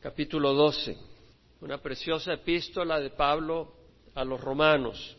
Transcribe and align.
capítulo 0.00 0.54
12, 0.54 0.96
una 1.60 1.78
preciosa 1.78 2.32
epístola 2.32 3.00
de 3.00 3.10
Pablo 3.10 3.72
a 4.14 4.24
los 4.24 4.40
romanos. 4.40 5.16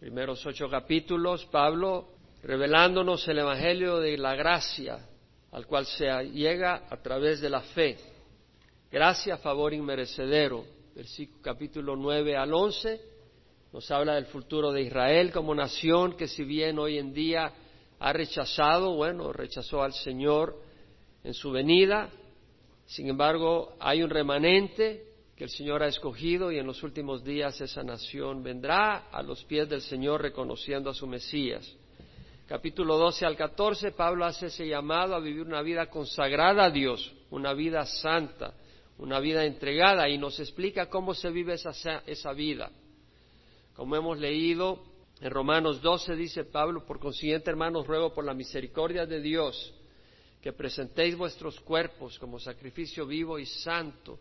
Primeros 0.00 0.44
ocho 0.46 0.70
capítulos, 0.70 1.44
Pablo 1.46 2.08
revelándonos 2.42 3.26
el 3.28 3.40
Evangelio 3.40 3.98
de 3.98 4.16
la 4.16 4.34
gracia 4.34 5.06
al 5.52 5.66
cual 5.66 5.84
se 5.84 6.06
llega 6.30 6.86
a 6.88 6.96
través 7.02 7.40
de 7.40 7.50
la 7.50 7.60
fe. 7.60 7.98
Gracia, 8.90 9.36
favor 9.36 9.74
inmerecedero. 9.74 10.64
Versículo 10.94 11.42
capítulo 11.42 11.96
9 11.96 12.36
al 12.36 12.54
11 12.54 13.00
nos 13.72 13.90
habla 13.90 14.14
del 14.14 14.26
futuro 14.26 14.72
de 14.72 14.80
Israel 14.80 15.30
como 15.30 15.54
nación 15.54 16.16
que 16.16 16.26
si 16.26 16.44
bien 16.44 16.78
hoy 16.78 16.96
en 16.98 17.12
día 17.12 17.52
ha 17.98 18.12
rechazado, 18.14 18.94
bueno, 18.94 19.32
rechazó 19.32 19.82
al 19.82 19.92
Señor 19.92 20.58
en 21.22 21.34
su 21.34 21.50
venida, 21.50 22.08
sin 22.86 23.08
embargo 23.08 23.74
hay 23.80 24.02
un 24.02 24.10
remanente 24.10 25.04
que 25.36 25.44
el 25.44 25.50
Señor 25.50 25.82
ha 25.82 25.88
escogido 25.88 26.50
y 26.50 26.58
en 26.58 26.66
los 26.66 26.82
últimos 26.82 27.22
días 27.22 27.60
esa 27.60 27.82
nación 27.82 28.42
vendrá 28.42 29.08
a 29.10 29.22
los 29.22 29.44
pies 29.44 29.68
del 29.68 29.82
Señor 29.82 30.22
reconociendo 30.22 30.88
a 30.88 30.94
su 30.94 31.06
Mesías. 31.06 31.76
Capítulo 32.46 32.96
12 32.96 33.26
al 33.26 33.36
14, 33.36 33.90
Pablo 33.92 34.24
hace 34.24 34.46
ese 34.46 34.66
llamado 34.66 35.14
a 35.14 35.20
vivir 35.20 35.42
una 35.42 35.62
vida 35.62 35.86
consagrada 35.90 36.66
a 36.66 36.70
Dios, 36.70 37.12
una 37.30 37.52
vida 37.52 37.84
santa, 37.84 38.54
una 38.98 39.18
vida 39.20 39.44
entregada 39.44 40.08
y 40.08 40.16
nos 40.16 40.38
explica 40.38 40.86
cómo 40.86 41.12
se 41.12 41.30
vive 41.30 41.54
esa, 41.54 41.72
esa 42.06 42.32
vida. 42.32 42.70
Como 43.74 43.96
hemos 43.96 44.18
leído 44.18 44.78
en 45.20 45.30
Romanos 45.30 45.82
12, 45.82 46.14
dice 46.14 46.44
Pablo, 46.44 46.86
por 46.86 47.00
consiguiente, 47.00 47.50
hermanos, 47.50 47.86
ruego 47.86 48.14
por 48.14 48.24
la 48.24 48.32
misericordia 48.32 49.04
de 49.06 49.20
Dios 49.20 49.74
que 50.46 50.52
presentéis 50.52 51.16
vuestros 51.16 51.58
cuerpos 51.58 52.20
como 52.20 52.38
sacrificio 52.38 53.04
vivo 53.04 53.36
y 53.36 53.46
santo, 53.46 54.20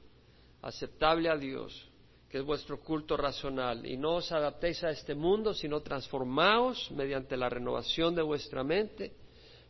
aceptable 0.63 1.29
a 1.29 1.37
Dios, 1.37 1.87
que 2.27 2.39
es 2.39 2.43
vuestro 2.43 2.79
culto 2.79 3.15
racional, 3.15 3.85
y 3.85 3.95
no 3.95 4.15
os 4.15 4.31
adaptéis 4.31 4.83
a 4.83 4.89
este 4.89 5.13
mundo, 5.13 5.53
sino 5.53 5.81
transformaos 5.81 6.89
mediante 6.89 7.37
la 7.37 7.47
renovación 7.47 8.15
de 8.15 8.23
vuestra 8.23 8.63
mente, 8.63 9.13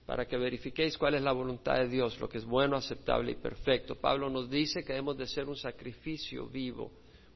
para 0.06 0.26
que 0.26 0.38
verifiquéis 0.38 0.98
cuál 0.98 1.16
es 1.16 1.24
la 1.24 1.34
voluntad 1.34 1.76
de 1.76 1.90
Dios, 1.90 2.18
lo 2.22 2.30
que 2.30 2.38
es 2.38 2.46
bueno, 2.46 2.78
aceptable 2.78 3.34
y 3.34 3.36
perfecto. 3.36 3.96
Pablo 3.96 4.30
nos 4.30 4.50
dice 4.50 4.82
que 4.82 4.94
debemos 4.94 5.18
de 5.18 5.28
ser 5.28 5.50
un 5.50 5.58
sacrificio 5.58 6.48
vivo, 6.48 6.90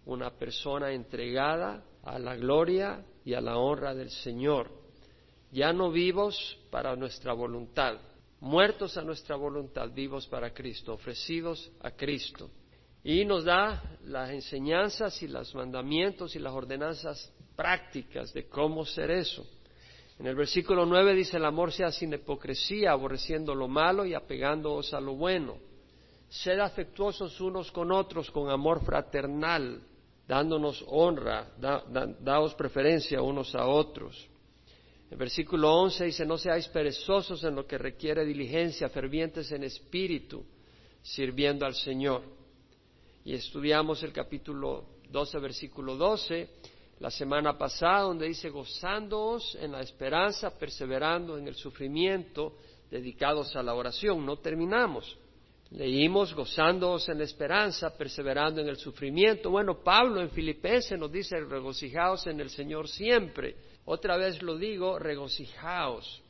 una 0.05 0.29
persona 0.29 0.93
entregada 0.93 1.83
a 2.03 2.17
la 2.19 2.37
gloria 2.37 3.03
y 3.25 3.33
a 3.33 3.41
la 3.41 3.57
honra 3.57 3.93
del 3.93 4.11
Señor. 4.11 4.71
Ya 5.51 5.73
no 5.73 5.91
vivos 5.91 6.57
para 6.71 6.95
nuestra 6.95 7.33
voluntad, 7.33 7.99
muertos 8.41 8.97
a 8.97 9.01
nuestra 9.01 9.35
voluntad, 9.35 9.89
vivos 9.91 10.27
para 10.27 10.53
Cristo, 10.53 10.93
ofrecidos 10.93 11.71
a 11.81 11.91
Cristo. 11.91 12.49
Y 13.03 13.25
nos 13.25 13.45
da 13.45 13.81
las 14.03 14.29
enseñanzas 14.31 15.21
y 15.23 15.27
los 15.27 15.53
mandamientos 15.55 16.35
y 16.35 16.39
las 16.39 16.53
ordenanzas 16.53 17.31
prácticas 17.55 18.33
de 18.33 18.47
cómo 18.47 18.85
ser 18.85 19.11
eso. 19.11 19.45
En 20.19 20.27
el 20.27 20.35
versículo 20.35 20.85
9 20.85 21.13
dice, 21.13 21.37
el 21.37 21.45
amor 21.45 21.71
sea 21.71 21.91
sin 21.91 22.13
hipocresía, 22.13 22.91
aborreciendo 22.91 23.55
lo 23.55 23.69
malo 23.69 24.05
y 24.05 24.13
apegándoos 24.13 24.93
a 24.93 24.99
lo 24.99 25.15
bueno. 25.15 25.57
Sed 26.27 26.59
afectuosos 26.59 27.39
unos 27.41 27.71
con 27.71 27.91
otros 27.91 28.29
con 28.29 28.49
amor 28.49 28.83
fraternal, 28.83 29.81
dándonos 30.27 30.83
honra, 30.87 31.47
daos 32.21 32.53
preferencia 32.53 33.21
unos 33.21 33.55
a 33.55 33.65
otros. 33.65 34.28
El 35.09 35.17
versículo 35.17 35.73
11 35.73 36.05
dice, 36.05 36.25
no 36.25 36.37
seáis 36.37 36.67
perezosos 36.67 37.43
en 37.43 37.55
lo 37.55 37.65
que 37.65 37.77
requiere 37.79 38.25
diligencia, 38.25 38.89
fervientes 38.89 39.51
en 39.51 39.63
espíritu, 39.63 40.45
sirviendo 41.01 41.65
al 41.65 41.73
Señor. 41.73 42.21
Y 43.25 43.33
estudiamos 43.33 44.03
el 44.03 44.13
capítulo 44.13 44.85
12, 45.09 45.39
versículo 45.39 45.95
12, 45.95 46.47
la 46.99 47.09
semana 47.09 47.57
pasada, 47.57 48.01
donde 48.01 48.27
dice, 48.27 48.49
gozándoos 48.49 49.57
en 49.59 49.71
la 49.71 49.81
esperanza, 49.81 50.57
perseverando 50.57 51.37
en 51.37 51.47
el 51.47 51.55
sufrimiento, 51.55 52.55
dedicados 52.91 53.55
a 53.55 53.63
la 53.63 53.73
oración. 53.73 54.23
No 54.23 54.37
terminamos. 54.37 55.17
Leímos 55.71 56.33
gozándoos 56.33 57.09
en 57.09 57.19
la 57.19 57.23
esperanza, 57.23 57.95
perseverando 57.95 58.61
en 58.61 58.67
el 58.67 58.77
sufrimiento. 58.77 59.49
Bueno, 59.49 59.83
Pablo 59.83 60.21
en 60.21 60.29
Filipenses 60.29 60.99
nos 60.99 61.11
dice 61.11 61.39
regocijaos 61.39 62.27
en 62.27 62.39
el 62.39 62.49
Señor 62.49 62.87
siempre. 62.87 63.55
Otra 63.91 64.17
vez 64.17 64.43
lo 64.43 64.55
digo, 64.55 64.99
regocijaos. 64.99 66.21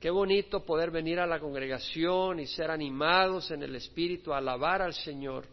Qué 0.00 0.08
bonito 0.08 0.64
poder 0.64 0.90
venir 0.90 1.20
a 1.20 1.26
la 1.26 1.38
congregación 1.38 2.40
y 2.40 2.46
ser 2.46 2.70
animados 2.70 3.50
en 3.50 3.62
el 3.62 3.76
Espíritu, 3.76 4.32
alabar 4.32 4.80
al 4.80 4.94
Señor 4.94 5.44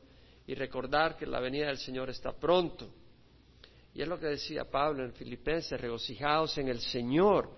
y 0.47 0.55
recordar 0.55 1.17
que 1.17 1.25
la 1.25 1.41
venida 1.41 1.67
del 1.67 1.77
Señor 1.77 2.09
está 2.09 2.31
pronto. 2.31 2.87
Y 3.93 4.01
es 4.01 4.07
lo 4.07 4.17
que 4.17 4.27
decía 4.27 4.71
Pablo 4.71 5.03
en 5.03 5.11
Filipenses, 5.11 5.81
regocijaos 5.81 6.57
en 6.57 6.69
el 6.69 6.79
Señor. 6.79 7.49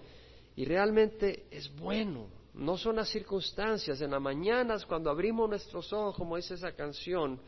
Y 0.55 0.65
realmente 0.65 1.45
es 1.51 1.71
bueno, 1.75 2.27
no 2.55 2.79
son 2.79 2.95
las 2.95 3.09
circunstancias. 3.09 4.01
En 4.01 4.09
las 4.09 4.21
mañanas, 4.21 4.83
cuando 4.83 5.11
abrimos 5.11 5.47
nuestros 5.47 5.93
ojos, 5.93 6.15
como 6.15 6.37
dice 6.37 6.55
esa 6.55 6.71
canción, 6.71 7.39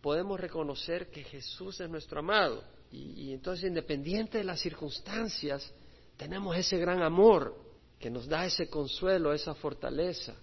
podemos 0.00 0.40
reconocer 0.40 1.10
que 1.10 1.22
Jesús 1.22 1.78
es 1.82 1.90
nuestro 1.90 2.20
amado. 2.20 2.64
Y, 2.90 3.34
entonces, 3.34 3.68
independiente 3.68 4.38
de 4.38 4.44
las 4.44 4.60
circunstancias, 4.60 5.70
tenemos 6.18 6.54
ese 6.56 6.76
gran 6.76 7.00
amor 7.02 7.56
que 7.98 8.10
nos 8.10 8.26
da 8.26 8.44
ese 8.44 8.68
consuelo, 8.68 9.32
esa 9.32 9.54
fortaleza. 9.54 10.34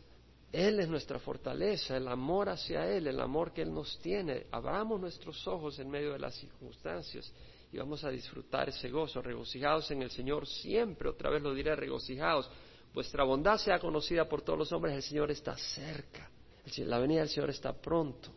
Él 0.51 0.79
es 0.79 0.87
nuestra 0.87 1.19
fortaleza, 1.19 1.97
el 1.97 2.07
amor 2.07 2.49
hacia 2.49 2.89
Él, 2.89 3.07
el 3.07 3.19
amor 3.19 3.53
que 3.53 3.61
Él 3.61 3.73
nos 3.73 3.99
tiene. 3.99 4.47
Abramos 4.51 4.99
nuestros 4.99 5.45
ojos 5.47 5.77
en 5.79 5.89
medio 5.89 6.13
de 6.13 6.19
las 6.19 6.33
circunstancias 6.35 7.31
y 7.71 7.77
vamos 7.77 8.03
a 8.05 8.09
disfrutar 8.09 8.69
ese 8.69 8.89
gozo, 8.89 9.21
regocijados 9.21 9.91
en 9.91 10.01
el 10.01 10.09
Señor 10.09 10.47
siempre, 10.47 11.09
otra 11.09 11.29
vez 11.29 11.43
lo 11.43 11.53
diré, 11.53 11.75
regocijados 11.75 12.49
vuestra 12.93 13.25
bondad 13.25 13.57
sea 13.57 13.77
conocida 13.77 14.27
por 14.29 14.41
todos 14.41 14.57
los 14.57 14.71
hombres, 14.71 14.95
el 14.95 15.03
Señor 15.03 15.29
está 15.29 15.57
cerca, 15.57 16.31
la 16.77 16.99
venida 16.99 17.19
del 17.19 17.29
Señor 17.29 17.49
está 17.49 17.73
pronto. 17.73 18.29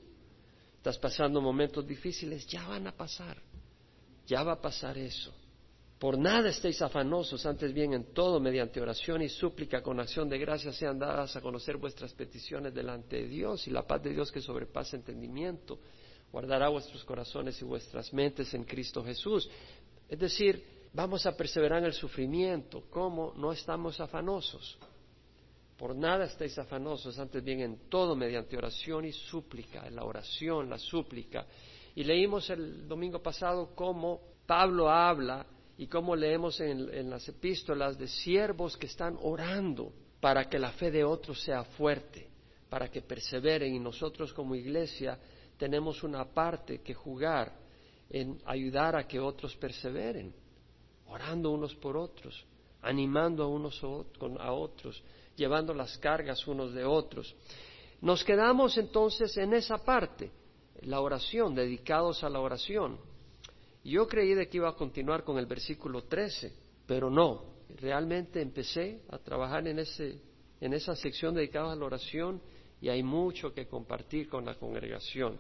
Estás 0.76 0.98
pasando 0.98 1.40
momentos 1.40 1.86
difíciles, 1.86 2.46
ya 2.46 2.66
van 2.66 2.88
a 2.88 2.92
pasar, 2.92 3.40
ya 4.26 4.42
va 4.42 4.54
a 4.54 4.60
pasar 4.60 4.98
eso. 4.98 5.32
Por 5.98 6.16
nada 6.16 6.48
estéis 6.48 6.80
afanosos, 6.80 7.44
antes 7.44 7.72
bien 7.74 7.92
en 7.92 8.14
todo, 8.14 8.38
mediante 8.38 8.80
oración 8.80 9.22
y 9.22 9.28
súplica 9.28 9.82
con 9.82 9.98
acción 9.98 10.28
de 10.28 10.38
gracias, 10.38 10.76
sean 10.76 10.98
dadas 10.98 11.34
a 11.34 11.40
conocer 11.40 11.76
vuestras 11.76 12.14
peticiones 12.14 12.72
delante 12.72 13.16
de 13.16 13.26
Dios 13.26 13.66
y 13.66 13.70
la 13.70 13.82
paz 13.82 14.02
de 14.04 14.10
Dios 14.10 14.30
que 14.30 14.40
sobrepasa 14.40 14.96
entendimiento 14.96 15.80
guardará 16.30 16.68
vuestros 16.68 17.04
corazones 17.04 17.60
y 17.60 17.64
vuestras 17.64 18.12
mentes 18.12 18.52
en 18.54 18.64
Cristo 18.64 19.02
Jesús. 19.02 19.48
Es 20.08 20.18
decir, 20.18 20.62
vamos 20.92 21.26
a 21.26 21.36
perseverar 21.36 21.80
en 21.80 21.86
el 21.86 21.92
sufrimiento. 21.94 22.84
¿Cómo? 22.90 23.32
No 23.36 23.50
estamos 23.50 23.98
afanosos. 23.98 24.78
Por 25.76 25.96
nada 25.96 26.24
estéis 26.24 26.58
afanosos, 26.58 27.18
antes 27.18 27.42
bien 27.42 27.60
en 27.60 27.88
todo 27.88 28.16
mediante 28.16 28.56
oración 28.56 29.04
y 29.04 29.12
súplica, 29.12 29.88
la 29.90 30.04
oración, 30.04 30.68
la 30.68 30.78
súplica. 30.78 31.46
Y 31.94 32.04
leímos 32.04 32.50
el 32.50 32.86
domingo 32.86 33.22
pasado 33.22 33.70
cómo 33.74 34.20
Pablo 34.46 34.90
habla 34.90 35.46
y 35.78 35.86
cómo 35.86 36.14
leemos 36.14 36.60
en, 36.60 36.92
en 36.92 37.08
las 37.08 37.26
epístolas 37.28 37.96
de 37.96 38.08
siervos 38.08 38.76
que 38.76 38.86
están 38.86 39.16
orando 39.22 39.92
para 40.20 40.48
que 40.48 40.58
la 40.58 40.72
fe 40.72 40.90
de 40.90 41.04
otros 41.04 41.40
sea 41.42 41.64
fuerte, 41.64 42.28
para 42.68 42.90
que 42.90 43.00
perseveren 43.00 43.74
y 43.74 43.78
nosotros 43.78 44.34
como 44.34 44.54
iglesia 44.54 45.18
tenemos 45.56 46.02
una 46.02 46.24
parte 46.24 46.82
que 46.82 46.92
jugar 46.92 47.52
en 48.10 48.38
ayudar 48.44 48.96
a 48.96 49.06
que 49.06 49.20
otros 49.20 49.56
perseveren 49.56 50.34
orando 51.08 51.50
unos 51.50 51.74
por 51.74 51.96
otros, 51.96 52.44
animando 52.82 53.42
a 53.42 53.48
unos 53.48 53.82
a 53.82 54.52
otros, 54.52 55.02
llevando 55.36 55.74
las 55.74 55.96
cargas 55.98 56.46
unos 56.46 56.74
de 56.74 56.84
otros. 56.84 57.34
Nos 58.00 58.22
quedamos 58.24 58.76
entonces 58.78 59.36
en 59.36 59.54
esa 59.54 59.78
parte, 59.78 60.30
la 60.82 61.00
oración, 61.00 61.54
dedicados 61.54 62.22
a 62.22 62.28
la 62.28 62.40
oración. 62.40 62.98
Yo 63.88 64.06
creí 64.06 64.34
de 64.34 64.48
que 64.48 64.58
iba 64.58 64.68
a 64.68 64.74
continuar 64.74 65.24
con 65.24 65.38
el 65.38 65.46
versículo 65.46 66.04
13, 66.04 66.52
pero 66.86 67.08
no. 67.08 67.56
Realmente 67.80 68.42
empecé 68.42 69.00
a 69.08 69.18
trabajar 69.18 69.66
en, 69.66 69.78
ese, 69.78 70.20
en 70.60 70.74
esa 70.74 70.94
sección 70.94 71.34
dedicada 71.34 71.72
a 71.72 71.76
la 71.76 71.86
oración 71.86 72.42
y 72.82 72.90
hay 72.90 73.02
mucho 73.02 73.54
que 73.54 73.66
compartir 73.66 74.28
con 74.28 74.44
la 74.44 74.56
congregación. 74.56 75.38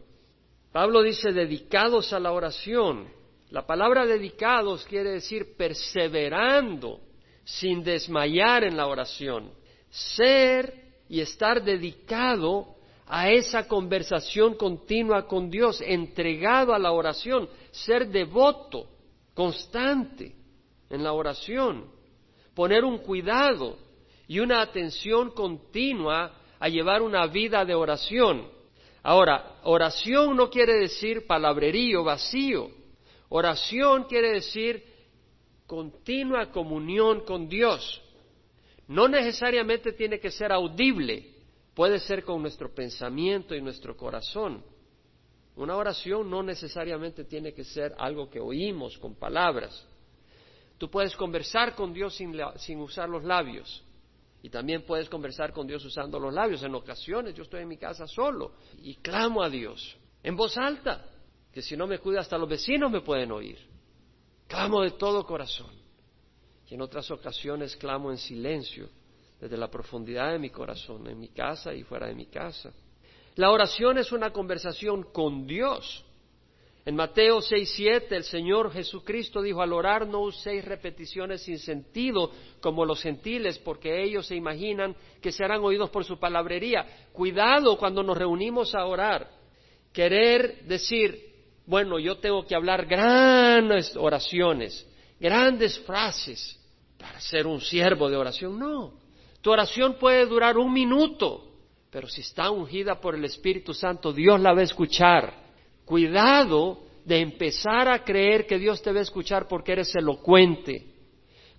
Pablo 0.72 1.02
dice 1.02 1.30
dedicados 1.32 2.12
a 2.14 2.20
la 2.20 2.32
oración. 2.32 3.08
La 3.50 3.66
palabra 3.66 4.06
dedicados 4.06 4.84
quiere 4.84 5.10
decir 5.10 5.54
perseverando, 5.54 7.00
sin 7.44 7.82
desmayar 7.82 8.64
en 8.64 8.78
la 8.78 8.86
oración. 8.86 9.50
Ser 9.90 11.02
y 11.08 11.20
estar 11.20 11.62
dedicado 11.62 12.77
a 13.08 13.30
esa 13.30 13.66
conversación 13.66 14.54
continua 14.54 15.26
con 15.26 15.50
Dios, 15.50 15.80
entregado 15.80 16.74
a 16.74 16.78
la 16.78 16.92
oración, 16.92 17.48
ser 17.70 18.08
devoto, 18.08 18.86
constante 19.34 20.34
en 20.90 21.02
la 21.02 21.12
oración, 21.12 21.86
poner 22.54 22.84
un 22.84 22.98
cuidado 22.98 23.78
y 24.26 24.40
una 24.40 24.60
atención 24.60 25.30
continua 25.30 26.34
a 26.60 26.68
llevar 26.68 27.00
una 27.00 27.26
vida 27.26 27.64
de 27.64 27.74
oración. 27.74 28.46
Ahora, 29.02 29.56
oración 29.62 30.36
no 30.36 30.50
quiere 30.50 30.74
decir 30.74 31.26
palabrerío 31.26 32.04
vacío. 32.04 32.70
Oración 33.30 34.04
quiere 34.04 34.32
decir 34.32 34.84
continua 35.66 36.50
comunión 36.50 37.24
con 37.24 37.48
Dios. 37.48 38.02
No 38.86 39.08
necesariamente 39.08 39.92
tiene 39.92 40.18
que 40.18 40.30
ser 40.30 40.52
audible, 40.52 41.37
puede 41.78 42.00
ser 42.00 42.24
con 42.24 42.42
nuestro 42.42 42.74
pensamiento 42.74 43.54
y 43.54 43.62
nuestro 43.62 43.96
corazón. 43.96 44.64
Una 45.54 45.76
oración 45.76 46.28
no 46.28 46.42
necesariamente 46.42 47.22
tiene 47.22 47.54
que 47.54 47.62
ser 47.62 47.94
algo 47.98 48.28
que 48.28 48.40
oímos 48.40 48.98
con 48.98 49.14
palabras. 49.14 49.86
Tú 50.76 50.90
puedes 50.90 51.14
conversar 51.14 51.76
con 51.76 51.92
Dios 51.92 52.16
sin, 52.16 52.80
usar 52.80 53.08
los 53.08 53.22
labios. 53.22 53.84
Y 54.42 54.50
también 54.50 54.82
puedes 54.82 55.08
conversar 55.08 55.52
con 55.52 55.68
Dios 55.68 55.84
usando 55.84 56.18
los 56.18 56.34
labios. 56.34 56.64
En 56.64 56.74
ocasiones 56.74 57.36
yo 57.36 57.44
estoy 57.44 57.62
en 57.62 57.68
mi 57.68 57.76
casa 57.76 58.08
solo 58.08 58.54
y 58.82 58.96
clamo 58.96 59.40
a 59.40 59.48
Dios 59.48 59.96
en 60.24 60.34
voz 60.34 60.58
alta, 60.58 61.06
que 61.52 61.62
si 61.62 61.76
no 61.76 61.86
me 61.86 62.00
cuida 62.00 62.22
hasta 62.22 62.36
los 62.38 62.48
vecinos 62.48 62.90
me 62.90 63.02
pueden 63.02 63.30
oír. 63.30 63.56
Clamo 64.48 64.82
de 64.82 64.90
todo 64.90 65.24
corazón. 65.24 65.70
Y 66.68 66.74
en 66.74 66.80
otras 66.80 67.08
ocasiones 67.12 67.76
clamo 67.76 68.10
en 68.10 68.18
silencio, 68.18 68.90
desde 69.40 69.56
la 69.56 69.70
profundidad 69.70 70.32
de 70.32 70.38
mi 70.38 70.50
corazón, 70.50 71.08
en 71.08 71.18
mi 71.18 71.28
casa 71.28 71.74
y 71.74 71.82
fuera 71.82 72.06
de 72.06 72.14
mi 72.14 72.26
casa. 72.26 72.72
La 73.36 73.50
oración 73.50 73.98
es 73.98 74.10
una 74.10 74.32
conversación 74.32 75.04
con 75.12 75.46
Dios. 75.46 76.04
En 76.84 76.96
Mateo 76.96 77.40
6:7 77.40 78.16
el 78.16 78.24
Señor 78.24 78.72
Jesucristo 78.72 79.42
dijo, 79.42 79.60
al 79.60 79.74
orar 79.74 80.06
no 80.08 80.22
uséis 80.22 80.64
repeticiones 80.64 81.42
sin 81.42 81.58
sentido 81.58 82.32
como 82.60 82.84
los 82.84 83.02
gentiles, 83.02 83.58
porque 83.58 84.02
ellos 84.02 84.26
se 84.26 84.34
imaginan 84.34 84.96
que 85.20 85.30
serán 85.30 85.62
oídos 85.62 85.90
por 85.90 86.04
su 86.04 86.18
palabrería. 86.18 86.86
Cuidado 87.12 87.76
cuando 87.76 88.02
nos 88.02 88.16
reunimos 88.16 88.74
a 88.74 88.86
orar. 88.86 89.28
Querer 89.92 90.64
decir, 90.64 91.28
bueno, 91.66 91.98
yo 91.98 92.16
tengo 92.18 92.46
que 92.46 92.54
hablar 92.54 92.86
grandes 92.86 93.94
oraciones, 93.94 94.88
grandes 95.20 95.78
frases 95.80 96.58
para 96.98 97.20
ser 97.20 97.46
un 97.46 97.60
siervo 97.60 98.08
de 98.08 98.16
oración. 98.16 98.58
No, 98.58 98.94
tu 99.40 99.50
oración 99.50 99.94
puede 99.98 100.26
durar 100.26 100.56
un 100.58 100.72
minuto 100.72 101.48
pero 101.90 102.08
si 102.08 102.20
está 102.20 102.50
ungida 102.50 103.00
por 103.00 103.14
el 103.14 103.24
Espíritu 103.24 103.72
Santo, 103.72 104.12
Dios 104.12 104.40
la 104.40 104.52
va 104.52 104.60
a 104.60 104.64
escuchar. 104.64 105.34
Cuidado 105.84 106.80
de 107.04 107.20
empezar 107.20 107.88
a 107.88 108.04
creer 108.04 108.46
que 108.46 108.58
Dios 108.58 108.82
te 108.82 108.92
va 108.92 108.98
a 108.98 109.02
escuchar 109.02 109.48
porque 109.48 109.72
eres 109.72 109.94
elocuente. 109.94 110.86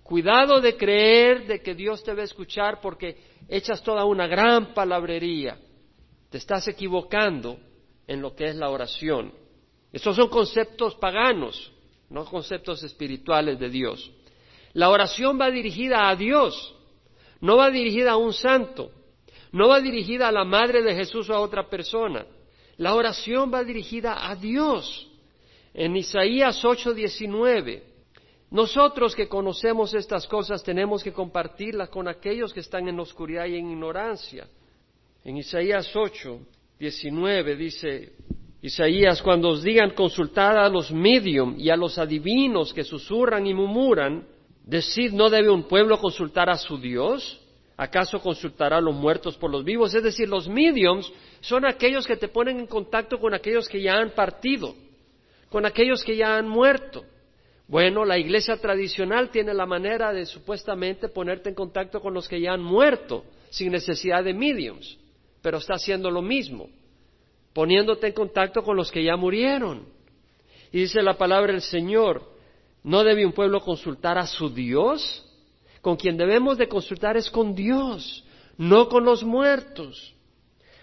Cuidado 0.02 0.60
de 0.60 0.76
creer 0.76 1.46
de 1.46 1.60
que 1.60 1.74
Dios 1.74 2.02
te 2.04 2.14
va 2.14 2.22
a 2.22 2.24
escuchar 2.24 2.80
porque 2.80 3.16
echas 3.48 3.82
toda 3.82 4.04
una 4.04 4.28
gran 4.28 4.72
palabrería. 4.72 5.58
Te 6.30 6.38
estás 6.38 6.68
equivocando 6.68 7.58
en 8.06 8.20
lo 8.22 8.34
que 8.34 8.46
es 8.46 8.56
la 8.56 8.70
oración. 8.70 9.32
Estos 9.92 10.14
son 10.14 10.28
conceptos 10.28 10.94
paganos, 10.94 11.72
no 12.08 12.24
conceptos 12.24 12.84
espirituales 12.84 13.58
de 13.58 13.68
Dios. 13.68 14.12
La 14.74 14.90
oración 14.90 15.40
va 15.40 15.50
dirigida 15.50 16.08
a 16.08 16.14
Dios, 16.14 16.76
no 17.40 17.56
va 17.56 17.70
dirigida 17.70 18.12
a 18.12 18.16
un 18.16 18.32
santo. 18.32 18.90
No 19.52 19.68
va 19.68 19.80
dirigida 19.80 20.28
a 20.28 20.32
la 20.32 20.44
madre 20.44 20.82
de 20.82 20.94
Jesús 20.94 21.28
o 21.30 21.34
a 21.34 21.40
otra 21.40 21.68
persona. 21.68 22.24
La 22.76 22.94
oración 22.94 23.52
va 23.52 23.64
dirigida 23.64 24.30
a 24.30 24.36
Dios. 24.36 25.08
En 25.74 25.96
Isaías 25.96 26.64
8:19, 26.64 27.82
nosotros 28.50 29.14
que 29.14 29.28
conocemos 29.28 29.94
estas 29.94 30.26
cosas 30.26 30.62
tenemos 30.62 31.02
que 31.02 31.12
compartirlas 31.12 31.88
con 31.88 32.08
aquellos 32.08 32.52
que 32.52 32.60
están 32.60 32.88
en 32.88 32.98
oscuridad 32.98 33.46
y 33.46 33.56
en 33.56 33.70
ignorancia. 33.70 34.46
En 35.24 35.36
Isaías 35.36 35.94
8:19 35.94 37.56
dice 37.56 38.12
Isaías, 38.62 39.22
cuando 39.22 39.48
os 39.48 39.62
digan 39.62 39.90
consultad 39.90 40.58
a 40.64 40.68
los 40.68 40.92
medium 40.92 41.54
y 41.58 41.70
a 41.70 41.76
los 41.76 41.98
adivinos 41.98 42.74
que 42.74 42.84
susurran 42.84 43.46
y 43.46 43.54
murmuran, 43.54 44.26
decid, 44.64 45.12
¿no 45.12 45.30
debe 45.30 45.50
un 45.50 45.64
pueblo 45.64 45.98
consultar 45.98 46.50
a 46.50 46.56
su 46.56 46.78
Dios? 46.78 47.40
¿Acaso 47.76 48.20
consultará 48.20 48.76
a 48.76 48.80
los 48.80 48.94
muertos 48.94 49.36
por 49.36 49.50
los 49.50 49.64
vivos? 49.64 49.94
Es 49.94 50.02
decir, 50.02 50.28
los 50.28 50.48
mediums 50.48 51.10
son 51.40 51.64
aquellos 51.64 52.06
que 52.06 52.16
te 52.16 52.28
ponen 52.28 52.60
en 52.60 52.66
contacto 52.66 53.18
con 53.18 53.32
aquellos 53.32 53.68
que 53.68 53.80
ya 53.80 53.94
han 53.94 54.10
partido, 54.10 54.74
con 55.48 55.64
aquellos 55.64 56.04
que 56.04 56.16
ya 56.16 56.36
han 56.36 56.46
muerto. 56.46 57.04
Bueno, 57.68 58.04
la 58.04 58.18
iglesia 58.18 58.56
tradicional 58.56 59.30
tiene 59.30 59.54
la 59.54 59.64
manera 59.64 60.12
de 60.12 60.26
supuestamente 60.26 61.08
ponerte 61.08 61.48
en 61.48 61.54
contacto 61.54 62.00
con 62.00 62.12
los 62.12 62.28
que 62.28 62.40
ya 62.40 62.52
han 62.52 62.62
muerto, 62.62 63.24
sin 63.48 63.72
necesidad 63.72 64.24
de 64.24 64.34
mediums, 64.34 64.98
pero 65.40 65.58
está 65.58 65.74
haciendo 65.74 66.10
lo 66.10 66.20
mismo, 66.20 66.68
poniéndote 67.54 68.08
en 68.08 68.12
contacto 68.12 68.62
con 68.62 68.76
los 68.76 68.90
que 68.90 69.04
ya 69.04 69.16
murieron. 69.16 69.86
Y 70.72 70.80
dice 70.80 71.00
la 71.00 71.14
palabra 71.14 71.52
del 71.52 71.62
Señor, 71.62 72.29
¿no 72.82 73.04
debe 73.04 73.26
un 73.26 73.32
pueblo 73.32 73.60
consultar 73.60 74.18
a 74.18 74.26
su 74.26 74.50
Dios? 74.50 75.24
Con 75.80 75.96
quien 75.96 76.16
debemos 76.16 76.58
de 76.58 76.68
consultar 76.68 77.16
es 77.16 77.30
con 77.30 77.54
Dios, 77.54 78.24
no 78.56 78.88
con 78.88 79.04
los 79.04 79.22
muertos. 79.22 80.14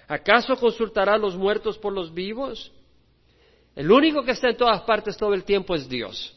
¿Acaso 0.07 0.55
consultará 0.55 1.15
a 1.15 1.17
los 1.17 1.35
muertos 1.35 1.77
por 1.77 1.93
los 1.93 2.13
vivos? 2.13 2.71
El 3.75 3.91
único 3.91 4.23
que 4.23 4.31
está 4.31 4.49
en 4.49 4.57
todas 4.57 4.81
partes 4.81 5.17
todo 5.17 5.33
el 5.33 5.43
tiempo 5.43 5.75
es 5.75 5.87
Dios. 5.87 6.33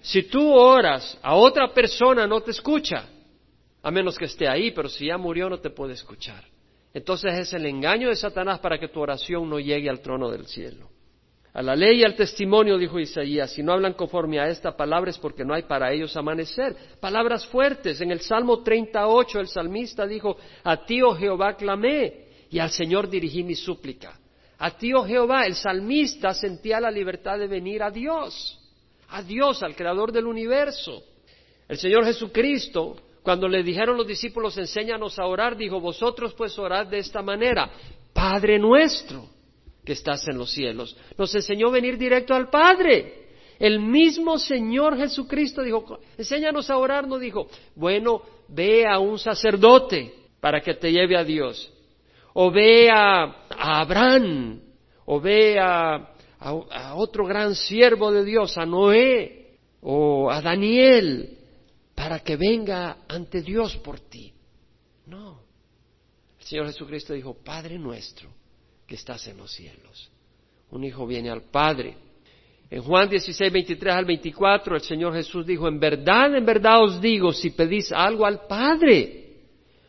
Si 0.00 0.22
tú 0.22 0.52
oras 0.52 1.18
a 1.22 1.34
otra 1.34 1.72
persona 1.72 2.26
no 2.26 2.40
te 2.40 2.52
escucha, 2.52 3.08
a 3.82 3.90
menos 3.90 4.16
que 4.16 4.26
esté 4.26 4.48
ahí, 4.48 4.70
pero 4.70 4.88
si 4.88 5.06
ya 5.06 5.18
murió 5.18 5.48
no 5.48 5.58
te 5.58 5.70
puede 5.70 5.94
escuchar. 5.94 6.44
Entonces 6.94 7.36
es 7.38 7.52
el 7.52 7.66
engaño 7.66 8.08
de 8.08 8.16
Satanás 8.16 8.60
para 8.60 8.78
que 8.78 8.88
tu 8.88 9.00
oración 9.00 9.48
no 9.48 9.58
llegue 9.58 9.90
al 9.90 10.00
trono 10.00 10.30
del 10.30 10.46
cielo. 10.46 10.88
A 11.58 11.62
la 11.62 11.74
ley 11.74 12.02
y 12.02 12.04
al 12.04 12.14
testimonio, 12.14 12.78
dijo 12.78 13.00
Isaías, 13.00 13.50
si 13.50 13.64
no 13.64 13.72
hablan 13.72 13.94
conforme 13.94 14.38
a 14.38 14.46
esta 14.46 14.76
palabra 14.76 15.10
es 15.10 15.18
porque 15.18 15.44
no 15.44 15.54
hay 15.54 15.64
para 15.64 15.92
ellos 15.92 16.16
amanecer. 16.16 16.76
Palabras 17.00 17.44
fuertes. 17.48 18.00
En 18.00 18.12
el 18.12 18.20
Salmo 18.20 18.62
38 18.62 19.40
el 19.40 19.48
salmista 19.48 20.06
dijo, 20.06 20.36
a 20.62 20.84
ti, 20.84 21.02
oh 21.02 21.16
Jehová, 21.16 21.56
clamé 21.56 22.26
y 22.48 22.60
al 22.60 22.70
Señor 22.70 23.10
dirigí 23.10 23.42
mi 23.42 23.56
súplica. 23.56 24.20
A 24.56 24.70
ti, 24.70 24.94
oh 24.94 25.02
Jehová, 25.04 25.46
el 25.46 25.56
salmista 25.56 26.32
sentía 26.32 26.78
la 26.78 26.92
libertad 26.92 27.40
de 27.40 27.48
venir 27.48 27.82
a 27.82 27.90
Dios, 27.90 28.56
a 29.08 29.20
Dios, 29.24 29.60
al 29.64 29.74
Creador 29.74 30.12
del 30.12 30.28
universo. 30.28 31.02
El 31.66 31.76
Señor 31.76 32.04
Jesucristo, 32.04 32.94
cuando 33.20 33.48
le 33.48 33.64
dijeron 33.64 33.96
los 33.96 34.06
discípulos, 34.06 34.56
enséñanos 34.58 35.18
a 35.18 35.26
orar, 35.26 35.56
dijo, 35.56 35.80
vosotros 35.80 36.34
pues 36.34 36.56
orad 36.56 36.86
de 36.86 36.98
esta 36.98 37.20
manera, 37.20 37.68
Padre 38.12 38.60
nuestro 38.60 39.37
que 39.88 39.94
estás 39.94 40.28
en 40.28 40.36
los 40.36 40.50
cielos. 40.50 40.94
Nos 41.16 41.34
enseñó 41.34 41.68
a 41.68 41.72
venir 41.72 41.96
directo 41.96 42.34
al 42.34 42.50
Padre. 42.50 43.28
El 43.58 43.80
mismo 43.80 44.36
Señor 44.38 44.98
Jesucristo 44.98 45.62
dijo, 45.62 45.98
enséñanos 46.18 46.68
a 46.68 46.76
orar, 46.76 47.08
no 47.08 47.18
dijo, 47.18 47.48
bueno, 47.74 48.20
ve 48.48 48.86
a 48.86 48.98
un 48.98 49.18
sacerdote 49.18 50.12
para 50.40 50.60
que 50.60 50.74
te 50.74 50.92
lleve 50.92 51.16
a 51.16 51.24
Dios. 51.24 51.72
O 52.34 52.50
ve 52.50 52.90
a, 52.90 53.46
Abraham, 53.48 54.60
o 55.06 55.22
ve 55.22 55.58
a, 55.58 56.12
a 56.38 56.94
otro 56.94 57.24
gran 57.24 57.54
siervo 57.54 58.12
de 58.12 58.26
Dios, 58.26 58.58
a 58.58 58.66
Noé, 58.66 59.56
o 59.80 60.30
a 60.30 60.42
Daniel, 60.42 61.38
para 61.94 62.20
que 62.20 62.36
venga 62.36 62.98
ante 63.08 63.40
Dios 63.40 63.74
por 63.78 64.00
ti. 64.00 64.34
No. 65.06 65.40
El 66.38 66.44
Señor 66.44 66.66
Jesucristo 66.66 67.14
dijo, 67.14 67.32
Padre 67.42 67.78
nuestro, 67.78 68.28
que 68.88 68.94
estás 68.94 69.28
en 69.28 69.36
los 69.36 69.52
cielos. 69.52 70.10
Un 70.70 70.82
hijo 70.82 71.06
viene 71.06 71.30
al 71.30 71.42
Padre. 71.42 71.94
En 72.70 72.82
Juan 72.82 73.08
16, 73.08 73.52
23 73.52 73.94
al 73.94 74.04
24, 74.06 74.76
el 74.76 74.82
Señor 74.82 75.14
Jesús 75.14 75.46
dijo, 75.46 75.68
en 75.68 75.78
verdad, 75.78 76.34
en 76.34 76.44
verdad 76.44 76.82
os 76.82 77.00
digo, 77.00 77.32
si 77.32 77.50
pedís 77.50 77.92
algo 77.92 78.26
al 78.26 78.46
Padre, 78.46 79.36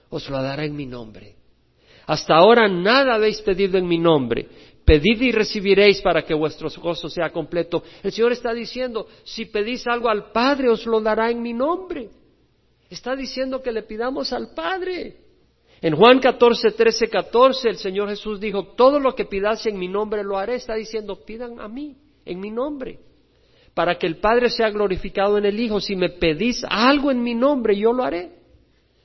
os 0.10 0.30
lo 0.30 0.42
dará 0.42 0.66
en 0.66 0.76
mi 0.76 0.86
nombre. 0.86 1.36
Hasta 2.08 2.36
ahora 2.36 2.68
nada 2.68 3.16
habéis 3.16 3.42
pedido 3.42 3.78
en 3.78 3.88
mi 3.88 3.98
nombre. 3.98 4.48
Pedid 4.84 5.22
y 5.22 5.32
recibiréis 5.32 6.02
para 6.02 6.24
que 6.24 6.34
vuestro 6.34 6.70
gozo 6.82 7.10
sea 7.10 7.30
completo. 7.30 7.84
El 8.04 8.12
Señor 8.12 8.32
está 8.34 8.54
diciendo, 8.54 9.08
si 9.24 9.46
pedís 9.46 9.86
algo 9.88 10.10
al 10.10 10.32
Padre, 10.32 10.70
os 10.70 10.86
lo 10.86 11.00
dará 11.00 11.30
en 11.30 11.42
mi 11.42 11.54
nombre. 11.54 12.10
Está 12.90 13.16
diciendo 13.16 13.62
que 13.62 13.72
le 13.72 13.84
pidamos 13.84 14.34
al 14.34 14.54
Padre. 14.54 15.29
En 15.82 15.96
Juan 15.96 16.20
14, 16.20 16.72
13, 16.72 17.08
14 17.08 17.70
el 17.70 17.78
Señor 17.78 18.10
Jesús 18.10 18.40
dijo, 18.40 18.74
todo 18.76 19.00
lo 19.00 19.16
que 19.16 19.26
pidas 19.26 19.66
en 19.66 19.80
mi 19.80 19.88
nombre 19.88 20.24
lo 20.24 20.38
haré. 20.38 20.56
Está 20.56 20.76
diciendo, 20.76 21.24
pidan 21.24 21.60
a 21.60 21.68
mí, 21.70 21.96
en 22.26 22.40
mi 22.40 22.52
nombre, 22.52 23.00
para 23.74 23.98
que 23.98 24.06
el 24.06 24.18
Padre 24.18 24.50
sea 24.50 24.70
glorificado 24.72 25.38
en 25.38 25.46
el 25.46 25.60
Hijo. 25.60 25.80
Si 25.80 25.96
me 25.96 26.10
pedís 26.10 26.66
algo 26.70 27.12
en 27.12 27.24
mi 27.24 27.34
nombre, 27.34 27.78
yo 27.78 27.94
lo 27.94 28.04
haré. 28.04 28.32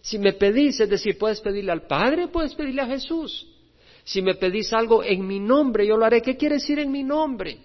Si 0.00 0.18
me 0.18 0.32
pedís, 0.32 0.80
es 0.80 0.90
decir, 0.90 1.16
puedes 1.16 1.40
pedirle 1.40 1.70
al 1.70 1.86
Padre, 1.86 2.28
puedes 2.28 2.54
pedirle 2.54 2.82
a 2.82 2.86
Jesús. 2.86 3.46
Si 4.02 4.20
me 4.20 4.34
pedís 4.34 4.72
algo 4.72 5.02
en 5.02 5.26
mi 5.26 5.38
nombre, 5.38 5.86
yo 5.86 5.96
lo 5.96 6.04
haré. 6.04 6.20
¿Qué 6.22 6.36
quiere 6.36 6.56
decir 6.56 6.78
en 6.80 6.90
mi 6.90 7.04
nombre? 7.04 7.58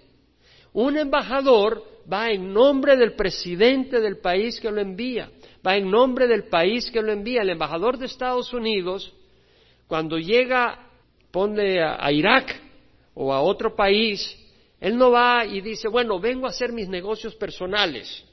Un 0.72 0.96
embajador 0.96 1.82
va 2.10 2.30
en 2.30 2.52
nombre 2.52 2.96
del 2.96 3.14
presidente 3.14 4.00
del 4.00 4.18
país 4.18 4.60
que 4.60 4.70
lo 4.70 4.80
envía 4.80 5.30
va 5.66 5.76
en 5.76 5.90
nombre 5.90 6.26
del 6.26 6.44
país 6.44 6.90
que 6.90 7.02
lo 7.02 7.12
envía. 7.12 7.42
El 7.42 7.50
embajador 7.50 7.98
de 7.98 8.06
Estados 8.06 8.52
Unidos, 8.52 9.12
cuando 9.86 10.18
llega, 10.18 10.88
pone 11.30 11.82
a, 11.82 12.10
Irak, 12.12 12.60
o 13.14 13.32
a 13.32 13.40
otro 13.42 13.74
país, 13.74 14.36
él 14.80 14.96
no 14.96 15.10
va 15.10 15.44
y 15.44 15.60
dice, 15.60 15.88
bueno, 15.88 16.18
vengo 16.18 16.46
a 16.46 16.50
hacer 16.50 16.72
mis 16.72 16.88
negocios 16.88 17.34
personales. 17.34 18.24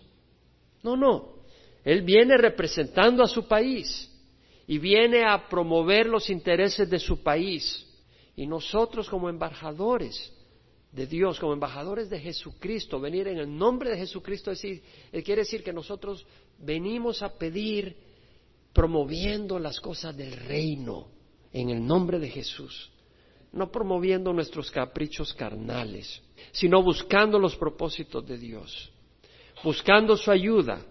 No, 0.83 0.95
no. 0.95 1.37
Él 1.83 2.01
viene 2.01 2.37
representando 2.37 3.23
a 3.23 3.27
su 3.27 3.47
país 3.47 4.11
y 4.67 4.77
viene 4.77 5.23
a 5.23 5.47
promover 5.47 6.07
los 6.07 6.29
intereses 6.29 6.89
de 6.89 6.99
su 6.99 7.23
país. 7.23 7.85
Y 8.35 8.45
nosotros 8.45 9.09
como 9.09 9.29
embajadores 9.29 10.33
de 10.91 11.07
Dios, 11.07 11.39
como 11.39 11.53
embajadores 11.53 12.09
de 12.09 12.19
Jesucristo, 12.19 12.99
venir 12.99 13.27
en 13.27 13.37
el 13.37 13.57
nombre 13.57 13.89
de 13.89 13.97
Jesucristo, 13.97 14.51
decir, 14.51 14.81
quiere 15.11 15.41
decir 15.41 15.63
que 15.63 15.73
nosotros 15.73 16.25
venimos 16.59 17.21
a 17.21 17.29
pedir 17.37 17.95
promoviendo 18.73 19.59
las 19.59 19.79
cosas 19.79 20.15
del 20.15 20.31
reino 20.31 21.07
en 21.51 21.69
el 21.69 21.85
nombre 21.85 22.19
de 22.19 22.29
Jesús, 22.29 22.91
no 23.51 23.71
promoviendo 23.71 24.31
nuestros 24.33 24.69
caprichos 24.69 25.33
carnales, 25.33 26.21
sino 26.51 26.83
buscando 26.83 27.39
los 27.39 27.55
propósitos 27.55 28.25
de 28.27 28.37
Dios, 28.37 28.91
buscando 29.63 30.15
su 30.15 30.29
ayuda 30.29 30.85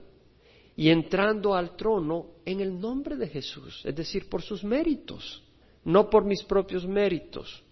y 0.74 0.90
entrando 0.90 1.54
al 1.54 1.76
trono 1.76 2.26
en 2.44 2.60
el 2.60 2.78
nombre 2.78 3.16
de 3.16 3.28
Jesús, 3.28 3.82
es 3.84 3.94
decir, 3.94 4.28
por 4.28 4.42
sus 4.42 4.64
méritos, 4.64 5.42
no 5.84 6.10
por 6.10 6.24
mis 6.24 6.42
propios 6.42 6.86
méritos. 6.86 7.62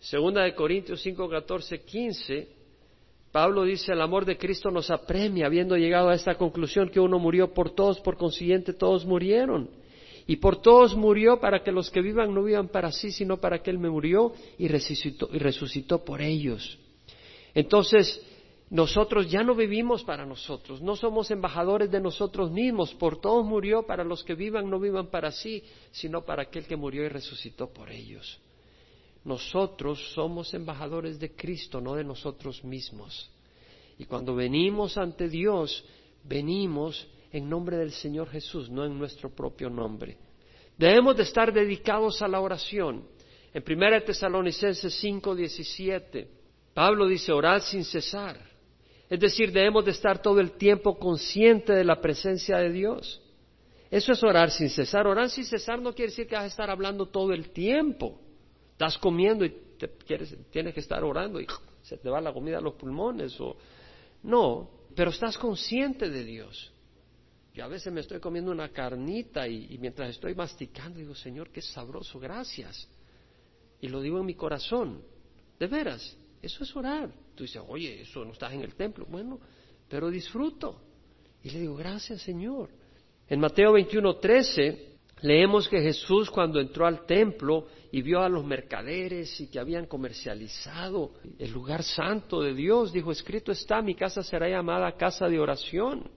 Segunda 0.00 0.42
de 0.42 0.54
Corintios 0.54 1.02
5, 1.02 1.28
14, 1.28 1.82
15, 1.82 2.48
Pablo 3.32 3.64
dice, 3.64 3.92
el 3.92 4.00
amor 4.00 4.24
de 4.24 4.38
Cristo 4.38 4.70
nos 4.70 4.90
apremia, 4.90 5.46
habiendo 5.46 5.76
llegado 5.76 6.08
a 6.08 6.14
esta 6.14 6.36
conclusión 6.36 6.88
que 6.88 7.00
uno 7.00 7.18
murió 7.18 7.52
por 7.52 7.70
todos, 7.70 8.00
por 8.00 8.16
consiguiente 8.16 8.72
todos 8.72 9.04
murieron. 9.04 9.70
Y 10.26 10.36
por 10.36 10.60
todos 10.60 10.94
murió 10.94 11.40
para 11.40 11.62
que 11.62 11.72
los 11.72 11.90
que 11.90 12.02
vivan 12.02 12.34
no 12.34 12.42
vivan 12.42 12.68
para 12.68 12.92
sí, 12.92 13.10
sino 13.10 13.38
para 13.38 13.62
que 13.62 13.70
Él 13.70 13.78
me 13.78 13.90
murió 13.90 14.32
y 14.58 14.68
resucitó, 14.68 15.28
y 15.32 15.38
resucitó 15.38 16.04
por 16.04 16.20
ellos. 16.20 16.78
Entonces, 17.54 18.22
nosotros 18.70 19.30
ya 19.30 19.42
no 19.42 19.54
vivimos 19.54 20.04
para 20.04 20.26
nosotros, 20.26 20.82
no 20.82 20.96
somos 20.96 21.30
embajadores 21.30 21.90
de 21.90 22.00
nosotros 22.00 22.50
mismos, 22.50 22.92
por 22.94 23.20
todos 23.20 23.46
murió 23.46 23.86
para 23.86 24.04
los 24.04 24.22
que 24.22 24.34
vivan 24.34 24.68
no 24.68 24.78
vivan 24.78 25.06
para 25.06 25.32
sí, 25.32 25.64
sino 25.90 26.24
para 26.24 26.42
aquel 26.42 26.66
que 26.66 26.76
murió 26.76 27.04
y 27.04 27.08
resucitó 27.08 27.72
por 27.72 27.90
ellos. 27.90 28.38
Nosotros 29.24 30.12
somos 30.14 30.54
embajadores 30.54 31.18
de 31.18 31.34
Cristo, 31.34 31.80
no 31.80 31.94
de 31.94 32.04
nosotros 32.04 32.64
mismos. 32.64 33.30
Y 33.98 34.04
cuando 34.04 34.34
venimos 34.34 34.96
ante 34.96 35.28
Dios, 35.28 35.84
venimos 36.24 37.06
en 37.32 37.48
nombre 37.48 37.76
del 37.76 37.92
Señor 37.92 38.28
Jesús, 38.30 38.70
no 38.70 38.84
en 38.84 38.96
nuestro 38.96 39.30
propio 39.30 39.68
nombre. 39.68 40.16
Debemos 40.76 41.16
de 41.16 41.24
estar 41.24 41.52
dedicados 41.52 42.22
a 42.22 42.28
la 42.28 42.40
oración. 42.40 43.04
En 43.52 43.64
1 43.66 44.02
Tesalonicenses 44.02 44.94
5, 44.94 45.34
17, 45.34 46.28
Pablo 46.72 47.06
dice, 47.06 47.32
orad 47.32 47.60
sin 47.62 47.84
cesar. 47.84 48.38
Es 49.10 49.18
decir, 49.18 49.50
debemos 49.50 49.84
de 49.84 49.90
estar 49.90 50.20
todo 50.20 50.38
el 50.38 50.52
tiempo 50.52 50.98
consciente 50.98 51.72
de 51.72 51.84
la 51.84 52.00
presencia 52.00 52.58
de 52.58 52.70
Dios. 52.70 53.20
Eso 53.90 54.12
es 54.12 54.22
orar 54.22 54.50
sin 54.50 54.68
cesar. 54.68 55.06
Orar 55.06 55.30
sin 55.30 55.44
cesar 55.44 55.80
no 55.80 55.94
quiere 55.94 56.10
decir 56.10 56.26
que 56.26 56.34
vas 56.34 56.44
a 56.44 56.48
estar 56.48 56.70
hablando 56.70 57.06
todo 57.06 57.32
el 57.32 57.50
tiempo. 57.50 58.20
Estás 58.78 58.96
comiendo 58.98 59.44
y 59.44 59.52
tienes 60.52 60.72
que 60.72 60.78
estar 60.78 61.02
orando 61.02 61.40
y 61.40 61.48
se 61.82 61.96
te 61.96 62.08
va 62.08 62.20
la 62.20 62.32
comida 62.32 62.58
a 62.58 62.60
los 62.60 62.74
pulmones. 62.74 63.36
O... 63.40 63.56
No, 64.22 64.70
pero 64.94 65.10
estás 65.10 65.36
consciente 65.36 66.08
de 66.08 66.22
Dios. 66.22 66.72
Yo 67.52 67.64
a 67.64 67.66
veces 67.66 67.92
me 67.92 68.02
estoy 68.02 68.20
comiendo 68.20 68.52
una 68.52 68.68
carnita 68.68 69.48
y, 69.48 69.76
mientras 69.80 70.10
estoy 70.10 70.36
masticando 70.36 71.00
digo, 71.00 71.16
Señor, 71.16 71.50
qué 71.50 71.60
sabroso, 71.60 72.20
gracias. 72.20 72.88
Y 73.80 73.88
lo 73.88 74.00
digo 74.00 74.20
en 74.20 74.26
mi 74.26 74.34
corazón. 74.34 75.02
De 75.58 75.66
veras, 75.66 76.16
eso 76.40 76.62
es 76.62 76.76
orar. 76.76 77.10
Tú 77.34 77.42
dices, 77.42 77.60
oye, 77.66 78.02
eso 78.02 78.24
no 78.24 78.30
estás 78.30 78.52
en 78.52 78.60
el 78.60 78.76
templo. 78.76 79.06
Bueno, 79.06 79.40
pero 79.88 80.08
disfruto. 80.08 80.80
Y 81.42 81.50
le 81.50 81.62
digo, 81.62 81.74
gracias, 81.74 82.22
Señor. 82.22 82.70
En 83.26 83.40
Mateo 83.40 83.72
21, 83.72 84.18
13, 84.18 84.87
leemos 85.22 85.68
que 85.68 85.80
Jesús 85.80 86.30
cuando 86.30 86.60
entró 86.60 86.86
al 86.86 87.06
templo 87.06 87.66
y 87.90 88.02
vio 88.02 88.20
a 88.20 88.28
los 88.28 88.44
mercaderes 88.44 89.40
y 89.40 89.48
que 89.48 89.58
habían 89.58 89.86
comercializado 89.86 91.12
el 91.38 91.50
lugar 91.50 91.82
santo 91.82 92.40
de 92.40 92.54
Dios, 92.54 92.92
dijo, 92.92 93.10
escrito 93.10 93.52
está, 93.52 93.82
mi 93.82 93.94
casa 93.94 94.22
será 94.22 94.48
llamada 94.48 94.92
casa 94.96 95.26
de 95.28 95.40
oración, 95.40 96.10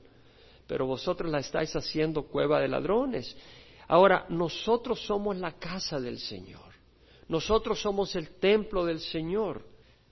pero 0.67 0.85
vosotros 0.85 1.31
la 1.31 1.39
estáis 1.39 1.75
haciendo 1.75 2.23
cueva 2.23 2.59
de 2.59 2.67
ladrones. 2.67 3.35
Ahora, 3.87 4.25
nosotros 4.29 5.01
somos 5.05 5.35
la 5.37 5.53
casa 5.53 5.99
del 5.99 6.19
Señor, 6.19 6.71
nosotros 7.27 7.81
somos 7.81 8.15
el 8.15 8.35
templo 8.39 8.85
del 8.85 8.99
Señor. 8.99 9.65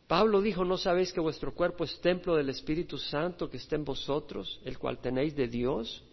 Pablo 0.07 0.41
dijo, 0.41 0.65
¿no 0.65 0.77
sabéis 0.77 1.13
que 1.13 1.19
vuestro 1.19 1.53
cuerpo 1.53 1.83
es 1.83 2.01
templo 2.01 2.35
del 2.35 2.49
Espíritu 2.49 2.97
Santo 2.97 3.47
que 3.47 3.57
está 3.57 3.75
en 3.75 3.85
vosotros, 3.85 4.59
el 4.65 4.79
cual 4.79 4.99
tenéis 4.99 5.35
de 5.35 5.47
Dios, 5.47 6.03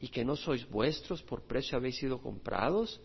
y 0.00 0.08
que 0.08 0.24
no 0.24 0.36
sois 0.36 0.68
vuestros, 0.68 1.22
por 1.22 1.42
precio 1.42 1.78
habéis 1.78 1.96
sido 1.96 2.20
comprados? 2.20 3.00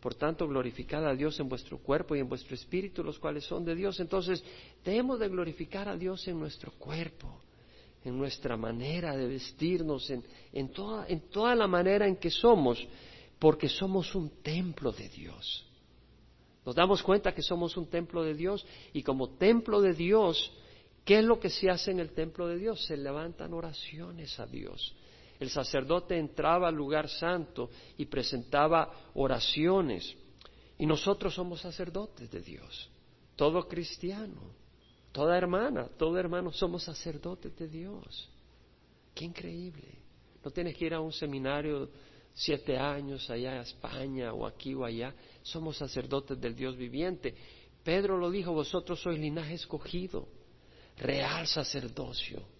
Por 0.00 0.14
tanto, 0.14 0.48
glorificad 0.48 1.06
a 1.06 1.14
Dios 1.14 1.38
en 1.40 1.48
vuestro 1.48 1.78
cuerpo 1.78 2.16
y 2.16 2.20
en 2.20 2.28
vuestro 2.28 2.54
espíritu, 2.54 3.04
los 3.04 3.18
cuales 3.18 3.44
son 3.44 3.64
de 3.64 3.74
Dios. 3.74 4.00
Entonces, 4.00 4.42
debemos 4.82 5.18
de 5.18 5.28
glorificar 5.28 5.88
a 5.88 5.96
Dios 5.96 6.26
en 6.26 6.38
nuestro 6.38 6.72
cuerpo, 6.72 7.42
en 8.02 8.16
nuestra 8.16 8.56
manera 8.56 9.14
de 9.14 9.26
vestirnos, 9.26 10.08
en, 10.08 10.24
en, 10.52 10.70
toda, 10.70 11.06
en 11.06 11.20
toda 11.28 11.54
la 11.54 11.66
manera 11.66 12.06
en 12.06 12.16
que 12.16 12.30
somos, 12.30 12.86
porque 13.38 13.68
somos 13.68 14.14
un 14.14 14.42
templo 14.42 14.90
de 14.90 15.08
Dios. 15.10 15.66
Nos 16.64 16.74
damos 16.74 17.02
cuenta 17.02 17.34
que 17.34 17.42
somos 17.42 17.76
un 17.76 17.86
templo 17.86 18.22
de 18.22 18.34
Dios 18.34 18.64
y 18.94 19.02
como 19.02 19.30
templo 19.30 19.82
de 19.82 19.92
Dios, 19.92 20.50
¿qué 21.04 21.18
es 21.18 21.24
lo 21.24 21.38
que 21.38 21.50
se 21.50 21.68
hace 21.68 21.90
en 21.90 22.00
el 22.00 22.12
templo 22.12 22.48
de 22.48 22.56
Dios? 22.56 22.86
Se 22.86 22.96
levantan 22.96 23.52
oraciones 23.52 24.38
a 24.40 24.46
Dios 24.46 24.94
el 25.40 25.48
sacerdote 25.48 26.18
entraba 26.18 26.68
al 26.68 26.74
lugar 26.74 27.08
santo 27.08 27.70
y 27.96 28.04
presentaba 28.04 28.92
oraciones. 29.14 30.14
Y 30.78 30.84
nosotros 30.84 31.34
somos 31.34 31.62
sacerdotes 31.62 32.30
de 32.30 32.42
Dios. 32.42 32.90
Todo 33.36 33.66
cristiano, 33.66 34.52
toda 35.12 35.38
hermana, 35.38 35.88
todo 35.96 36.18
hermano 36.18 36.52
somos 36.52 36.84
sacerdotes 36.84 37.56
de 37.56 37.68
Dios. 37.68 38.28
Qué 39.14 39.24
increíble. 39.24 39.98
No 40.44 40.50
tienes 40.50 40.76
que 40.76 40.84
ir 40.84 40.94
a 40.94 41.00
un 41.00 41.12
seminario 41.12 41.88
siete 42.34 42.76
años 42.76 43.28
allá 43.30 43.60
a 43.60 43.62
España 43.62 44.34
o 44.34 44.46
aquí 44.46 44.74
o 44.74 44.84
allá. 44.84 45.14
Somos 45.42 45.78
sacerdotes 45.78 46.38
del 46.38 46.54
Dios 46.54 46.76
viviente. 46.76 47.34
Pedro 47.82 48.18
lo 48.18 48.30
dijo, 48.30 48.52
vosotros 48.52 49.00
sois 49.00 49.18
linaje 49.18 49.54
escogido, 49.54 50.28
real 50.98 51.46
sacerdocio 51.46 52.59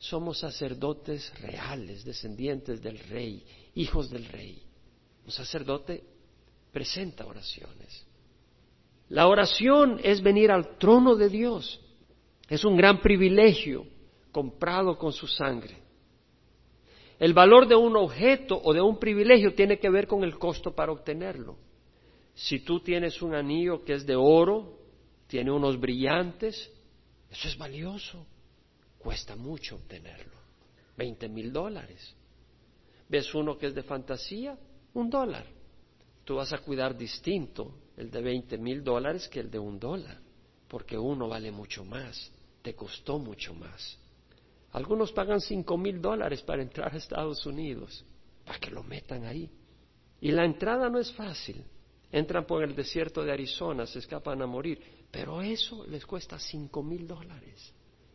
somos 0.00 0.38
sacerdotes 0.38 1.30
reales, 1.42 2.04
descendientes 2.04 2.80
del 2.80 2.98
rey, 3.00 3.44
hijos 3.74 4.08
del 4.08 4.24
rey. 4.24 4.62
Un 5.26 5.30
sacerdote 5.30 6.02
presenta 6.72 7.26
oraciones. 7.26 8.06
La 9.10 9.28
oración 9.28 10.00
es 10.02 10.22
venir 10.22 10.50
al 10.50 10.78
trono 10.78 11.16
de 11.16 11.28
Dios. 11.28 11.78
Es 12.48 12.64
un 12.64 12.78
gran 12.78 13.02
privilegio 13.02 13.86
comprado 14.32 14.96
con 14.96 15.12
su 15.12 15.26
sangre. 15.26 15.76
El 17.18 17.34
valor 17.34 17.68
de 17.68 17.76
un 17.76 17.94
objeto 17.94 18.58
o 18.58 18.72
de 18.72 18.80
un 18.80 18.98
privilegio 18.98 19.54
tiene 19.54 19.78
que 19.78 19.90
ver 19.90 20.06
con 20.06 20.24
el 20.24 20.38
costo 20.38 20.74
para 20.74 20.92
obtenerlo. 20.92 21.58
Si 22.32 22.60
tú 22.60 22.80
tienes 22.80 23.20
un 23.20 23.34
anillo 23.34 23.84
que 23.84 23.92
es 23.92 24.06
de 24.06 24.16
oro, 24.16 24.78
tiene 25.26 25.50
unos 25.50 25.78
brillantes, 25.78 26.72
eso 27.30 27.48
es 27.48 27.58
valioso. 27.58 28.26
Cuesta 29.00 29.34
mucho 29.34 29.76
obtenerlo. 29.76 30.36
Veinte 30.94 31.26
mil 31.26 31.50
dólares. 31.50 32.14
¿Ves 33.08 33.34
uno 33.34 33.56
que 33.56 33.68
es 33.68 33.74
de 33.74 33.82
fantasía? 33.82 34.58
Un 34.92 35.08
dólar. 35.08 35.46
Tú 36.24 36.36
vas 36.36 36.52
a 36.52 36.58
cuidar 36.58 36.96
distinto 36.96 37.74
el 37.96 38.10
de 38.10 38.20
veinte 38.20 38.58
mil 38.58 38.84
dólares 38.84 39.26
que 39.28 39.40
el 39.40 39.50
de 39.50 39.58
un 39.58 39.80
dólar, 39.80 40.20
porque 40.68 40.98
uno 40.98 41.28
vale 41.28 41.50
mucho 41.50 41.82
más, 41.82 42.30
te 42.60 42.74
costó 42.74 43.18
mucho 43.18 43.54
más. 43.54 43.98
Algunos 44.72 45.12
pagan 45.12 45.40
cinco 45.40 45.78
mil 45.78 46.00
dólares 46.00 46.42
para 46.42 46.62
entrar 46.62 46.94
a 46.94 46.98
Estados 46.98 47.44
Unidos, 47.46 48.04
para 48.44 48.58
que 48.58 48.70
lo 48.70 48.82
metan 48.82 49.24
ahí. 49.24 49.50
Y 50.20 50.30
la 50.30 50.44
entrada 50.44 50.90
no 50.90 50.98
es 50.98 51.10
fácil. 51.12 51.64
Entran 52.12 52.44
por 52.44 52.62
el 52.62 52.74
desierto 52.74 53.24
de 53.24 53.32
Arizona, 53.32 53.86
se 53.86 54.00
escapan 54.00 54.42
a 54.42 54.46
morir, 54.46 55.06
pero 55.10 55.40
eso 55.40 55.86
les 55.86 56.04
cuesta 56.04 56.38
cinco 56.38 56.82
mil 56.82 57.06
dólares. 57.06 57.72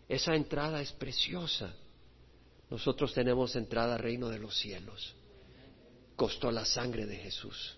Esa 0.08 0.36
entrada 0.36 0.82
es 0.82 0.92
preciosa. 0.94 1.74
Nosotros 2.70 3.14
tenemos 3.14 3.56
entrada 3.56 3.96
al 3.96 4.02
reino 4.02 4.30
de 4.30 4.40
los 4.40 4.58
cielos. 4.58 5.16
Costó 6.16 6.52
la 6.52 6.66
sangre 6.66 7.06
de 7.06 7.18
Jesús. 7.18 7.78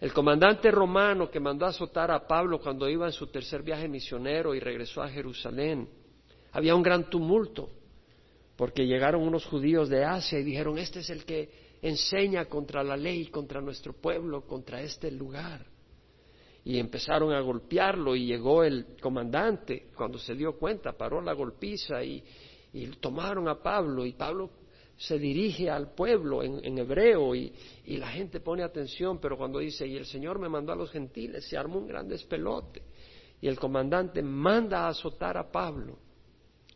El 0.00 0.12
comandante 0.12 0.70
romano 0.70 1.30
que 1.30 1.40
mandó 1.40 1.66
a 1.66 1.70
azotar 1.70 2.10
a 2.10 2.26
Pablo 2.26 2.60
cuando 2.60 2.88
iba 2.88 3.06
en 3.06 3.12
su 3.12 3.26
tercer 3.26 3.62
viaje 3.62 3.86
misionero 3.86 4.54
y 4.54 4.60
regresó 4.60 5.02
a 5.02 5.10
Jerusalén, 5.10 5.88
había 6.52 6.74
un 6.74 6.82
gran 6.82 7.10
tumulto 7.10 7.68
porque 8.56 8.86
llegaron 8.86 9.22
unos 9.22 9.46
judíos 9.46 9.88
de 9.88 10.04
Asia 10.04 10.38
y 10.38 10.42
dijeron, 10.42 10.78
este 10.78 11.00
es 11.00 11.10
el 11.10 11.24
que 11.24 11.50
enseña 11.82 12.44
contra 12.44 12.82
la 12.84 12.96
ley, 12.96 13.26
contra 13.26 13.60
nuestro 13.60 13.94
pueblo, 13.94 14.46
contra 14.46 14.82
este 14.82 15.10
lugar. 15.10 15.64
Y 16.64 16.78
empezaron 16.78 17.32
a 17.32 17.40
golpearlo 17.40 18.14
y 18.14 18.26
llegó 18.26 18.64
el 18.64 18.96
comandante 19.00 19.88
cuando 19.96 20.18
se 20.18 20.34
dio 20.34 20.58
cuenta, 20.58 20.92
paró 20.92 21.20
la 21.20 21.32
golpiza 21.32 22.02
y, 22.02 22.22
tomaron 23.00 23.48
a 23.48 23.60
Pablo 23.60 24.06
y 24.06 24.12
Pablo 24.12 24.50
se 24.96 25.18
dirige 25.18 25.70
al 25.70 25.92
pueblo 25.94 26.42
en, 26.42 26.78
hebreo 26.78 27.34
y, 27.34 27.52
y, 27.86 27.96
la 27.96 28.08
gente 28.08 28.40
pone 28.40 28.62
atención, 28.62 29.18
pero 29.18 29.36
cuando 29.36 29.58
dice, 29.58 29.86
y 29.86 29.96
el 29.96 30.06
Señor 30.06 30.38
me 30.38 30.48
mandó 30.48 30.72
a 30.72 30.76
los 30.76 30.90
gentiles, 30.90 31.48
se 31.48 31.56
armó 31.56 31.78
un 31.78 31.88
gran 31.88 32.06
despelote 32.06 32.82
y 33.40 33.48
el 33.48 33.58
comandante 33.58 34.22
manda 34.22 34.84
a 34.84 34.88
azotar 34.88 35.36
a 35.38 35.50
Pablo. 35.50 35.98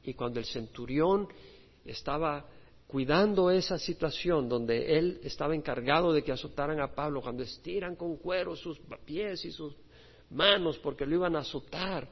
Y 0.02 0.14
cuando 0.14 0.40
el 0.40 0.46
centurión 0.46 1.28
estaba 1.84 2.46
cuidando 2.94 3.50
esa 3.50 3.76
situación 3.76 4.48
donde 4.48 4.96
él 4.96 5.18
estaba 5.24 5.52
encargado 5.52 6.12
de 6.12 6.22
que 6.22 6.30
azotaran 6.30 6.80
a 6.80 6.94
Pablo, 6.94 7.20
cuando 7.20 7.42
estiran 7.42 7.96
con 7.96 8.18
cuero 8.18 8.54
sus 8.54 8.78
pies 9.04 9.44
y 9.44 9.50
sus 9.50 9.74
manos 10.30 10.78
porque 10.78 11.04
lo 11.04 11.16
iban 11.16 11.34
a 11.34 11.40
azotar, 11.40 12.08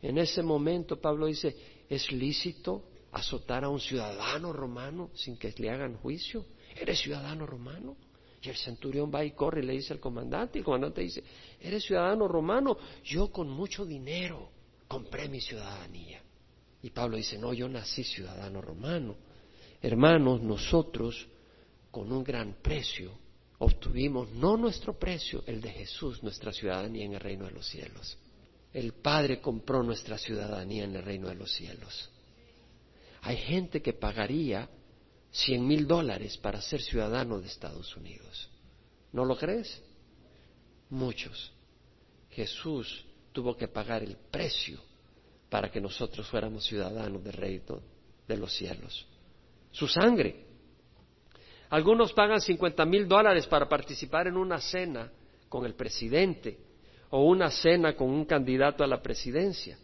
en 0.00 0.18
ese 0.18 0.40
momento 0.44 1.00
Pablo 1.00 1.26
dice, 1.26 1.56
¿es 1.88 2.12
lícito 2.12 2.84
azotar 3.10 3.64
a 3.64 3.68
un 3.70 3.80
ciudadano 3.80 4.52
romano 4.52 5.10
sin 5.14 5.36
que 5.36 5.52
le 5.58 5.68
hagan 5.68 5.96
juicio? 5.96 6.46
¿Eres 6.76 7.00
ciudadano 7.00 7.44
romano? 7.44 7.96
Y 8.40 8.50
el 8.50 8.56
centurión 8.56 9.10
va 9.12 9.24
y 9.24 9.32
corre 9.32 9.64
y 9.64 9.66
le 9.66 9.72
dice 9.72 9.94
al 9.94 9.98
comandante, 9.98 10.58
y 10.58 10.60
el 10.60 10.64
comandante 10.64 11.00
dice, 11.00 11.24
¿eres 11.60 11.82
ciudadano 11.82 12.28
romano? 12.28 12.78
Yo 13.02 13.32
con 13.32 13.50
mucho 13.50 13.84
dinero 13.84 14.48
compré 14.86 15.28
mi 15.28 15.40
ciudadanía. 15.40 16.22
Y 16.82 16.90
Pablo 16.90 17.16
dice, 17.16 17.36
no, 17.36 17.52
yo 17.52 17.68
nací 17.68 18.04
ciudadano 18.04 18.62
romano. 18.62 19.16
Hermanos, 19.82 20.42
nosotros 20.42 21.26
con 21.90 22.12
un 22.12 22.22
gran 22.22 22.54
precio 22.62 23.12
obtuvimos 23.58 24.30
no 24.32 24.56
nuestro 24.56 24.98
precio, 24.98 25.42
el 25.46 25.60
de 25.60 25.70
Jesús, 25.70 26.22
nuestra 26.22 26.52
ciudadanía 26.52 27.04
en 27.04 27.14
el 27.14 27.20
reino 27.20 27.46
de 27.46 27.52
los 27.52 27.66
cielos. 27.66 28.18
El 28.72 28.92
Padre 28.92 29.40
compró 29.40 29.82
nuestra 29.82 30.18
ciudadanía 30.18 30.84
en 30.84 30.96
el 30.96 31.02
reino 31.02 31.28
de 31.28 31.34
los 31.34 31.52
cielos. 31.52 32.10
Hay 33.22 33.36
gente 33.36 33.82
que 33.82 33.92
pagaría 33.92 34.68
cien 35.30 35.66
mil 35.66 35.86
dólares 35.86 36.36
para 36.38 36.60
ser 36.60 36.80
ciudadano 36.80 37.40
de 37.40 37.48
Estados 37.48 37.96
Unidos. 37.96 38.48
¿No 39.12 39.24
lo 39.24 39.36
crees? 39.36 39.82
Muchos. 40.90 41.52
Jesús 42.30 43.04
tuvo 43.32 43.56
que 43.56 43.68
pagar 43.68 44.02
el 44.02 44.16
precio 44.30 44.80
para 45.48 45.70
que 45.70 45.80
nosotros 45.80 46.28
fuéramos 46.28 46.64
ciudadanos 46.64 47.24
del 47.24 47.32
reino 47.32 47.80
de 48.28 48.36
los 48.36 48.54
cielos 48.54 49.06
su 49.70 49.86
sangre. 49.86 50.46
Algunos 51.70 52.12
pagan 52.12 52.40
cincuenta 52.40 52.84
mil 52.84 53.06
dólares 53.06 53.46
para 53.46 53.68
participar 53.68 54.26
en 54.26 54.36
una 54.36 54.60
cena 54.60 55.10
con 55.48 55.64
el 55.64 55.74
presidente 55.74 56.58
o 57.10 57.24
una 57.24 57.50
cena 57.50 57.96
con 57.96 58.10
un 58.10 58.24
candidato 58.24 58.82
a 58.82 58.86
la 58.86 59.00
presidencia. 59.00 59.78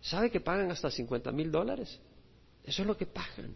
¿Sabe 0.00 0.30
que 0.30 0.40
pagan 0.40 0.70
hasta 0.70 0.90
cincuenta 0.90 1.32
mil 1.32 1.50
dólares? 1.50 2.00
Eso 2.64 2.82
es 2.82 2.88
lo 2.88 2.96
que 2.96 3.06
pagan. 3.06 3.54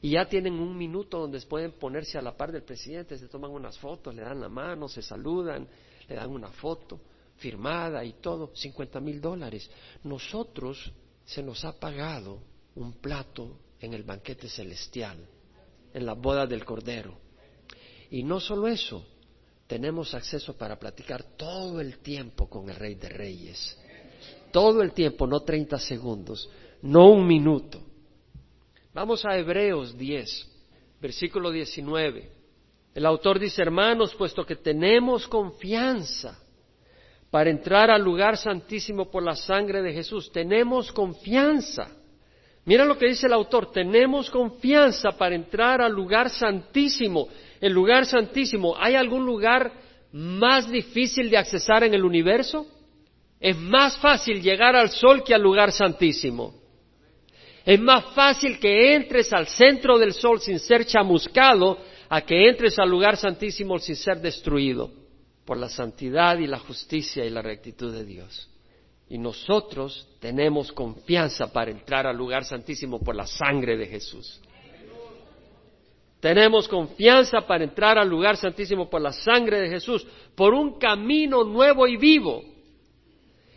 Y 0.00 0.10
ya 0.10 0.28
tienen 0.28 0.54
un 0.54 0.76
minuto 0.76 1.18
donde 1.18 1.40
pueden 1.42 1.72
ponerse 1.72 2.18
a 2.18 2.22
la 2.22 2.36
par 2.36 2.52
del 2.52 2.62
presidente, 2.62 3.18
se 3.18 3.26
toman 3.26 3.50
unas 3.50 3.78
fotos, 3.78 4.14
le 4.14 4.22
dan 4.22 4.40
la 4.40 4.48
mano, 4.48 4.88
se 4.88 5.02
saludan, 5.02 5.66
le 6.08 6.14
dan 6.14 6.30
una 6.30 6.48
foto 6.48 7.00
firmada 7.36 8.04
y 8.04 8.14
todo, 8.14 8.52
cincuenta 8.54 9.00
mil 9.00 9.20
dólares. 9.20 9.70
Nosotros 10.04 10.92
se 11.24 11.42
nos 11.42 11.64
ha 11.64 11.78
pagado 11.78 12.38
un 12.74 12.92
plato 12.92 13.58
en 13.80 13.94
el 13.94 14.02
banquete 14.02 14.48
celestial, 14.48 15.18
en 15.92 16.06
la 16.06 16.14
boda 16.14 16.46
del 16.46 16.64
Cordero. 16.64 17.18
Y 18.10 18.22
no 18.22 18.40
solo 18.40 18.68
eso, 18.68 19.04
tenemos 19.66 20.14
acceso 20.14 20.56
para 20.56 20.78
platicar 20.78 21.22
todo 21.36 21.80
el 21.80 21.98
tiempo 21.98 22.48
con 22.48 22.68
el 22.70 22.76
Rey 22.76 22.94
de 22.94 23.08
Reyes. 23.08 23.78
Todo 24.50 24.82
el 24.82 24.92
tiempo, 24.92 25.26
no 25.26 25.40
30 25.40 25.78
segundos, 25.78 26.48
no 26.82 27.10
un 27.10 27.26
minuto. 27.26 27.80
Vamos 28.94 29.24
a 29.26 29.36
Hebreos 29.36 29.96
10, 29.96 30.48
versículo 31.00 31.50
19. 31.50 32.32
El 32.94 33.06
autor 33.06 33.38
dice, 33.38 33.62
hermanos, 33.62 34.14
puesto 34.14 34.44
que 34.44 34.56
tenemos 34.56 35.28
confianza 35.28 36.38
para 37.30 37.50
entrar 37.50 37.90
al 37.90 38.02
lugar 38.02 38.38
santísimo 38.38 39.10
por 39.10 39.22
la 39.22 39.36
sangre 39.36 39.82
de 39.82 39.92
Jesús, 39.92 40.32
tenemos 40.32 40.90
confianza. 40.90 41.90
Mira 42.68 42.84
lo 42.84 42.98
que 42.98 43.06
dice 43.06 43.26
el 43.26 43.32
autor, 43.32 43.72
tenemos 43.72 44.28
confianza 44.28 45.12
para 45.12 45.34
entrar 45.34 45.80
al 45.80 45.90
lugar 45.90 46.28
santísimo. 46.28 47.26
El 47.62 47.72
lugar 47.72 48.04
santísimo, 48.04 48.76
¿hay 48.78 48.94
algún 48.94 49.24
lugar 49.24 49.72
más 50.12 50.70
difícil 50.70 51.30
de 51.30 51.38
accesar 51.38 51.84
en 51.84 51.94
el 51.94 52.04
universo? 52.04 52.66
Es 53.40 53.56
más 53.56 53.96
fácil 53.96 54.42
llegar 54.42 54.76
al 54.76 54.90
sol 54.90 55.24
que 55.24 55.34
al 55.34 55.40
lugar 55.40 55.72
santísimo. 55.72 56.56
Es 57.64 57.80
más 57.80 58.04
fácil 58.14 58.58
que 58.58 58.94
entres 58.94 59.32
al 59.32 59.46
centro 59.46 59.98
del 59.98 60.12
sol 60.12 60.38
sin 60.38 60.58
ser 60.58 60.84
chamuscado 60.84 61.78
a 62.10 62.20
que 62.20 62.50
entres 62.50 62.78
al 62.78 62.90
lugar 62.90 63.16
santísimo 63.16 63.78
sin 63.78 63.96
ser 63.96 64.20
destruido 64.20 64.90
por 65.46 65.56
la 65.56 65.70
santidad 65.70 66.36
y 66.36 66.46
la 66.46 66.58
justicia 66.58 67.24
y 67.24 67.30
la 67.30 67.40
rectitud 67.40 67.94
de 67.94 68.04
Dios. 68.04 68.46
Y 69.10 69.18
nosotros 69.18 70.06
tenemos 70.20 70.70
confianza 70.72 71.52
para 71.52 71.70
entrar 71.70 72.06
al 72.06 72.16
lugar 72.16 72.44
santísimo 72.44 73.00
por 73.00 73.14
la 73.14 73.26
sangre 73.26 73.76
de 73.76 73.86
Jesús. 73.86 74.40
Tenemos 76.20 76.66
confianza 76.66 77.42
para 77.42 77.64
entrar 77.64 77.96
al 77.96 78.08
lugar 78.08 78.36
santísimo 78.36 78.90
por 78.90 79.00
la 79.00 79.12
sangre 79.12 79.60
de 79.60 79.68
Jesús, 79.68 80.06
por 80.34 80.52
un 80.52 80.78
camino 80.78 81.44
nuevo 81.44 81.86
y 81.86 81.96
vivo. 81.96 82.42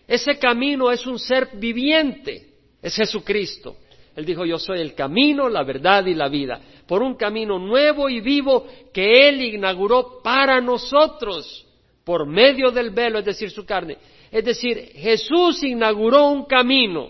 Ese 0.08 0.38
camino 0.38 0.92
es 0.92 1.06
un 1.08 1.18
ser 1.18 1.50
viviente, 1.56 2.50
es 2.82 2.96
Jesucristo. 2.96 3.78
Él 4.16 4.26
dijo, 4.26 4.46
yo 4.46 4.60
soy 4.60 4.80
el 4.80 4.94
camino, 4.94 5.50
la 5.50 5.64
verdad 5.64 6.06
y 6.06 6.14
la 6.14 6.28
vida, 6.28 6.60
por 6.86 7.02
un 7.02 7.16
camino 7.16 7.58
nuevo 7.58 8.10
y 8.10 8.20
vivo 8.20 8.68
que 8.94 9.30
Él 9.30 9.42
inauguró 9.42 10.22
para 10.22 10.62
nosotros, 10.62 11.66
por 12.04 12.28
medio 12.28 12.72
del 12.72 12.90
velo, 12.92 13.20
es 13.20 13.26
decir, 13.26 13.50
su 13.50 13.66
carne. 13.66 13.98
Es 14.32 14.46
decir, 14.46 14.94
Jesús 14.96 15.62
inauguró 15.62 16.30
un 16.30 16.46
camino. 16.46 17.10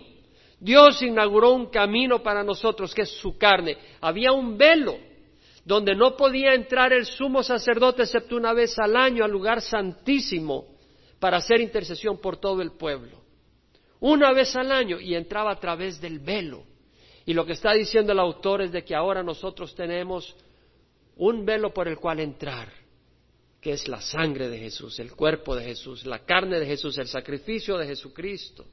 Dios 0.60 1.02
inauguró 1.02 1.52
un 1.52 1.68
camino 1.68 2.24
para 2.24 2.44
nosotros, 2.44 2.94
que 2.94 3.04
es 3.04 3.12
su 3.20 3.38
carne. 3.38 3.78
Había 4.02 4.32
un 4.32 4.58
velo 4.58 4.98
donde 5.64 5.96
no 5.96 6.18
podía 6.18 6.56
entrar 6.56 6.92
el 6.92 7.06
sumo 7.06 7.44
sacerdote 7.44 8.04
excepto 8.04 8.36
una 8.36 8.54
vez 8.54 8.78
al 8.80 8.96
año 8.96 9.24
al 9.24 9.32
lugar 9.32 9.62
santísimo 9.62 10.66
para 11.20 11.38
hacer 11.38 11.62
intercesión 11.62 12.20
por 12.20 12.38
todo 12.38 12.64
el 12.64 12.72
pueblo. 12.72 13.22
Una 14.00 14.34
vez 14.34 14.56
al 14.56 14.72
año 14.72 15.00
y 15.00 15.14
entraba 15.14 15.52
a 15.52 15.60
través 15.60 16.02
del 16.02 16.18
velo. 16.20 16.64
Y 17.24 17.36
lo 17.36 17.46
que 17.46 17.54
está 17.54 17.74
diciendo 17.74 18.14
el 18.14 18.20
autor 18.20 18.64
es 18.64 18.72
de 18.72 18.84
que 18.84 18.96
ahora 18.96 19.22
nosotros 19.22 19.76
tenemos 19.76 20.36
un 21.18 21.46
velo 21.46 21.72
por 21.72 21.88
el 21.88 21.98
cual 21.98 22.20
entrar 22.20 22.81
que 23.62 23.74
es 23.74 23.88
la 23.88 24.02
sangre 24.02 24.50
de 24.50 24.58
Jesús, 24.58 25.00
el 25.00 25.12
cuerpo 25.12 25.56
de 25.56 25.64
Jesús, 25.64 26.04
la 26.08 26.26
carne 26.26 26.60
de 26.60 26.66
Jesús, 26.66 26.98
el 26.98 27.08
sacrificio 27.08 27.78
de 27.78 27.86
Jesucristo. 27.86 28.66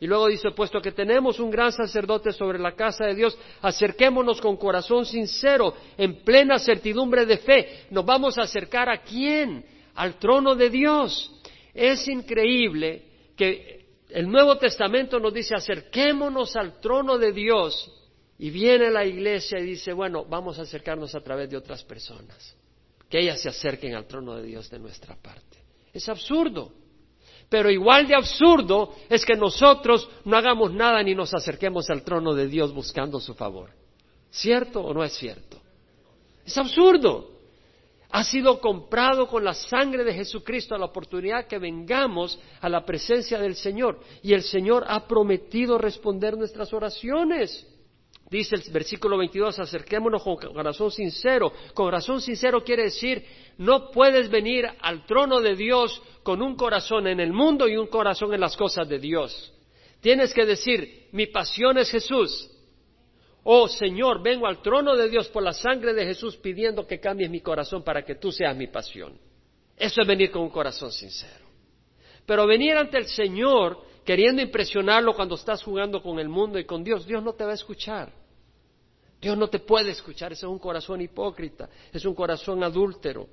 Y 0.00 0.06
luego 0.06 0.26
dice, 0.26 0.50
puesto 0.50 0.80
que 0.80 0.92
tenemos 0.92 1.38
un 1.38 1.50
gran 1.50 1.72
sacerdote 1.72 2.32
sobre 2.32 2.58
la 2.58 2.74
casa 2.74 3.06
de 3.06 3.14
Dios, 3.14 3.38
acerquémonos 3.62 4.40
con 4.40 4.56
corazón 4.56 5.06
sincero, 5.06 5.74
en 5.96 6.22
plena 6.22 6.58
certidumbre 6.58 7.24
de 7.24 7.38
fe. 7.38 7.86
Nos 7.90 8.04
vamos 8.04 8.36
a 8.38 8.42
acercar 8.42 8.88
a 8.88 9.02
quién? 9.02 9.64
Al 9.94 10.18
trono 10.18 10.56
de 10.56 10.70
Dios. 10.70 11.32
Es 11.72 12.06
increíble 12.08 13.04
que 13.36 13.86
el 14.10 14.28
Nuevo 14.28 14.56
Testamento 14.58 15.20
nos 15.20 15.32
dice, 15.32 15.54
acerquémonos 15.54 16.56
al 16.56 16.80
trono 16.80 17.16
de 17.16 17.32
Dios. 17.32 17.92
Y 18.40 18.50
viene 18.50 18.90
la 18.90 19.04
iglesia 19.04 19.58
y 19.60 19.64
dice, 19.64 19.92
bueno, 19.92 20.24
vamos 20.24 20.58
a 20.58 20.62
acercarnos 20.62 21.14
a 21.14 21.20
través 21.20 21.50
de 21.50 21.56
otras 21.56 21.82
personas 21.84 22.57
que 23.08 23.20
ellas 23.20 23.40
se 23.40 23.48
acerquen 23.48 23.94
al 23.94 24.06
trono 24.06 24.36
de 24.36 24.42
Dios 24.42 24.68
de 24.70 24.78
nuestra 24.78 25.16
parte. 25.16 25.58
Es 25.92 26.08
absurdo. 26.08 26.72
Pero 27.48 27.70
igual 27.70 28.06
de 28.06 28.14
absurdo 28.14 28.94
es 29.08 29.24
que 29.24 29.34
nosotros 29.34 30.08
no 30.24 30.36
hagamos 30.36 30.72
nada 30.72 31.02
ni 31.02 31.14
nos 31.14 31.32
acerquemos 31.32 31.88
al 31.88 32.02
trono 32.02 32.34
de 32.34 32.46
Dios 32.46 32.74
buscando 32.74 33.20
su 33.20 33.34
favor. 33.34 33.70
¿Cierto 34.30 34.82
o 34.82 34.92
no 34.92 35.02
es 35.02 35.14
cierto? 35.14 35.58
Es 36.44 36.56
absurdo. 36.58 37.38
Ha 38.10 38.24
sido 38.24 38.60
comprado 38.60 39.26
con 39.28 39.44
la 39.44 39.54
sangre 39.54 40.04
de 40.04 40.14
Jesucristo 40.14 40.76
la 40.76 40.86
oportunidad 40.86 41.46
que 41.46 41.58
vengamos 41.58 42.38
a 42.60 42.68
la 42.68 42.84
presencia 42.84 43.38
del 43.38 43.54
Señor. 43.54 44.00
Y 44.22 44.32
el 44.34 44.42
Señor 44.42 44.84
ha 44.88 45.06
prometido 45.06 45.78
responder 45.78 46.36
nuestras 46.36 46.72
oraciones. 46.72 47.66
Dice 48.30 48.56
el 48.56 48.62
versículo 48.70 49.16
22, 49.16 49.58
acerquémonos 49.58 50.22
con 50.22 50.36
corazón 50.36 50.90
sincero. 50.90 51.50
Con 51.72 51.86
corazón 51.86 52.20
sincero 52.20 52.62
quiere 52.62 52.84
decir, 52.84 53.24
no 53.56 53.90
puedes 53.90 54.28
venir 54.28 54.66
al 54.80 55.06
trono 55.06 55.40
de 55.40 55.56
Dios 55.56 56.02
con 56.22 56.42
un 56.42 56.54
corazón 56.54 57.06
en 57.06 57.20
el 57.20 57.32
mundo 57.32 57.66
y 57.66 57.76
un 57.76 57.86
corazón 57.86 58.34
en 58.34 58.40
las 58.40 58.56
cosas 58.56 58.86
de 58.86 58.98
Dios. 58.98 59.54
Tienes 60.00 60.34
que 60.34 60.44
decir, 60.44 61.08
mi 61.12 61.26
pasión 61.26 61.78
es 61.78 61.90
Jesús. 61.90 62.50
Oh 63.44 63.66
Señor, 63.66 64.22
vengo 64.22 64.46
al 64.46 64.60
trono 64.60 64.94
de 64.94 65.08
Dios 65.08 65.28
por 65.28 65.42
la 65.42 65.54
sangre 65.54 65.94
de 65.94 66.04
Jesús 66.04 66.36
pidiendo 66.36 66.86
que 66.86 67.00
cambies 67.00 67.30
mi 67.30 67.40
corazón 67.40 67.82
para 67.82 68.04
que 68.04 68.16
tú 68.16 68.30
seas 68.30 68.54
mi 68.54 68.66
pasión. 68.66 69.18
Eso 69.74 70.02
es 70.02 70.06
venir 70.06 70.30
con 70.30 70.42
un 70.42 70.50
corazón 70.50 70.92
sincero. 70.92 71.46
Pero 72.26 72.46
venir 72.46 72.76
ante 72.76 72.98
el 72.98 73.06
Señor 73.06 73.87
queriendo 74.08 74.40
impresionarlo 74.40 75.12
cuando 75.12 75.34
estás 75.34 75.62
jugando 75.62 76.00
con 76.00 76.18
el 76.18 76.30
mundo 76.30 76.58
y 76.58 76.64
con 76.64 76.82
Dios, 76.82 77.06
Dios 77.06 77.22
no 77.22 77.34
te 77.34 77.44
va 77.44 77.50
a 77.50 77.54
escuchar. 77.54 78.10
Dios 79.20 79.36
no 79.36 79.48
te 79.48 79.58
puede 79.58 79.90
escuchar, 79.90 80.32
ese 80.32 80.46
es 80.46 80.50
un 80.50 80.58
corazón 80.58 81.02
hipócrita, 81.02 81.68
es 81.92 82.06
un 82.06 82.14
corazón 82.14 82.64
adúltero. 82.64 83.26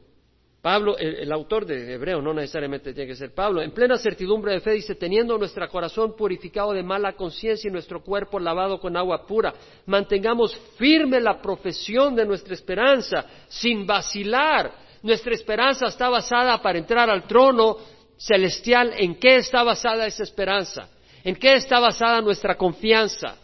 Pablo, 0.62 0.98
el, 0.98 1.32
autor 1.32 1.66
de 1.66 1.94
Hebreo, 1.94 2.22
no 2.22 2.34
necesariamente 2.34 2.94
tiene 2.94 3.08
que 3.08 3.16
ser 3.16 3.34
Pablo, 3.34 3.62
en 3.62 3.72
plena 3.72 3.98
certidumbre 3.98 4.52
de 4.52 4.60
fe 4.60 4.72
dice, 4.72 4.96
teniendo 4.96 5.38
nuestro 5.38 5.66
corazón 5.70 6.14
purificado 6.14 6.74
de 6.74 6.84
mala 6.84 7.14
conciencia 7.14 7.70
y 7.70 7.72
nuestro 7.72 8.04
cuerpo 8.04 8.38
lavado 8.38 8.78
con 8.78 8.98
agua 8.98 9.26
pura, 9.26 9.54
mantengamos 9.86 10.58
firme 10.78 11.22
la 11.22 11.42
profesión 11.42 12.18
de 12.18 12.26
nuestra 12.26 12.54
esperanza, 12.54 13.26
sin 13.48 13.86
vacilar. 13.86 14.84
Nuestra 15.04 15.36
esperanza 15.36 15.86
está 15.86 16.10
basada 16.10 16.62
para 16.62 16.80
entrar 16.80 17.10
al 17.10 17.24
trono 17.28 17.95
celestial. 18.18 18.94
¿En 18.98 19.16
qué 19.16 19.38
está 19.38 19.64
basada 19.64 20.06
esa 20.06 20.24
esperanza? 20.24 20.90
¿En 21.24 21.36
qué 21.36 21.56
está 21.56 21.80
basada 21.80 22.22
nuestra 22.22 22.56
confianza? 22.56 23.38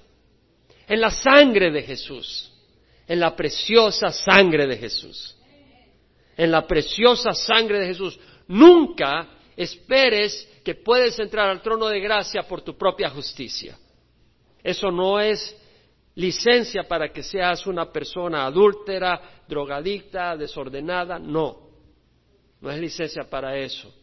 En 0.88 1.00
la 1.00 1.10
sangre 1.10 1.72
de 1.72 1.84
Jesús, 1.84 2.52
en 3.08 3.20
la 3.20 3.36
preciosa 3.36 4.12
sangre 4.12 4.68
de 4.68 4.78
Jesús 4.78 5.38
en 6.42 6.50
la 6.50 6.66
preciosa 6.66 7.34
sangre 7.34 7.80
de 7.80 7.88
Jesús. 7.88 8.20
Nunca 8.48 9.28
esperes 9.56 10.50
que 10.64 10.74
puedes 10.74 11.20
entrar 11.20 11.50
al 11.50 11.62
trono 11.62 11.88
de 11.88 12.00
gracia 12.00 12.44
por 12.44 12.62
tu 12.62 12.76
propia 12.76 13.12
justicia. 13.12 13.78
Eso 14.64 14.92
no 14.92 15.20
es 15.20 15.56
licencia 16.16 16.84
para 16.84 17.12
que 17.12 17.24
seas 17.24 17.68
una 17.68 17.92
persona 17.92 18.46
adúltera, 18.46 19.44
drogadicta, 19.48 20.36
desordenada, 20.36 21.20
no. 21.20 21.70
No 22.60 22.72
es 22.72 22.80
licencia 22.80 23.24
para 23.30 23.56
eso. 23.58 23.94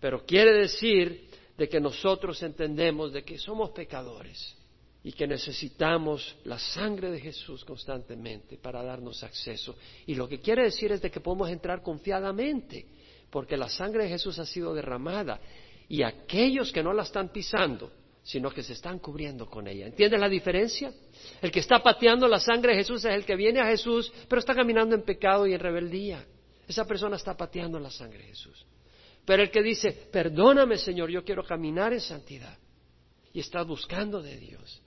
Pero 0.00 0.24
quiere 0.24 0.52
decir 0.52 1.28
de 1.56 1.68
que 1.68 1.80
nosotros 1.80 2.42
entendemos 2.42 3.12
de 3.12 3.24
que 3.24 3.38
somos 3.38 3.70
pecadores 3.70 4.56
y 5.02 5.12
que 5.12 5.26
necesitamos 5.26 6.36
la 6.44 6.58
sangre 6.58 7.10
de 7.10 7.20
Jesús 7.20 7.64
constantemente 7.64 8.58
para 8.58 8.82
darnos 8.82 9.22
acceso. 9.22 9.76
Y 10.06 10.14
lo 10.14 10.28
que 10.28 10.40
quiere 10.40 10.64
decir 10.64 10.92
es 10.92 11.00
de 11.00 11.10
que 11.10 11.20
podemos 11.20 11.50
entrar 11.50 11.82
confiadamente, 11.82 12.86
porque 13.30 13.56
la 13.56 13.68
sangre 13.68 14.04
de 14.04 14.10
Jesús 14.10 14.38
ha 14.38 14.46
sido 14.46 14.74
derramada 14.74 15.40
y 15.88 16.02
aquellos 16.02 16.70
que 16.72 16.82
no 16.82 16.92
la 16.92 17.02
están 17.02 17.30
pisando, 17.30 17.90
sino 18.22 18.50
que 18.50 18.62
se 18.62 18.74
están 18.74 18.98
cubriendo 18.98 19.46
con 19.46 19.66
ella. 19.66 19.86
¿Entiendes 19.86 20.20
la 20.20 20.28
diferencia? 20.28 20.92
El 21.40 21.50
que 21.50 21.60
está 21.60 21.82
pateando 21.82 22.28
la 22.28 22.38
sangre 22.38 22.72
de 22.72 22.78
Jesús 22.78 23.04
es 23.04 23.14
el 23.14 23.24
que 23.24 23.36
viene 23.36 23.60
a 23.60 23.66
Jesús, 23.66 24.12
pero 24.28 24.40
está 24.40 24.54
caminando 24.54 24.94
en 24.94 25.02
pecado 25.02 25.46
y 25.46 25.54
en 25.54 25.60
rebeldía. 25.60 26.24
Esa 26.68 26.84
persona 26.84 27.16
está 27.16 27.36
pateando 27.36 27.80
la 27.80 27.90
sangre 27.90 28.18
de 28.18 28.28
Jesús. 28.28 28.66
Pero 29.28 29.42
el 29.42 29.50
que 29.50 29.62
dice, 29.62 29.92
perdóname 30.10 30.78
Señor, 30.78 31.10
yo 31.10 31.22
quiero 31.22 31.44
caminar 31.44 31.92
en 31.92 32.00
santidad, 32.00 32.56
y 33.30 33.40
está 33.40 33.62
buscando 33.62 34.22
de 34.22 34.38
Dios, 34.38 34.80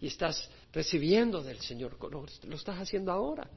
y 0.00 0.08
estás 0.08 0.50
recibiendo 0.72 1.40
del 1.44 1.60
Señor. 1.60 1.96
Lo, 2.10 2.56
estás 2.56 2.80
haciendo 2.80 3.12
ahora. 3.12 3.48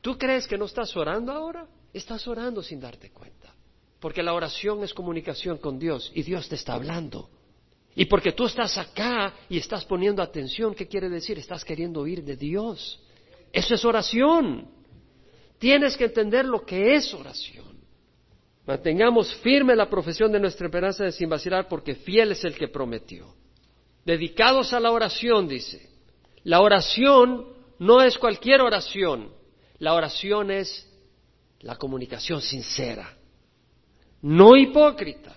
¿Tú 0.00 0.16
crees 0.16 0.46
que 0.46 0.56
no 0.56 0.66
estás 0.66 0.96
orando 0.96 1.32
ahora? 1.32 1.66
Estás 1.92 2.28
orando 2.28 2.62
sin 2.62 2.78
darte 2.78 3.10
cuenta. 3.10 3.52
Porque 3.98 4.22
la 4.22 4.32
oración 4.32 4.84
es 4.84 4.94
comunicación 4.94 5.58
con 5.58 5.76
Dios 5.76 6.12
y 6.14 6.22
Dios 6.22 6.48
te 6.48 6.54
está 6.54 6.74
hablando. 6.74 7.28
Y 7.96 8.04
porque 8.04 8.30
tú 8.30 8.46
estás 8.46 8.78
acá 8.78 9.34
y 9.48 9.58
estás 9.58 9.84
poniendo 9.84 10.22
atención, 10.22 10.72
¿qué 10.72 10.86
quiere 10.86 11.08
decir? 11.08 11.36
Estás 11.36 11.64
queriendo 11.64 12.02
oír 12.02 12.22
de 12.22 12.36
Dios. 12.36 13.02
Eso 13.52 13.74
es 13.74 13.84
oración. 13.84 14.70
Tienes 15.58 15.96
que 15.96 16.04
entender 16.04 16.44
lo 16.44 16.64
que 16.64 16.94
es 16.94 17.12
oración. 17.12 17.77
Mantengamos 18.68 19.34
firme 19.36 19.74
la 19.74 19.88
profesión 19.88 20.30
de 20.30 20.38
nuestra 20.38 20.66
esperanza 20.66 21.02
de 21.02 21.12
sin 21.12 21.30
vacilar 21.30 21.68
porque 21.68 21.94
fiel 21.94 22.32
es 22.32 22.44
el 22.44 22.54
que 22.54 22.68
prometió. 22.68 23.34
Dedicados 24.04 24.74
a 24.74 24.78
la 24.78 24.92
oración, 24.92 25.48
dice. 25.48 25.88
La 26.44 26.60
oración 26.60 27.46
no 27.78 28.02
es 28.02 28.18
cualquier 28.18 28.60
oración, 28.60 29.32
la 29.78 29.94
oración 29.94 30.50
es 30.50 30.86
la 31.60 31.76
comunicación 31.76 32.42
sincera, 32.42 33.16
no 34.20 34.54
hipócrita, 34.54 35.34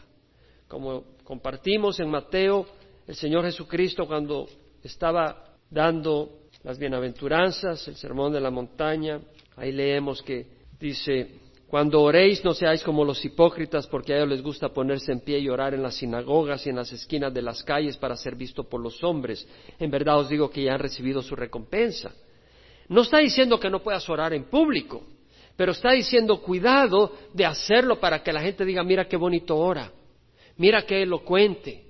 como 0.67 1.06
compartimos 1.24 2.02
en 2.02 2.10
Mateo, 2.10 2.67
el 3.08 3.15
Señor 3.15 3.46
Jesucristo 3.46 4.08
cuando 4.08 4.46
estaba 4.84 5.56
dando 5.70 6.41
las 6.63 6.78
bienaventuranzas, 6.78 7.88
el 7.88 7.96
sermón 7.96 8.34
de 8.34 8.41
la 8.41 8.52
montaña, 8.52 9.22
ahí 9.56 9.72
leemos 9.72 10.22
que 10.22 10.48
dice, 10.78 11.39
cuando 11.72 12.02
oréis 12.02 12.44
no 12.44 12.54
seáis 12.54 12.84
como 12.84 13.06
los 13.06 13.24
hipócritas, 13.24 13.88
porque 13.88 14.12
a 14.12 14.18
ellos 14.18 14.28
les 14.28 14.42
gusta 14.42 14.68
ponerse 14.68 15.14
en 15.14 15.22
pie 15.22 15.40
y 15.40 15.48
orar 15.48 15.74
en 15.74 15.82
las 15.82 15.96
sinagogas 15.96 16.68
y 16.68 16.70
en 16.70 16.76
las 16.76 16.92
esquinas 16.92 17.34
de 17.34 17.42
las 17.42 17.64
calles 17.64 17.96
para 17.96 18.18
ser 18.18 18.36
visto 18.36 18.66
por 18.66 18.82
los 18.82 19.02
hombres. 19.06 19.48
En 19.80 19.90
verdad 19.90 20.20
os 20.20 20.28
digo 20.28 20.50
que 20.50 20.64
ya 20.64 20.74
han 20.74 20.82
recibido 20.82 21.22
su 21.22 21.34
recompensa. 21.34 22.14
No 22.90 23.04
está 23.04 23.20
diciendo 23.20 23.58
que 23.58 23.70
no 23.70 23.82
puedas 23.82 24.10
orar 24.10 24.34
en 24.34 24.50
público, 24.50 25.02
pero 25.56 25.72
está 25.72 25.94
diciendo 25.94 26.42
cuidado 26.42 27.14
de 27.34 27.46
hacerlo 27.46 28.02
para 28.02 28.22
que 28.22 28.34
la 28.34 28.42
gente 28.42 28.66
diga, 28.66 28.84
mira 28.84 29.08
qué 29.08 29.16
bonito 29.16 29.56
ora, 29.56 29.94
mira 30.58 30.86
qué 30.86 31.04
elocuente, 31.04 31.86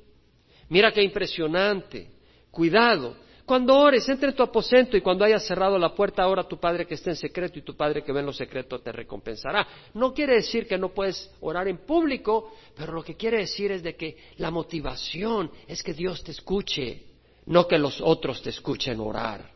mira 0.70 0.92
qué 0.92 1.02
impresionante. 1.02 2.08
Cuidado, 2.52 3.16
cuando 3.52 3.78
ores, 3.78 4.08
entre 4.08 4.30
en 4.30 4.36
tu 4.38 4.44
aposento 4.44 4.96
y 4.96 5.02
cuando 5.02 5.26
hayas 5.26 5.46
cerrado 5.46 5.78
la 5.78 5.94
puerta, 5.94 6.26
ora 6.26 6.44
a 6.44 6.48
tu 6.48 6.58
Padre 6.58 6.88
que 6.88 6.94
está 6.94 7.10
en 7.10 7.18
secreto 7.18 7.60
y 7.60 7.64
tu 7.64 7.76
Padre 7.76 8.02
que 8.02 8.14
ve 8.14 8.22
en 8.22 8.28
lo 8.28 8.32
secreto 8.32 8.80
te 8.80 8.94
recompensará. 8.94 9.68
No 9.94 10.14
quiere 10.14 10.36
decir 10.36 10.66
que 10.66 10.78
no 10.78 10.94
puedes 10.94 11.30
orar 11.42 11.68
en 11.68 11.80
público, 11.80 12.54
pero 12.78 12.94
lo 12.94 13.04
que 13.04 13.18
quiere 13.18 13.40
decir 13.40 13.74
es 13.74 13.84
de 13.84 13.98
que 13.98 14.16
la 14.38 14.52
motivación 14.52 15.52
es 15.68 15.84
que 15.84 15.94
Dios 15.94 16.24
te 16.24 16.32
escuche, 16.32 17.04
no 17.48 17.68
que 17.68 17.78
los 17.78 18.00
otros 18.00 18.42
te 18.42 18.52
escuchen 18.52 19.02
orar 19.02 19.52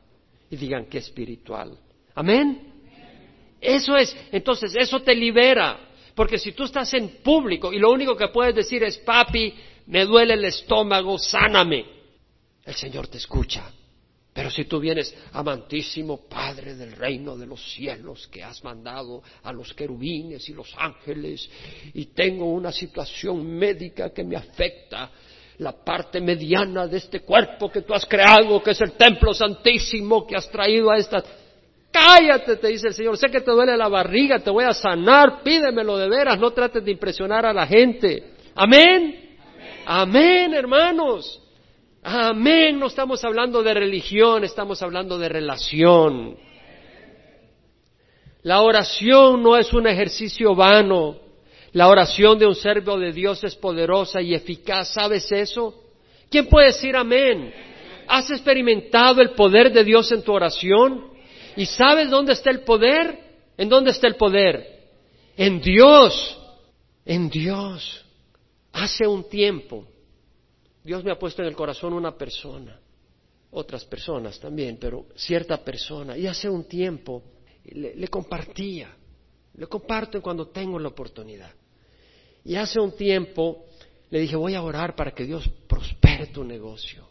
y 0.50 0.58
digan 0.58 0.88
que 0.88 0.98
espiritual. 0.98 1.80
Amén. 2.16 2.74
Eso 3.62 3.96
es, 3.96 4.14
entonces 4.30 4.76
eso 4.78 5.04
te 5.04 5.16
libera, 5.16 5.80
porque 6.16 6.38
si 6.38 6.52
tú 6.52 6.66
estás 6.66 6.94
en 6.96 7.20
público 7.24 7.72
y 7.72 7.80
lo 7.80 7.94
único 7.94 8.18
que 8.18 8.28
puedes 8.28 8.56
decir 8.56 8.84
es, 8.84 8.98
papi, 8.98 9.54
me 9.86 10.04
duele 10.04 10.34
el 10.34 10.44
estómago, 10.44 11.18
sáname, 11.18 11.86
el 12.66 12.76
Señor 12.76 13.08
te 13.08 13.20
escucha. 13.20 13.72
Pero 14.36 14.52
si 14.52 14.66
tú 14.66 14.82
vienes, 14.82 15.16
amantísimo 15.32 16.28
Padre 16.28 16.76
del 16.76 16.92
reino 16.92 17.38
de 17.38 17.46
los 17.46 17.74
cielos, 17.74 18.28
que 18.28 18.44
has 18.44 18.62
mandado 18.66 19.24
a 19.42 19.54
los 19.54 19.74
querubines 19.74 20.50
y 20.50 20.54
los 20.54 20.76
ángeles, 20.78 21.50
y 21.94 22.08
tengo 22.08 22.52
una 22.52 22.74
situación 22.74 23.48
médica 23.48 24.10
que 24.10 24.26
me 24.26 24.36
afecta, 24.36 25.10
la 25.60 25.72
parte 25.72 26.20
mediana 26.20 26.86
de 26.86 26.98
este 26.98 27.22
cuerpo 27.22 27.72
que 27.72 27.84
tú 27.84 27.94
has 27.94 28.06
creado, 28.06 28.62
que 28.62 28.72
es 28.72 28.82
el 28.82 28.92
templo 28.92 29.34
santísimo 29.34 30.28
que 30.28 30.36
has 30.36 30.52
traído 30.52 30.92
a 30.92 30.98
esta... 30.98 31.24
Cállate, 31.90 32.58
te 32.58 32.68
dice 32.68 32.90
el 32.90 32.94
Señor, 32.94 33.18
sé 33.18 33.30
que 33.30 33.40
te 33.40 33.52
duele 33.52 33.78
la 33.78 33.88
barriga, 33.88 34.40
te 34.40 34.50
voy 34.50 34.66
a 34.66 34.74
sanar, 34.74 35.44
pídemelo 35.44 35.96
de 35.96 36.10
veras, 36.10 36.38
no 36.38 36.52
trates 36.52 36.84
de 36.84 36.92
impresionar 36.92 37.46
a 37.46 37.54
la 37.54 37.66
gente. 37.66 38.34
Amén. 38.54 39.38
Amén, 39.86 40.54
hermanos. 40.54 41.42
Amén, 42.08 42.78
no 42.78 42.86
estamos 42.86 43.26
hablando 43.26 43.64
de 43.64 43.74
religión, 43.74 44.44
estamos 44.44 44.80
hablando 44.84 45.18
de 45.18 45.28
relación. 45.28 46.38
La 48.44 48.62
oración 48.62 49.42
no 49.42 49.58
es 49.58 49.74
un 49.74 49.88
ejercicio 49.88 50.54
vano. 50.54 51.18
La 51.72 51.88
oración 51.88 52.38
de 52.38 52.46
un 52.46 52.54
servo 52.54 53.00
de 53.00 53.12
Dios 53.12 53.44
es 53.44 53.56
poderosa 53.56 54.22
y 54.22 54.36
eficaz. 54.36 54.94
¿Sabes 54.94 55.32
eso? 55.32 55.74
¿Quién 56.30 56.46
puede 56.46 56.68
decir 56.68 56.96
amén? 56.96 57.52
¿Has 58.08 58.30
experimentado 58.30 59.20
el 59.20 59.32
poder 59.32 59.74
de 59.74 59.84
Dios 59.84 60.12
en 60.12 60.22
tu 60.22 60.32
oración? 60.32 61.08
¿Y 61.56 61.66
sabes 61.66 62.12
dónde 62.12 62.34
está 62.34 62.52
el 62.52 62.60
poder? 62.60 63.18
¿En 63.58 63.68
dónde 63.68 63.90
está 63.90 64.08
el 64.08 64.16
poder? 64.16 64.92
En 65.36 65.60
Dios. 65.60 66.38
En 67.04 67.32
Dios. 67.32 68.06
Hace 68.72 69.08
un 69.08 69.28
tiempo 69.28 69.88
Dios 70.86 71.04
me 71.04 71.12
ha 71.12 71.18
puesto 71.18 71.42
en 71.42 71.48
el 71.48 71.56
corazón 71.56 71.94
una 71.94 72.16
persona, 72.16 72.80
otras 73.50 73.84
personas 73.86 74.40
también, 74.40 74.78
pero 74.80 75.08
cierta 75.16 75.58
persona. 75.58 76.16
Y 76.16 76.28
hace 76.28 76.48
un 76.48 76.66
tiempo 76.66 77.24
le, 77.64 78.08
compartía, 78.08 78.96
le 79.56 79.66
comparto 79.66 80.22
cuando 80.22 80.50
tengo 80.50 80.78
la 80.78 80.90
oportunidad. 80.90 81.52
Y 82.44 82.56
hace 82.56 82.80
un 82.80 82.96
tiempo 82.96 83.66
le 84.12 84.20
dije, 84.20 84.36
voy 84.36 84.54
a 84.54 84.62
orar 84.62 84.96
para 84.96 85.12
que 85.12 85.26
Dios 85.26 85.50
prospere 85.68 86.28
tu 86.28 86.44
negocio. 86.44 87.10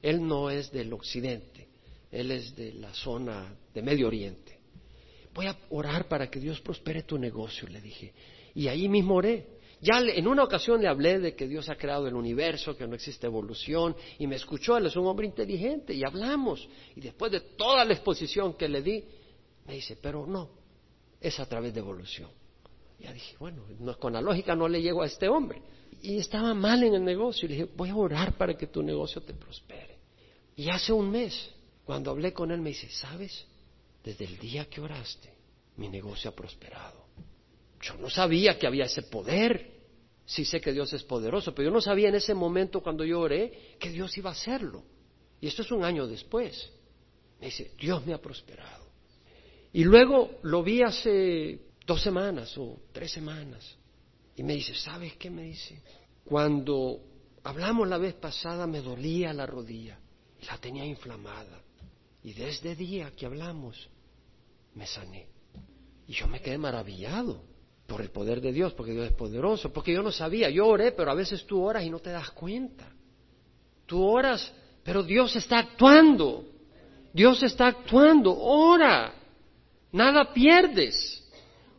Él 0.00 0.26
no 0.26 0.48
es 0.48 0.72
del 0.72 0.90
occidente, 0.94 1.68
él 2.10 2.30
es 2.30 2.56
de 2.56 2.72
la 2.72 2.94
zona 2.94 3.54
de 3.74 3.82
Medio 3.82 4.06
Oriente. 4.06 4.58
Voy 5.34 5.44
a 5.44 5.58
orar 5.68 6.08
para 6.08 6.30
que 6.30 6.40
Dios 6.40 6.58
prospere 6.62 7.02
tu 7.02 7.18
negocio, 7.18 7.68
le 7.68 7.82
dije. 7.82 8.14
Y 8.54 8.66
ahí 8.66 8.88
mismo 8.88 9.16
oré. 9.16 9.57
Ya 9.80 10.00
en 10.00 10.26
una 10.26 10.42
ocasión 10.42 10.80
le 10.80 10.88
hablé 10.88 11.20
de 11.20 11.36
que 11.36 11.46
Dios 11.46 11.68
ha 11.68 11.76
creado 11.76 12.08
el 12.08 12.14
universo, 12.14 12.76
que 12.76 12.86
no 12.86 12.94
existe 12.94 13.26
evolución, 13.26 13.94
y 14.18 14.26
me 14.26 14.36
escuchó, 14.36 14.76
él 14.76 14.86
es 14.86 14.96
un 14.96 15.06
hombre 15.06 15.26
inteligente, 15.26 15.94
y 15.94 16.04
hablamos. 16.04 16.68
Y 16.96 17.00
después 17.00 17.30
de 17.30 17.40
toda 17.40 17.84
la 17.84 17.94
exposición 17.94 18.54
que 18.54 18.68
le 18.68 18.82
di, 18.82 19.04
me 19.66 19.74
dice, 19.74 19.96
pero 20.00 20.26
no, 20.26 20.50
es 21.20 21.38
a 21.38 21.46
través 21.46 21.72
de 21.74 21.80
evolución. 21.80 22.30
Ya 22.98 23.12
dije, 23.12 23.36
bueno, 23.38 23.62
con 24.00 24.12
la 24.12 24.20
lógica 24.20 24.56
no 24.56 24.66
le 24.68 24.82
llego 24.82 25.02
a 25.02 25.06
este 25.06 25.28
hombre. 25.28 25.62
y 26.00 26.18
estaba 26.18 26.54
mal 26.54 26.82
en 26.82 26.94
el 26.94 27.04
negocio. 27.04 27.46
Y 27.46 27.48
le 27.48 27.54
dije, 27.56 27.72
voy 27.76 27.90
a 27.90 27.96
orar 27.96 28.36
para 28.36 28.56
que 28.56 28.68
tu 28.68 28.82
negocio 28.82 29.20
te 29.20 29.34
prospere. 29.34 29.98
Y 30.56 30.68
hace 30.70 30.92
un 30.92 31.10
mes, 31.10 31.50
cuando 31.84 32.10
hablé 32.10 32.32
con 32.32 32.50
él, 32.50 32.60
me 32.60 32.70
dice, 32.70 32.88
¿sabes? 32.90 33.46
Desde 34.02 34.24
el 34.24 34.38
día 34.38 34.66
que 34.66 34.80
oraste, 34.80 35.32
mi 35.76 35.88
negocio 35.88 36.30
ha 36.30 36.34
prosperado. 36.34 37.07
Yo 37.80 37.96
no 37.96 38.10
sabía 38.10 38.58
que 38.58 38.66
había 38.66 38.84
ese 38.84 39.02
poder. 39.02 39.78
Sí 40.26 40.44
sé 40.44 40.60
que 40.60 40.72
Dios 40.72 40.92
es 40.92 41.02
poderoso, 41.02 41.54
pero 41.54 41.68
yo 41.68 41.74
no 41.74 41.80
sabía 41.80 42.08
en 42.08 42.16
ese 42.16 42.34
momento 42.34 42.82
cuando 42.82 43.04
yo 43.04 43.20
oré 43.20 43.76
que 43.78 43.90
Dios 43.90 44.16
iba 44.18 44.30
a 44.30 44.34
hacerlo. 44.34 44.84
Y 45.40 45.46
esto 45.46 45.62
es 45.62 45.70
un 45.70 45.84
año 45.84 46.06
después. 46.06 46.70
Me 47.40 47.46
dice, 47.46 47.72
Dios 47.78 48.04
me 48.04 48.12
ha 48.12 48.20
prosperado. 48.20 48.86
Y 49.72 49.84
luego 49.84 50.38
lo 50.42 50.62
vi 50.62 50.82
hace 50.82 51.60
dos 51.86 52.02
semanas 52.02 52.56
o 52.58 52.80
tres 52.92 53.12
semanas. 53.12 53.76
Y 54.36 54.42
me 54.42 54.54
dice, 54.54 54.74
¿sabes 54.74 55.16
qué 55.16 55.30
me 55.30 55.44
dice? 55.44 55.80
Cuando 56.24 57.00
hablamos 57.44 57.88
la 57.88 57.98
vez 57.98 58.14
pasada 58.14 58.66
me 58.66 58.80
dolía 58.80 59.32
la 59.32 59.46
rodilla 59.46 59.98
la 60.46 60.58
tenía 60.58 60.84
inflamada. 60.84 61.62
Y 62.22 62.32
desde 62.32 62.76
día 62.76 63.12
que 63.16 63.26
hablamos 63.26 63.88
me 64.74 64.86
sané. 64.86 65.26
Y 66.06 66.12
yo 66.12 66.26
me 66.26 66.40
quedé 66.40 66.58
maravillado 66.58 67.42
por 67.88 68.02
el 68.02 68.10
poder 68.10 68.42
de 68.42 68.52
Dios, 68.52 68.74
porque 68.74 68.92
Dios 68.92 69.06
es 69.06 69.14
poderoso, 69.14 69.72
porque 69.72 69.94
yo 69.94 70.02
no 70.02 70.12
sabía, 70.12 70.50
yo 70.50 70.66
oré, 70.66 70.92
pero 70.92 71.10
a 71.10 71.14
veces 71.14 71.46
tú 71.46 71.62
oras 71.62 71.82
y 71.82 71.90
no 71.90 72.00
te 72.00 72.10
das 72.10 72.30
cuenta. 72.32 72.92
Tú 73.86 74.04
oras, 74.04 74.52
pero 74.84 75.02
Dios 75.02 75.34
está 75.34 75.60
actuando. 75.60 76.44
Dios 77.14 77.42
está 77.42 77.68
actuando, 77.68 78.38
ora. 78.38 79.14
Nada 79.90 80.34
pierdes. 80.34 81.26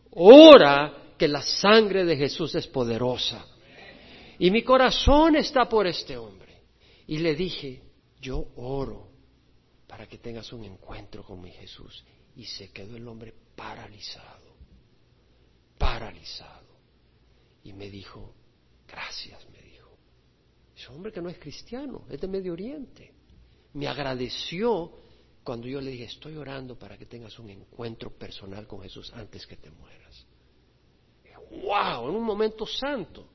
Ora 0.10 1.14
que 1.16 1.28
la 1.28 1.44
sangre 1.44 2.04
de 2.04 2.18
Jesús 2.18 2.56
es 2.56 2.66
poderosa. 2.66 3.46
Y 4.40 4.50
mi 4.50 4.64
corazón 4.64 5.36
está 5.36 5.70
por 5.70 5.86
este 5.86 6.18
hombre. 6.18 6.64
Y 7.06 7.20
le 7.20 7.36
dije, 7.36 7.84
yo 8.20 8.48
oro 8.56 9.12
para 9.88 10.08
que 10.08 10.18
tengas 10.18 10.52
un 10.54 10.64
encuentro 10.64 11.22
con 11.22 11.40
mi 11.40 11.52
Jesús. 11.52 12.04
Y 12.36 12.46
se 12.46 12.72
quedó 12.72 12.98
el 12.98 13.08
hombre 13.08 13.32
paralizado, 13.56 14.49
paralizado. 15.80 16.68
Y 17.64 17.74
me 17.74 17.90
dijo, 17.90 18.36
gracias, 18.88 19.50
me 19.50 19.60
dijo. 19.64 19.90
Ese 20.76 20.88
hombre 20.90 21.12
que 21.12 21.22
no 21.22 21.30
es 21.30 21.40
cristiano, 21.40 22.04
es 22.08 22.22
de 22.22 22.28
Medio 22.28 22.54
Oriente. 22.54 23.12
Me 23.74 23.88
agradeció 23.88 24.92
cuando 25.44 25.68
yo 25.68 25.82
le 25.82 25.90
dije, 25.90 26.04
estoy 26.04 26.36
orando 26.36 26.78
para 26.78 26.96
que 26.96 27.08
tengas 27.08 27.40
un 27.40 27.50
encuentro 27.50 28.12
personal 28.12 28.68
con 28.68 28.82
Jesús 28.82 29.12
antes 29.14 29.48
que 29.48 29.58
te 29.58 29.72
mueras. 29.72 30.28
¡Wow! 31.50 32.10
En 32.10 32.16
un 32.16 32.24
momento 32.24 32.68
santo. 32.68 33.28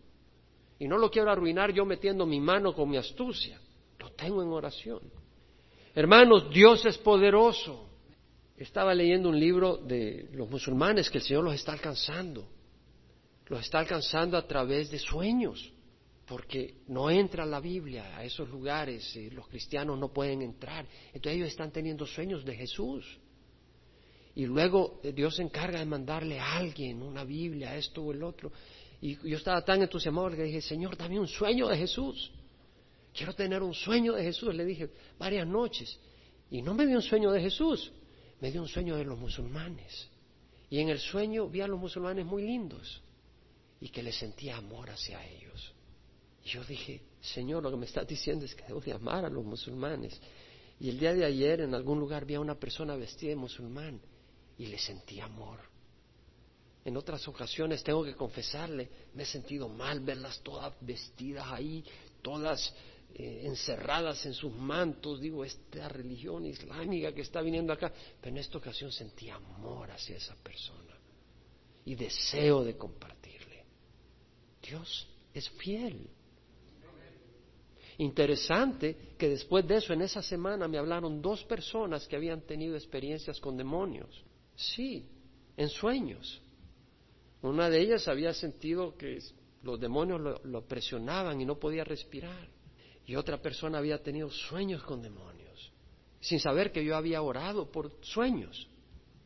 Y 0.78 0.86
no 0.86 0.98
lo 0.98 1.10
quiero 1.10 1.30
arruinar 1.30 1.72
yo 1.72 1.84
metiendo 1.84 2.26
mi 2.26 2.40
mano 2.40 2.74
con 2.74 2.88
mi 2.88 2.96
astucia. 2.96 3.60
Lo 3.98 4.12
tengo 4.12 4.42
en 4.42 4.48
oración. 4.50 5.00
Hermanos, 5.94 6.50
Dios 6.50 6.84
es 6.86 6.98
poderoso. 6.98 7.88
Estaba 8.56 8.94
leyendo 8.94 9.28
un 9.28 9.38
libro 9.38 9.76
de 9.76 10.28
los 10.32 10.48
musulmanes 10.48 11.10
que 11.10 11.18
el 11.18 11.24
Señor 11.24 11.44
los 11.44 11.54
está 11.54 11.72
alcanzando. 11.72 12.48
Los 13.46 13.60
está 13.60 13.80
alcanzando 13.80 14.36
a 14.36 14.46
través 14.46 14.90
de 14.90 14.98
sueños 14.98 15.72
porque 16.26 16.76
no 16.88 17.10
entra 17.10 17.44
la 17.44 17.60
Biblia 17.60 18.16
a 18.16 18.24
esos 18.24 18.48
lugares, 18.48 19.14
y 19.16 19.30
los 19.30 19.46
cristianos 19.48 19.98
no 19.98 20.12
pueden 20.12 20.42
entrar. 20.42 20.86
Entonces 21.08 21.36
ellos 21.36 21.48
están 21.48 21.70
teniendo 21.70 22.06
sueños 22.06 22.44
de 22.44 22.54
Jesús. 22.54 23.04
Y 24.34 24.46
luego 24.46 25.00
eh, 25.02 25.12
Dios 25.12 25.36
se 25.36 25.42
encarga 25.42 25.78
de 25.78 25.84
mandarle 25.84 26.40
a 26.40 26.56
alguien 26.56 27.02
una 27.02 27.24
Biblia, 27.24 27.76
esto 27.76 28.02
o 28.02 28.12
el 28.12 28.22
otro. 28.22 28.50
Y 29.00 29.16
yo 29.28 29.36
estaba 29.36 29.62
tan 29.62 29.82
entusiasmado 29.82 30.30
que 30.30 30.44
dije, 30.44 30.62
Señor, 30.62 30.96
dame 30.96 31.20
un 31.20 31.28
sueño 31.28 31.68
de 31.68 31.76
Jesús. 31.76 32.32
Quiero 33.12 33.34
tener 33.34 33.62
un 33.62 33.74
sueño 33.74 34.14
de 34.14 34.24
Jesús. 34.24 34.54
Le 34.54 34.64
dije 34.64 34.88
varias 35.18 35.46
noches. 35.46 36.00
Y 36.50 36.62
no 36.62 36.74
me 36.74 36.86
dio 36.86 36.96
un 36.96 37.02
sueño 37.02 37.30
de 37.30 37.40
Jesús, 37.40 37.92
me 38.44 38.52
dio 38.52 38.60
un 38.60 38.68
sueño 38.68 38.96
de 38.96 39.04
los 39.04 39.18
musulmanes. 39.18 40.06
Y 40.68 40.78
en 40.78 40.90
el 40.90 40.98
sueño 40.98 41.48
vi 41.48 41.62
a 41.62 41.66
los 41.66 41.80
musulmanes 41.80 42.26
muy 42.26 42.42
lindos 42.42 43.00
y 43.80 43.88
que 43.88 44.02
les 44.02 44.16
sentía 44.16 44.58
amor 44.58 44.90
hacia 44.90 45.26
ellos. 45.26 45.72
Y 46.44 46.50
yo 46.50 46.62
dije, 46.62 47.00
Señor, 47.22 47.62
lo 47.62 47.70
que 47.70 47.78
me 47.78 47.86
estás 47.86 48.06
diciendo 48.06 48.44
es 48.44 48.54
que 48.54 48.64
debo 48.64 48.82
de 48.82 48.92
amar 48.92 49.24
a 49.24 49.30
los 49.30 49.42
musulmanes. 49.46 50.20
Y 50.78 50.90
el 50.90 50.98
día 50.98 51.14
de 51.14 51.24
ayer 51.24 51.62
en 51.62 51.74
algún 51.74 51.98
lugar 51.98 52.26
vi 52.26 52.34
a 52.34 52.40
una 52.40 52.54
persona 52.54 52.94
vestida 52.96 53.30
de 53.30 53.36
musulmán 53.36 53.98
y 54.58 54.66
le 54.66 54.76
sentí 54.76 55.20
amor. 55.20 55.60
En 56.84 56.98
otras 56.98 57.26
ocasiones 57.26 57.82
tengo 57.82 58.04
que 58.04 58.14
confesarle, 58.14 58.90
me 59.14 59.22
he 59.22 59.26
sentido 59.26 59.70
mal 59.70 60.00
verlas 60.00 60.38
todas 60.42 60.74
vestidas 60.82 61.46
ahí, 61.50 61.82
todas 62.20 62.74
eh, 63.14 63.42
encerradas 63.44 64.26
en 64.26 64.34
sus 64.34 64.52
mantos, 64.52 65.20
digo, 65.20 65.44
esta 65.44 65.88
religión 65.88 66.46
islámica 66.46 67.12
que 67.12 67.22
está 67.22 67.40
viniendo 67.40 67.72
acá, 67.72 67.92
pero 68.20 68.34
en 68.34 68.38
esta 68.38 68.58
ocasión 68.58 68.90
sentí 68.90 69.30
amor 69.30 69.90
hacia 69.90 70.16
esa 70.16 70.34
persona 70.36 70.98
y 71.84 71.94
deseo 71.94 72.64
de 72.64 72.76
compartirle. 72.76 73.64
Dios 74.62 75.06
es 75.32 75.48
fiel. 75.50 76.08
Interesante 77.98 79.14
que 79.16 79.28
después 79.28 79.66
de 79.66 79.76
eso, 79.76 79.92
en 79.92 80.02
esa 80.02 80.22
semana, 80.22 80.66
me 80.66 80.78
hablaron 80.78 81.22
dos 81.22 81.44
personas 81.44 82.08
que 82.08 82.16
habían 82.16 82.40
tenido 82.40 82.74
experiencias 82.74 83.38
con 83.40 83.56
demonios. 83.56 84.24
Sí, 84.56 85.06
en 85.56 85.68
sueños. 85.68 86.42
Una 87.42 87.70
de 87.70 87.80
ellas 87.80 88.08
había 88.08 88.32
sentido 88.32 88.96
que 88.96 89.18
los 89.62 89.78
demonios 89.78 90.40
lo, 90.44 90.66
presionaban 90.66 91.40
y 91.40 91.44
no 91.44 91.58
podía 91.58 91.84
respirar. 91.84 92.48
Y 93.06 93.16
otra 93.16 93.40
persona 93.40 93.78
había 93.78 94.02
tenido 94.02 94.30
sueños 94.30 94.82
con 94.82 95.02
demonios, 95.02 95.72
sin 96.20 96.40
saber 96.40 96.72
que 96.72 96.84
yo 96.84 96.96
había 96.96 97.20
orado 97.20 97.70
por 97.70 97.92
sueños. 98.02 98.66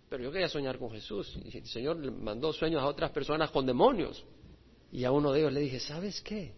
Pero 0.08 0.24
yo 0.24 0.32
quería 0.32 0.48
soñar 0.48 0.78
con 0.78 0.90
Jesús. 0.90 1.38
Y 1.44 1.58
el 1.58 1.66
Señor 1.66 1.98
le 1.98 2.10
mandó 2.10 2.52
sueños 2.52 2.82
a 2.82 2.86
otras 2.86 3.10
personas 3.10 3.50
con 3.50 3.66
demonios. 3.66 4.24
Y 4.90 5.04
a 5.04 5.12
uno 5.12 5.32
de 5.32 5.40
ellos 5.40 5.52
le 5.52 5.60
dije, 5.60 5.80
¿sabes 5.80 6.20
qué? 6.22 6.54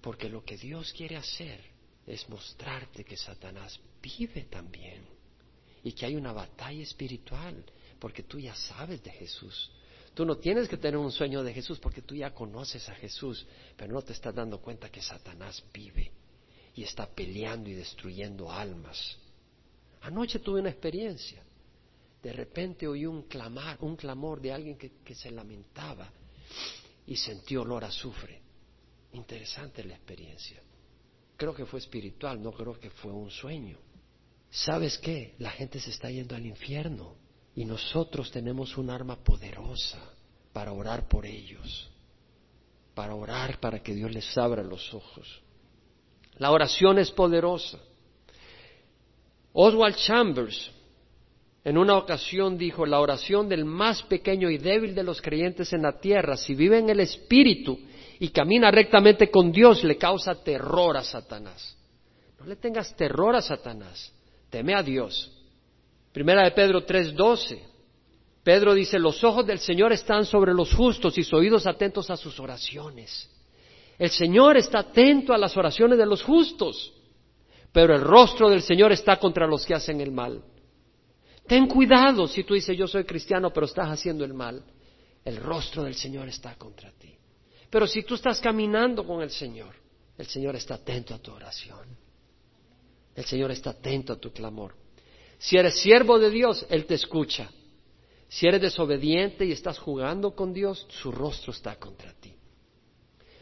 Porque 0.00 0.28
lo 0.28 0.42
que 0.42 0.56
Dios 0.56 0.92
quiere 0.92 1.16
hacer 1.16 1.60
es 2.06 2.28
mostrarte 2.28 3.04
que 3.04 3.16
Satanás 3.16 3.78
vive 4.02 4.44
también 4.44 5.04
y 5.84 5.92
que 5.92 6.06
hay 6.06 6.16
una 6.16 6.32
batalla 6.32 6.82
espiritual, 6.82 7.62
porque 7.98 8.22
tú 8.22 8.38
ya 8.38 8.54
sabes 8.54 9.02
de 9.02 9.10
Jesús. 9.10 9.70
Tú 10.14 10.24
no 10.24 10.38
tienes 10.38 10.68
que 10.68 10.78
tener 10.78 10.96
un 10.96 11.12
sueño 11.12 11.44
de 11.44 11.52
Jesús 11.52 11.78
porque 11.78 12.02
tú 12.02 12.14
ya 12.14 12.32
conoces 12.32 12.88
a 12.88 12.94
Jesús, 12.94 13.46
pero 13.76 13.92
no 13.92 14.02
te 14.02 14.14
estás 14.14 14.34
dando 14.34 14.60
cuenta 14.60 14.90
que 14.90 15.02
Satanás 15.02 15.62
vive 15.72 16.10
y 16.78 16.84
está 16.84 17.08
peleando 17.08 17.68
y 17.68 17.74
destruyendo 17.74 18.52
almas. 18.52 19.18
Anoche 20.02 20.38
tuve 20.38 20.60
una 20.60 20.70
experiencia. 20.70 21.42
De 22.22 22.32
repente 22.32 22.86
oí 22.86 23.04
un 23.04 23.22
clamar, 23.22 23.78
un 23.80 23.96
clamor 23.96 24.40
de 24.40 24.52
alguien 24.52 24.78
que, 24.78 24.92
que 25.04 25.16
se 25.16 25.32
lamentaba 25.32 26.08
y 27.04 27.16
sentí 27.16 27.56
olor 27.56 27.82
a 27.82 27.88
azufre. 27.88 28.40
Interesante 29.14 29.82
la 29.82 29.94
experiencia. 29.94 30.62
Creo 31.36 31.52
que 31.52 31.66
fue 31.66 31.80
espiritual, 31.80 32.40
no 32.40 32.52
creo 32.52 32.78
que 32.78 32.90
fue 32.90 33.10
un 33.10 33.30
sueño. 33.32 33.78
¿Sabes 34.48 34.98
qué? 34.98 35.34
La 35.40 35.50
gente 35.50 35.80
se 35.80 35.90
está 35.90 36.08
yendo 36.12 36.36
al 36.36 36.46
infierno 36.46 37.16
y 37.56 37.64
nosotros 37.64 38.30
tenemos 38.30 38.78
un 38.78 38.88
arma 38.88 39.16
poderosa 39.16 39.98
para 40.52 40.72
orar 40.72 41.08
por 41.08 41.26
ellos, 41.26 41.90
para 42.94 43.16
orar 43.16 43.58
para 43.58 43.82
que 43.82 43.96
Dios 43.96 44.12
les 44.12 44.38
abra 44.38 44.62
los 44.62 44.94
ojos. 44.94 45.42
La 46.38 46.50
oración 46.50 46.98
es 46.98 47.10
poderosa. 47.10 47.78
Oswald 49.52 49.96
Chambers 49.96 50.72
en 51.68 51.76
una 51.76 51.98
ocasión 51.98 52.56
dijo, 52.56 52.86
la 52.86 52.98
oración 52.98 53.46
del 53.46 53.66
más 53.66 54.02
pequeño 54.04 54.48
y 54.48 54.56
débil 54.56 54.94
de 54.94 55.02
los 55.02 55.20
creyentes 55.20 55.70
en 55.74 55.82
la 55.82 56.00
tierra, 56.00 56.34
si 56.34 56.54
vive 56.54 56.78
en 56.78 56.88
el 56.88 56.98
Espíritu, 57.00 57.78
y 58.20 58.28
camina 58.28 58.70
rectamente 58.70 59.30
con 59.30 59.52
Dios 59.52 59.84
le 59.84 59.98
causa 59.98 60.42
terror 60.42 60.96
a 60.96 61.02
Satanás. 61.02 61.76
No 62.40 62.46
le 62.46 62.56
tengas 62.56 62.96
terror 62.96 63.36
a 63.36 63.42
Satanás, 63.42 64.10
teme 64.48 64.74
a 64.74 64.82
Dios. 64.82 65.30
Primera 66.10 66.44
de 66.44 66.52
Pedro 66.52 66.86
3:12. 66.86 67.60
Pedro 68.42 68.72
dice, 68.72 68.98
los 68.98 69.22
ojos 69.22 69.46
del 69.46 69.58
Señor 69.58 69.92
están 69.92 70.24
sobre 70.24 70.54
los 70.54 70.72
justos 70.72 71.18
y 71.18 71.22
sus 71.22 71.34
oídos 71.34 71.66
atentos 71.66 72.08
a 72.08 72.16
sus 72.16 72.40
oraciones. 72.40 73.28
El 73.98 74.10
Señor 74.10 74.56
está 74.56 74.80
atento 74.80 75.32
a 75.32 75.38
las 75.38 75.56
oraciones 75.56 75.98
de 75.98 76.06
los 76.06 76.22
justos, 76.22 76.92
pero 77.72 77.94
el 77.94 78.00
rostro 78.00 78.48
del 78.48 78.62
Señor 78.62 78.92
está 78.92 79.18
contra 79.18 79.46
los 79.46 79.66
que 79.66 79.74
hacen 79.74 80.00
el 80.00 80.12
mal. 80.12 80.42
Ten 81.46 81.66
cuidado 81.66 82.28
si 82.28 82.44
tú 82.44 82.54
dices 82.54 82.76
yo 82.76 82.86
soy 82.86 83.04
cristiano 83.04 83.50
pero 83.52 83.66
estás 83.66 83.88
haciendo 83.88 84.24
el 84.24 84.34
mal. 84.34 84.62
El 85.24 85.36
rostro 85.38 85.82
del 85.82 85.94
Señor 85.94 86.28
está 86.28 86.54
contra 86.54 86.90
ti. 86.92 87.14
Pero 87.70 87.86
si 87.86 88.02
tú 88.02 88.14
estás 88.14 88.40
caminando 88.40 89.04
con 89.04 89.20
el 89.20 89.30
Señor, 89.30 89.74
el 90.16 90.26
Señor 90.26 90.56
está 90.56 90.74
atento 90.74 91.14
a 91.14 91.18
tu 91.18 91.32
oración. 91.32 91.86
El 93.14 93.24
Señor 93.24 93.50
está 93.50 93.70
atento 93.70 94.12
a 94.12 94.16
tu 94.16 94.30
clamor. 94.32 94.74
Si 95.38 95.56
eres 95.56 95.80
siervo 95.80 96.18
de 96.18 96.30
Dios, 96.30 96.64
Él 96.70 96.86
te 96.86 96.94
escucha. 96.94 97.50
Si 98.28 98.46
eres 98.46 98.60
desobediente 98.60 99.44
y 99.44 99.52
estás 99.52 99.78
jugando 99.78 100.34
con 100.34 100.52
Dios, 100.52 100.86
su 100.88 101.10
rostro 101.10 101.52
está 101.52 101.76
contra 101.76 102.12
ti. 102.14 102.37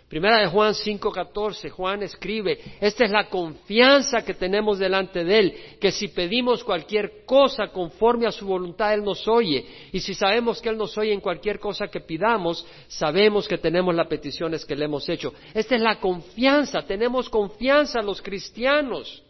Primera 0.09 0.38
de 0.38 0.47
Juan 0.47 0.73
5:14, 0.73 1.69
Juan 1.71 2.05
escribe, 2.05 2.61
esta 2.81 3.05
es 3.05 3.11
la 3.11 3.29
confianza 3.29 4.25
que 4.25 4.35
tenemos 4.35 4.79
delante 4.79 5.25
de 5.25 5.38
Él, 5.38 5.57
que 5.81 5.90
si 5.90 6.07
pedimos 6.09 6.62
cualquier 6.62 7.25
cosa 7.25 7.69
conforme 7.73 8.29
a 8.29 8.31
su 8.31 8.47
voluntad, 8.47 8.95
Él 8.95 9.03
nos 9.03 9.27
oye. 9.27 9.66
Y 9.90 9.99
si 9.99 10.14
sabemos 10.14 10.62
que 10.62 10.69
Él 10.69 10.77
nos 10.77 10.97
oye 10.97 11.12
en 11.12 11.21
cualquier 11.21 11.59
cosa 11.59 11.88
que 11.88 12.01
pidamos, 12.01 12.64
sabemos 12.87 13.49
que 13.49 13.59
tenemos 13.59 13.97
las 13.97 14.07
peticiones 14.07 14.64
que 14.64 14.77
le 14.77 14.85
hemos 14.85 15.09
hecho. 15.09 15.35
Esta 15.53 15.75
es 15.75 15.81
la 15.81 15.99
confianza, 15.99 16.83
tenemos 16.83 17.29
confianza 17.29 18.01
los 18.01 18.23
cristianos, 18.23 19.25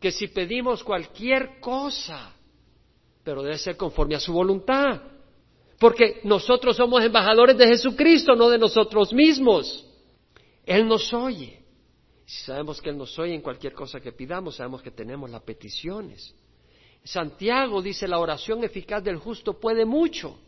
que 0.00 0.12
si 0.12 0.28
pedimos 0.28 0.84
cualquier 0.84 1.58
cosa, 1.58 2.32
pero 3.24 3.42
debe 3.42 3.58
ser 3.58 3.76
conforme 3.76 4.14
a 4.14 4.20
su 4.20 4.32
voluntad. 4.32 5.00
Porque 5.80 6.20
nosotros 6.24 6.76
somos 6.76 7.02
embajadores 7.02 7.56
de 7.56 7.66
Jesucristo, 7.66 8.36
no 8.36 8.50
de 8.50 8.58
nosotros 8.58 9.14
mismos. 9.14 9.82
Él 10.66 10.86
nos 10.86 11.10
oye. 11.14 11.58
Si 12.26 12.44
sabemos 12.44 12.82
que 12.82 12.90
Él 12.90 12.98
nos 12.98 13.18
oye 13.18 13.34
en 13.34 13.40
cualquier 13.40 13.72
cosa 13.72 13.98
que 13.98 14.12
pidamos, 14.12 14.56
sabemos 14.56 14.82
que 14.82 14.90
tenemos 14.90 15.30
las 15.30 15.42
peticiones. 15.42 16.34
Santiago 17.02 17.80
dice, 17.80 18.06
la 18.06 18.18
oración 18.18 18.62
eficaz 18.62 19.02
del 19.02 19.16
justo 19.16 19.58
puede 19.58 19.86
mucho. 19.86 20.38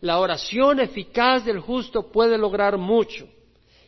La 0.00 0.18
oración 0.18 0.80
eficaz 0.80 1.44
del 1.44 1.60
justo 1.60 2.10
puede 2.10 2.38
lograr 2.38 2.78
mucho. 2.78 3.28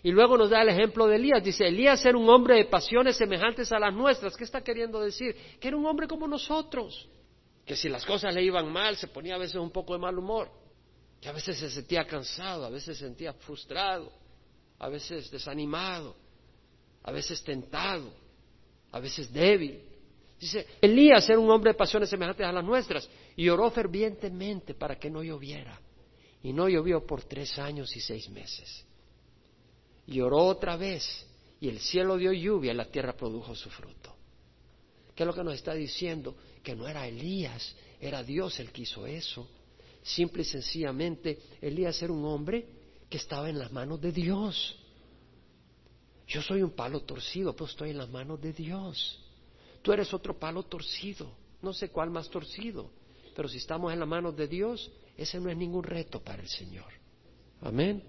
Y 0.03 0.11
luego 0.11 0.37
nos 0.37 0.51
da 0.51 0.61
el 0.61 0.69
ejemplo 0.69 1.07
de 1.07 1.17
Elías. 1.17 1.43
Dice, 1.43 1.67
Elías 1.67 2.05
era 2.05 2.19
un 2.19 2.29
hombre 2.29 2.57
de 2.57 2.67
pasiones 2.67 3.17
semejantes 3.17 3.73
a 3.73 3.79
las 3.79 3.95
nuestras. 3.95 4.37
¿Qué 4.37 4.45
está 4.45 4.63
queriendo 4.63 5.01
decir? 5.01 5.35
Que 5.59 5.69
era 5.69 5.79
un 5.79 5.87
hombre 5.87 6.07
como 6.07 6.29
nosotros. 6.29 7.09
Que 7.65 7.75
si 7.75 7.89
las 7.89 8.05
cosas 8.05 8.35
le 8.35 8.43
iban 8.43 8.71
mal, 8.71 8.97
se 8.99 9.09
ponía 9.09 9.37
a 9.37 9.39
veces 9.39 9.57
un 9.57 9.71
poco 9.71 9.95
de 9.95 10.01
mal 10.01 10.19
humor 10.19 10.64
a 11.29 11.33
veces 11.33 11.59
se 11.59 11.71
sentía 11.71 12.07
cansado, 12.07 12.65
a 12.65 12.71
veces 12.71 12.99
se 12.99 13.05
sentía 13.05 13.33
frustrado, 13.33 14.13
a 14.79 14.89
veces 14.89 15.31
desanimado, 15.31 16.15
a 17.03 17.13
veces 17.13 17.43
tentado, 17.43 18.13
a 18.93 19.01
veces 19.01 19.33
débil. 19.33 19.81
Dice, 20.39 20.67
Elías 20.81 21.29
era 21.29 21.39
un 21.39 21.51
hombre 21.51 21.73
de 21.73 21.79
pasiones 21.79 22.11
semejantes 22.11 22.47
a 22.47 22.53
las 22.53 22.65
nuestras 22.65 23.09
y 23.37 23.49
oró 23.49 23.71
fervientemente 23.71 24.75
para 24.75 24.99
que 24.99 25.11
no 25.11 25.23
lloviera. 25.23 25.81
Y 26.43 26.53
no 26.53 26.69
llovió 26.69 27.07
por 27.07 27.25
tres 27.25 27.59
años 27.59 27.97
y 27.97 28.01
seis 28.01 28.29
meses. 28.29 28.85
Y 30.07 30.21
oró 30.21 30.45
otra 30.45 30.77
vez 30.77 31.27
y 31.59 31.69
el 31.69 31.81
cielo 31.81 32.19
dio 32.19 32.33
lluvia 32.33 32.73
y 32.73 32.77
la 32.77 32.85
tierra 32.85 33.17
produjo 33.17 33.55
su 33.55 33.71
fruto. 33.71 34.15
¿Qué 35.15 35.23
es 35.23 35.27
lo 35.27 35.33
que 35.33 35.45
nos 35.45 35.55
está 35.55 35.73
diciendo? 35.73 36.37
Que 36.63 36.75
no 36.75 36.87
era 36.87 37.07
Elías, 37.07 37.75
era 38.01 38.23
Dios 38.23 38.61
el 38.61 38.71
que 38.71 38.83
hizo 38.83 39.07
eso. 39.07 39.49
Simple 40.05 40.43
y 40.43 40.45
sencillamente, 40.45 41.39
Elías 41.63 42.01
era 42.03 42.13
un 42.13 42.27
hombre 42.27 42.69
que 43.09 43.17
estaba 43.17 43.49
en 43.49 43.59
las 43.59 43.73
manos 43.73 43.99
de 44.03 44.13
Dios. 44.13 44.79
Yo 46.29 46.43
soy 46.43 46.63
un 46.63 46.73
palo 46.73 47.01
torcido, 47.01 47.55
pero 47.55 47.65
estoy 47.65 47.91
en 47.91 47.99
las 47.99 48.11
manos 48.11 48.39
de 48.39 48.53
Dios. 48.53 49.19
Tú 49.81 49.95
eres 49.95 50.13
otro 50.13 50.39
palo 50.39 50.63
torcido, 50.65 51.33
no 51.63 51.73
sé 51.73 51.89
cuál 51.89 52.11
más 52.11 52.29
torcido, 52.29 52.91
pero 53.35 53.49
si 53.49 53.57
estamos 53.57 53.95
en 53.95 53.99
las 53.99 54.09
manos 54.09 54.37
de 54.37 54.47
Dios, 54.47 54.93
ese 55.17 55.41
no 55.41 55.51
es 55.51 55.57
ningún 55.57 55.83
reto 55.83 56.23
para 56.23 56.43
el 56.43 56.49
Señor. 56.49 56.93
Amén. 57.63 58.03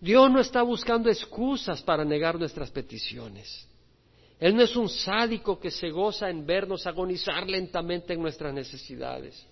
Dios 0.00 0.30
no 0.32 0.40
está 0.40 0.62
buscando 0.62 1.08
excusas 1.08 1.80
para 1.82 2.04
negar 2.04 2.36
nuestras 2.36 2.72
peticiones. 2.72 3.68
Él 4.40 4.56
no 4.56 4.62
es 4.62 4.74
un 4.74 4.88
sádico 4.88 5.60
que 5.60 5.70
se 5.70 5.90
goza 5.90 6.28
en 6.28 6.44
vernos 6.44 6.88
agonizar 6.88 7.48
lentamente 7.48 8.14
en 8.14 8.20
nuestras 8.20 8.52
necesidades. 8.52 9.46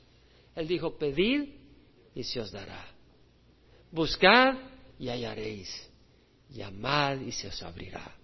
Él 0.56 0.66
dijo, 0.66 0.96
pedid 0.96 1.50
y 2.14 2.24
se 2.24 2.40
os 2.40 2.50
dará. 2.50 2.84
Buscad 3.92 4.54
y 4.98 5.08
hallaréis. 5.08 5.90
Llamad 6.48 7.20
y 7.20 7.30
se 7.30 7.48
os 7.48 7.62
abrirá. 7.62 8.16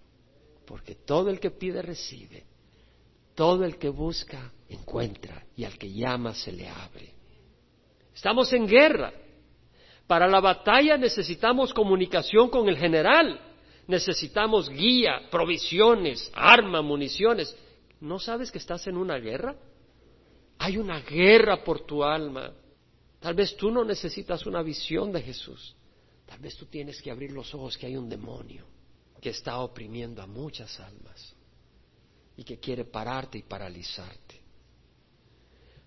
Porque 0.67 0.95
todo 0.95 1.29
el 1.29 1.39
que 1.39 1.51
pide 1.51 1.83
recibe. 1.83 2.45
Todo 3.35 3.65
el 3.65 3.77
que 3.77 3.91
busca 3.91 4.51
encuentra. 4.69 5.45
Y 5.55 5.65
al 5.65 5.77
que 5.77 5.93
llama 5.93 6.35
se 6.35 6.53
le 6.53 6.69
abre. 6.69 7.13
Estamos 8.15 8.51
en 8.55 8.67
guerra. 8.67 9.13
Para 10.07 10.27
la 10.27 10.41
batalla 10.41 10.97
necesitamos 10.97 11.75
comunicación 11.75 12.49
con 12.49 12.69
el 12.69 12.79
general. 12.79 13.41
Necesitamos 13.87 14.71
guía, 14.71 15.29
provisiones, 15.31 16.31
armas, 16.35 16.83
municiones. 16.83 17.55
¿No 18.01 18.19
sabes 18.19 18.51
que 18.51 18.59
estás 18.59 18.87
en 18.87 18.97
una 18.97 19.19
guerra? 19.19 19.55
Hay 20.59 20.77
una 20.77 21.01
guerra 21.01 21.63
por 21.63 21.81
tu 21.81 22.05
alma. 22.05 22.53
Tal 23.21 23.35
vez 23.35 23.57
tú 23.57 23.71
no 23.71 23.85
necesitas 23.85 24.47
una 24.47 24.63
visión 24.63 25.13
de 25.13 25.23
Jesús. 25.23 25.75
Tal 26.27 26.39
vez 26.41 26.57
tú 26.57 26.67
tienes 26.67 27.01
que 27.03 27.11
abrir 27.11 27.33
los 27.33 27.55
ojos 27.55 27.77
que 27.77 27.87
hay 27.87 27.97
un 27.97 28.09
demonio 28.09 28.65
que 29.21 29.31
está 29.31 29.59
oprimiendo 29.61 30.21
a 30.23 30.27
muchas 30.27 30.81
almas 30.81 31.37
y 32.37 32.43
que 32.43 32.59
quiere 32.59 32.85
pararte 32.85 33.39
y 33.39 33.43
paralizarte. 33.43 34.43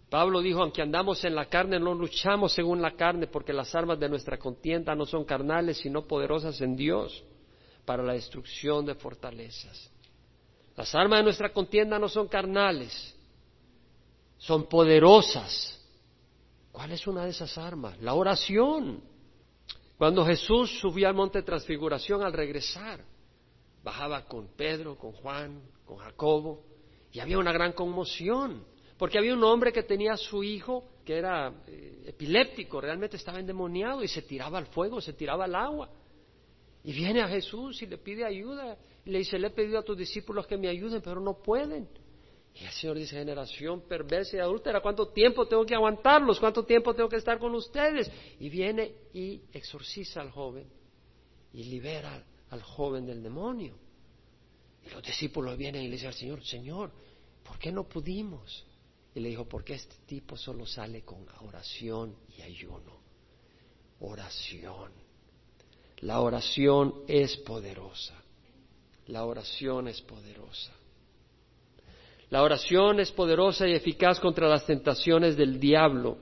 Pablo 0.09 0.41
dijo, 0.41 0.61
aunque 0.61 0.81
andamos 0.81 1.23
en 1.25 1.35
la 1.35 1.47
carne, 1.47 1.79
no 1.79 1.93
luchamos 1.93 2.53
según 2.53 2.81
la 2.81 2.91
carne, 2.91 3.27
porque 3.27 3.51
las 3.51 3.73
armas 3.75 3.99
de 3.99 4.07
nuestra 4.07 4.37
contienda 4.37 4.95
no 4.95 5.05
son 5.05 5.25
carnales, 5.25 5.77
sino 5.79 6.07
poderosas 6.07 6.61
en 6.61 6.75
Dios 6.75 7.23
para 7.83 8.03
la 8.03 8.13
destrucción 8.13 8.85
de 8.85 8.95
fortalezas. 8.95 9.91
Las 10.77 10.93
armas 10.95 11.19
de 11.19 11.23
nuestra 11.23 11.51
contienda 11.51 11.97
no 11.97 12.07
son 12.07 12.27
carnales, 12.27 13.15
son 14.37 14.67
poderosas. 14.67 15.71
¿Cuál 16.71 16.91
es 16.91 17.07
una 17.07 17.23
de 17.23 17.31
esas 17.31 17.57
armas? 17.57 17.99
La 18.01 18.13
oración. 18.13 19.01
Cuando 19.97 20.25
Jesús 20.25 20.79
subía 20.79 21.07
al 21.07 21.15
monte 21.15 21.39
de 21.39 21.45
transfiguración 21.45 22.21
al 22.21 22.33
regresar, 22.33 23.03
bajaba 23.81 24.25
con 24.25 24.49
Pedro, 24.49 24.97
con 24.97 25.13
Juan, 25.13 25.61
con 25.85 25.97
Jacobo, 25.97 26.63
y 27.11 27.19
había 27.19 27.37
una 27.37 27.53
gran 27.53 27.71
conmoción, 27.71 28.65
porque 28.97 29.17
había 29.17 29.33
un 29.33 29.43
hombre 29.43 29.71
que 29.71 29.83
tenía 29.83 30.13
a 30.13 30.17
su 30.17 30.43
hijo 30.43 30.83
que 31.05 31.17
era 31.17 31.53
eh, 31.67 32.03
epiléptico, 32.07 32.81
realmente 32.81 33.15
estaba 33.15 33.39
endemoniado 33.39 34.03
y 34.03 34.07
se 34.07 34.23
tiraba 34.23 34.57
al 34.57 34.65
fuego, 34.65 34.99
se 34.99 35.13
tiraba 35.13 35.45
al 35.45 35.55
agua. 35.55 35.89
Y 36.83 36.91
viene 36.93 37.21
a 37.21 37.27
Jesús 37.27 37.81
y 37.81 37.85
le 37.85 37.97
pide 37.97 38.25
ayuda. 38.25 38.77
Y 39.05 39.11
le 39.11 39.19
dice, 39.19 39.39
le 39.39 39.47
he 39.47 39.51
pedido 39.51 39.79
a 39.79 39.83
tus 39.83 39.97
discípulos 39.97 40.47
que 40.47 40.57
me 40.57 40.67
ayuden, 40.67 41.01
pero 41.01 41.21
no 41.21 41.37
pueden. 41.41 41.87
Y 42.55 42.63
el 42.63 42.71
Señor 42.71 42.97
dice, 42.97 43.17
generación 43.17 43.81
perversa 43.81 44.37
y 44.37 44.39
adúltera, 44.39 44.81
¿cuánto 44.81 45.09
tiempo 45.09 45.45
tengo 45.45 45.65
que 45.65 45.75
aguantarlos? 45.75 46.39
¿Cuánto 46.39 46.63
tiempo 46.63 46.93
tengo 46.95 47.09
que 47.09 47.17
estar 47.17 47.37
con 47.37 47.53
ustedes? 47.53 48.09
Y 48.39 48.49
viene 48.49 48.93
y 49.13 49.41
exorciza 49.51 50.21
al 50.21 50.31
joven 50.31 50.65
y 51.53 51.65
libera 51.65 52.23
al 52.49 52.61
joven 52.61 53.05
del 53.05 53.21
demonio. 53.21 53.75
Y 54.85 54.89
los 54.89 55.03
discípulos 55.03 55.57
vienen 55.57 55.83
y 55.83 55.87
le 55.87 55.93
dicen 55.93 56.07
al 56.07 56.13
Señor, 56.13 56.45
Señor, 56.45 56.91
¿por 57.43 57.59
qué 57.59 57.73
no 57.73 57.83
pudimos? 57.83 58.65
Y 59.13 59.19
le 59.19 59.29
dijo, 59.29 59.45
porque 59.45 59.73
este 59.73 59.95
tipo 60.05 60.37
solo 60.37 60.65
sale 60.65 61.03
con 61.03 61.25
oración 61.41 62.15
y 62.37 62.41
ayuno. 62.41 62.99
Oración. 63.99 64.91
La 65.99 66.21
oración 66.21 67.03
es 67.07 67.35
poderosa. 67.37 68.13
La 69.07 69.25
oración 69.25 69.89
es 69.89 70.01
poderosa. 70.01 70.73
La 72.35 72.43
oración 72.43 72.99
es 72.99 73.13
poderosa 73.13 73.65
y 73.65 73.71
eficaz 73.71 74.19
contra 74.19 74.49
las 74.49 74.65
tentaciones 74.65 75.37
del 75.37 75.57
diablo. 75.57 76.17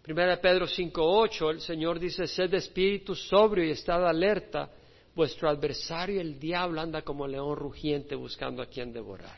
Primera 0.00 0.40
Pedro 0.40 0.66
5.8, 0.66 1.50
el 1.50 1.60
Señor 1.60 2.00
dice, 2.00 2.26
sed 2.26 2.48
de 2.48 2.56
espíritu 2.56 3.14
sobrio 3.14 3.66
y 3.66 3.72
estad 3.72 4.08
alerta. 4.08 4.70
Vuestro 5.14 5.50
adversario, 5.50 6.18
el 6.18 6.40
diablo, 6.40 6.80
anda 6.80 7.02
como 7.02 7.26
león 7.26 7.56
rugiente 7.56 8.14
buscando 8.14 8.62
a 8.62 8.66
quien 8.68 8.90
devorar. 8.90 9.36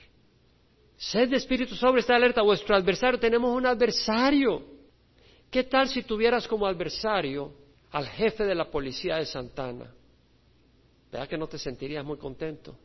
Sed 0.97 1.29
de 1.29 1.39
espíritu 1.39 1.75
sobrio, 1.75 1.99
estad 1.99 2.15
alerta. 2.15 2.41
Vuestro 2.43 2.77
adversario, 2.77 3.19
tenemos 3.19 3.51
un 3.51 3.67
adversario. 3.67 4.63
¿Qué 5.51 5.65
tal 5.65 5.89
si 5.89 6.05
tuvieras 6.05 6.47
como 6.47 6.69
adversario 6.69 7.53
al 7.91 8.07
jefe 8.07 8.45
de 8.45 8.55
la 8.55 8.71
policía 8.71 9.17
de 9.17 9.27
Santana? 9.27 9.93
¿Verdad 11.11 11.27
que 11.27 11.37
no 11.37 11.49
te 11.49 11.59
sentirías 11.59 12.05
muy 12.05 12.17
contento? 12.17 12.79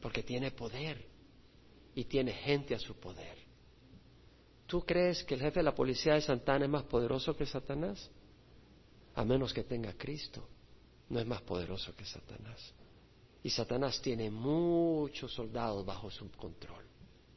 Porque 0.00 0.24
tiene 0.24 0.50
poder 0.50 1.14
y 1.96 2.04
tiene 2.04 2.32
gente 2.32 2.74
a 2.74 2.78
su 2.78 2.94
poder. 2.94 3.38
¿Tú 4.66 4.82
crees 4.82 5.24
que 5.24 5.34
el 5.34 5.40
jefe 5.40 5.60
de 5.60 5.64
la 5.64 5.74
policía 5.74 6.12
de 6.12 6.20
Santana 6.20 6.66
es 6.66 6.70
más 6.70 6.84
poderoso 6.84 7.34
que 7.34 7.46
Satanás? 7.46 8.10
A 9.14 9.24
menos 9.24 9.54
que 9.54 9.64
tenga 9.64 9.94
Cristo, 9.94 10.46
no 11.08 11.18
es 11.18 11.26
más 11.26 11.40
poderoso 11.40 11.96
que 11.96 12.04
Satanás. 12.04 12.74
Y 13.42 13.48
Satanás 13.48 14.02
tiene 14.02 14.30
muchos 14.30 15.32
soldados 15.32 15.86
bajo 15.86 16.10
su 16.10 16.30
control. 16.32 16.84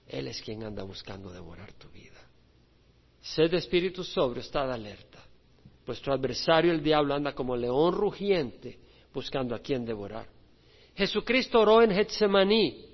Él 0.05 0.27
es 0.27 0.41
quien 0.41 0.63
anda 0.63 0.83
buscando 0.83 1.31
devorar 1.31 1.71
tu 1.73 1.87
vida. 1.89 2.19
Sed 3.21 3.51
de 3.51 3.57
espíritu 3.57 4.03
sobrio, 4.03 4.41
estad 4.41 4.69
alerta. 4.69 5.23
Vuestro 5.85 6.13
adversario, 6.13 6.73
el 6.73 6.83
diablo, 6.83 7.13
anda 7.13 7.33
como 7.33 7.55
león 7.55 7.93
rugiente 7.93 8.77
buscando 9.13 9.55
a 9.55 9.59
quien 9.59 9.85
devorar. 9.85 10.27
Jesucristo 10.95 11.61
oró 11.61 11.81
en 11.81 11.91
Getsemaní 11.91 12.88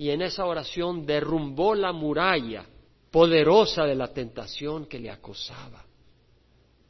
y 0.00 0.08
en 0.08 0.22
esa 0.22 0.46
oración 0.46 1.04
derrumbó 1.04 1.74
la 1.74 1.92
muralla 1.92 2.64
poderosa 3.10 3.84
de 3.84 3.94
la 3.94 4.08
tentación 4.08 4.86
que 4.86 4.98
le 4.98 5.10
acosaba. 5.10 5.84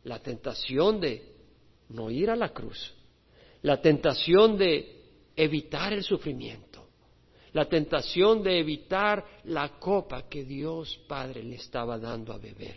La 0.04 0.20
tentación 0.20 1.00
de 1.00 1.34
no 1.88 2.08
ir 2.08 2.30
a 2.30 2.36
la 2.36 2.50
cruz, 2.50 2.94
la 3.62 3.82
tentación 3.82 4.56
de 4.56 5.06
evitar 5.34 5.92
el 5.92 6.04
sufrimiento, 6.04 6.86
la 7.52 7.64
tentación 7.64 8.44
de 8.44 8.60
evitar 8.60 9.26
la 9.42 9.70
copa 9.80 10.28
que 10.28 10.44
Dios 10.44 10.96
Padre 11.08 11.42
le 11.42 11.56
estaba 11.56 11.98
dando 11.98 12.32
a 12.32 12.38
beber, 12.38 12.76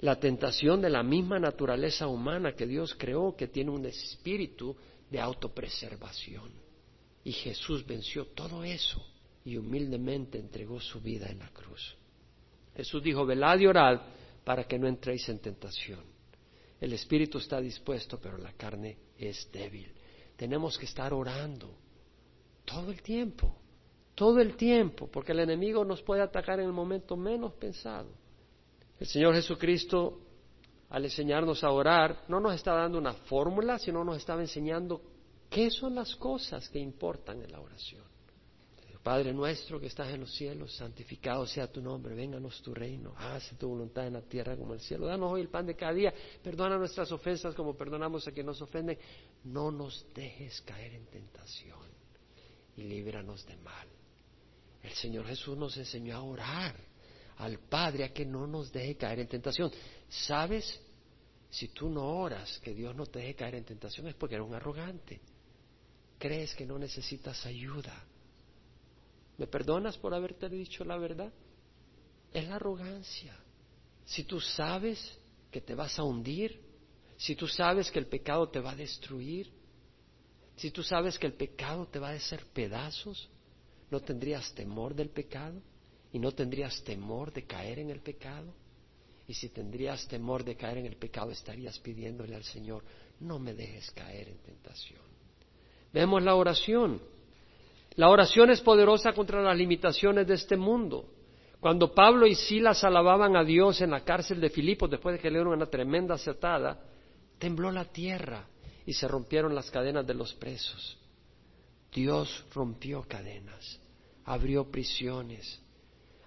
la 0.00 0.16
tentación 0.20 0.82
de 0.82 0.90
la 0.90 1.02
misma 1.02 1.38
naturaleza 1.38 2.06
humana 2.08 2.52
que 2.52 2.66
Dios 2.66 2.94
creó, 2.94 3.34
que 3.34 3.48
tiene 3.48 3.70
un 3.70 3.86
espíritu 3.86 4.76
de 5.10 5.18
autopreservación. 5.18 6.52
Y 7.24 7.32
Jesús 7.32 7.86
venció 7.86 8.26
todo 8.26 8.62
eso 8.62 9.15
y 9.46 9.56
humildemente 9.56 10.40
entregó 10.40 10.80
su 10.80 11.00
vida 11.00 11.28
en 11.28 11.38
la 11.38 11.48
cruz. 11.50 11.96
Jesús 12.74 13.00
dijo, 13.00 13.24
velad 13.24 13.60
y 13.60 13.66
orad 13.66 14.00
para 14.44 14.64
que 14.64 14.76
no 14.76 14.88
entréis 14.88 15.28
en 15.28 15.38
tentación. 15.38 16.00
El 16.80 16.92
espíritu 16.92 17.38
está 17.38 17.60
dispuesto, 17.60 18.18
pero 18.20 18.36
la 18.38 18.52
carne 18.54 18.98
es 19.16 19.48
débil. 19.52 19.92
Tenemos 20.34 20.76
que 20.76 20.86
estar 20.86 21.14
orando 21.14 21.78
todo 22.64 22.90
el 22.90 23.00
tiempo, 23.02 23.56
todo 24.16 24.40
el 24.40 24.56
tiempo, 24.56 25.08
porque 25.12 25.30
el 25.30 25.38
enemigo 25.38 25.84
nos 25.84 26.02
puede 26.02 26.22
atacar 26.22 26.58
en 26.58 26.66
el 26.66 26.72
momento 26.72 27.16
menos 27.16 27.52
pensado. 27.52 28.10
El 28.98 29.06
Señor 29.06 29.32
Jesucristo, 29.36 30.22
al 30.90 31.04
enseñarnos 31.04 31.62
a 31.62 31.70
orar, 31.70 32.24
no 32.26 32.40
nos 32.40 32.56
está 32.56 32.74
dando 32.74 32.98
una 32.98 33.14
fórmula, 33.14 33.78
sino 33.78 34.02
nos 34.02 34.16
estaba 34.16 34.40
enseñando 34.40 35.02
qué 35.48 35.70
son 35.70 35.94
las 35.94 36.16
cosas 36.16 36.68
que 36.68 36.80
importan 36.80 37.42
en 37.42 37.52
la 37.52 37.60
oración. 37.60 38.15
Padre 39.06 39.32
nuestro 39.32 39.78
que 39.78 39.86
estás 39.86 40.08
en 40.08 40.22
los 40.22 40.34
cielos, 40.34 40.74
santificado 40.74 41.46
sea 41.46 41.70
tu 41.70 41.80
nombre, 41.80 42.12
vénganos 42.12 42.60
tu 42.60 42.74
reino, 42.74 43.14
hágase 43.16 43.54
tu 43.54 43.68
voluntad 43.68 44.04
en 44.04 44.14
la 44.14 44.22
tierra 44.22 44.56
como 44.56 44.72
en 44.72 44.80
el 44.80 44.84
cielo. 44.84 45.06
Danos 45.06 45.30
hoy 45.30 45.42
el 45.42 45.48
pan 45.48 45.64
de 45.64 45.76
cada 45.76 45.92
día, 45.92 46.12
perdona 46.42 46.76
nuestras 46.76 47.12
ofensas 47.12 47.54
como 47.54 47.76
perdonamos 47.76 48.26
a 48.26 48.32
quien 48.32 48.46
nos 48.46 48.60
ofenden. 48.60 48.98
No 49.44 49.70
nos 49.70 50.04
dejes 50.12 50.60
caer 50.62 50.94
en 50.94 51.06
tentación 51.06 51.78
y 52.76 52.82
líbranos 52.82 53.46
de 53.46 53.56
mal. 53.58 53.86
El 54.82 54.92
Señor 54.94 55.24
Jesús 55.26 55.56
nos 55.56 55.76
enseñó 55.76 56.16
a 56.16 56.22
orar 56.24 56.74
al 57.36 57.60
Padre 57.60 58.06
a 58.06 58.12
que 58.12 58.26
no 58.26 58.48
nos 58.48 58.72
deje 58.72 58.96
caer 58.96 59.20
en 59.20 59.28
tentación. 59.28 59.70
¿Sabes? 60.08 60.80
Si 61.48 61.68
tú 61.68 61.88
no 61.88 62.04
oras 62.04 62.58
que 62.58 62.74
Dios 62.74 62.92
no 62.96 63.06
te 63.06 63.20
deje 63.20 63.36
caer 63.36 63.54
en 63.54 63.64
tentación 63.64 64.08
es 64.08 64.16
porque 64.16 64.34
eres 64.34 64.48
un 64.48 64.54
arrogante. 64.56 65.20
Crees 66.18 66.56
que 66.56 66.66
no 66.66 66.76
necesitas 66.76 67.46
ayuda 67.46 68.04
¿Me 69.38 69.46
perdonas 69.46 69.98
por 69.98 70.14
haberte 70.14 70.48
dicho 70.48 70.84
la 70.84 70.96
verdad? 70.96 71.32
Es 72.32 72.48
la 72.48 72.56
arrogancia. 72.56 73.36
Si 74.04 74.24
tú 74.24 74.40
sabes 74.40 75.18
que 75.50 75.60
te 75.60 75.74
vas 75.74 75.98
a 75.98 76.04
hundir, 76.04 76.60
si 77.16 77.34
tú 77.34 77.46
sabes 77.48 77.90
que 77.90 77.98
el 77.98 78.06
pecado 78.06 78.48
te 78.48 78.60
va 78.60 78.72
a 78.72 78.76
destruir, 78.76 79.50
si 80.56 80.70
tú 80.70 80.82
sabes 80.82 81.18
que 81.18 81.26
el 81.26 81.34
pecado 81.34 81.86
te 81.86 81.98
va 81.98 82.10
a 82.10 82.14
hacer 82.14 82.46
pedazos, 82.52 83.28
¿no 83.90 84.00
tendrías 84.00 84.54
temor 84.54 84.94
del 84.94 85.10
pecado? 85.10 85.60
¿Y 86.12 86.18
no 86.18 86.32
tendrías 86.32 86.82
temor 86.82 87.32
de 87.32 87.44
caer 87.44 87.78
en 87.78 87.90
el 87.90 88.00
pecado? 88.00 88.54
Y 89.28 89.34
si 89.34 89.48
tendrías 89.48 90.06
temor 90.06 90.44
de 90.44 90.56
caer 90.56 90.78
en 90.78 90.86
el 90.86 90.96
pecado, 90.96 91.30
estarías 91.30 91.78
pidiéndole 91.80 92.34
al 92.34 92.44
Señor, 92.44 92.84
no 93.20 93.38
me 93.38 93.54
dejes 93.54 93.90
caer 93.90 94.28
en 94.28 94.38
tentación. 94.38 95.02
Vemos 95.92 96.22
la 96.22 96.34
oración. 96.34 97.00
La 97.96 98.10
oración 98.10 98.50
es 98.50 98.60
poderosa 98.60 99.12
contra 99.12 99.42
las 99.42 99.56
limitaciones 99.56 100.26
de 100.26 100.34
este 100.34 100.56
mundo. 100.56 101.08
Cuando 101.60 101.94
Pablo 101.94 102.26
y 102.26 102.34
Silas 102.34 102.84
alababan 102.84 103.36
a 103.36 103.42
Dios 103.42 103.80
en 103.80 103.90
la 103.90 104.04
cárcel 104.04 104.40
de 104.40 104.50
Filipos, 104.50 104.90
después 104.90 105.14
de 105.14 105.18
que 105.20 105.30
le 105.30 105.38
dieron 105.38 105.54
una 105.54 105.66
tremenda 105.66 106.14
azotada, 106.14 106.78
tembló 107.38 107.72
la 107.72 107.86
tierra 107.86 108.46
y 108.84 108.92
se 108.92 109.08
rompieron 109.08 109.54
las 109.54 109.70
cadenas 109.70 110.06
de 110.06 110.14
los 110.14 110.34
presos. 110.34 110.98
Dios 111.92 112.44
rompió 112.54 113.02
cadenas, 113.08 113.80
abrió 114.26 114.70
prisiones. 114.70 115.60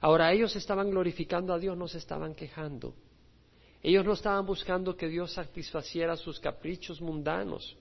Ahora 0.02 0.34
ellos 0.34 0.56
estaban 0.56 0.90
glorificando 0.90 1.54
a 1.54 1.60
Dios, 1.60 1.78
no 1.78 1.88
se 1.88 2.00
estaban 2.00 2.34
quejando. 2.34 2.96
Ellos 3.84 4.04
no 4.04 4.14
estaban 4.14 4.46
buscando 4.46 4.98
que 4.98 5.08
Dios 5.08 5.34
satisfaciera 5.34 6.18
sus 6.18 6.40
caprichos 6.40 7.00
mundanos. 7.00 7.78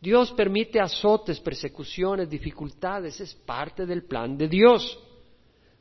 Dios 0.00 0.32
permite 0.32 0.80
azotes, 0.80 1.38
persecuciones, 1.40 2.28
dificultades, 2.28 3.20
es 3.20 3.34
parte 3.34 3.84
del 3.84 4.04
plan 4.04 4.36
de 4.36 4.48
Dios 4.48 4.98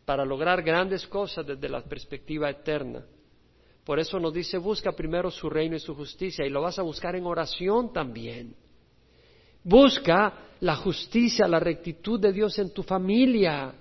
para 0.03 0.26
lograr 0.26 0.61
grandes 0.61 1.07
cosas 1.07 1.45
desde 1.45 1.70
la 1.70 1.82
perspectiva 1.82 2.49
eterna. 2.49 3.05
Por 3.86 3.97
eso 3.97 4.20
nos 4.20 4.34
dice, 4.34 4.57
busca 4.57 4.91
primero 4.91 5.32
su 5.32 5.49
reino 5.49 5.76
y 5.76 5.80
su 5.80 5.95
justicia 5.95 6.45
y 6.45 6.49
lo 6.49 6.61
vas 6.61 6.78
a 6.78 6.84
buscar 6.84 7.15
en 7.15 7.26
oración 7.26 7.93
también. 7.93 8.55
Busca 9.63 10.34
la 10.59 10.76
justicia, 10.76 11.47
la 11.47 11.59
rectitud 11.59 12.20
de 12.20 12.34
Dios 12.34 12.59
en 12.59 12.74
tu 12.74 12.84
familia. 12.84 13.74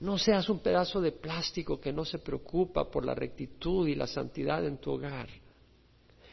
No 0.00 0.18
seas 0.18 0.48
un 0.48 0.60
pedazo 0.60 1.00
de 1.00 1.12
plástico 1.12 1.80
que 1.80 1.92
no 1.92 2.04
se 2.04 2.18
preocupa 2.18 2.90
por 2.90 3.04
la 3.04 3.14
rectitud 3.14 3.88
y 3.88 3.94
la 3.94 4.06
santidad 4.06 4.64
en 4.64 4.78
tu 4.78 4.92
hogar. 4.92 5.28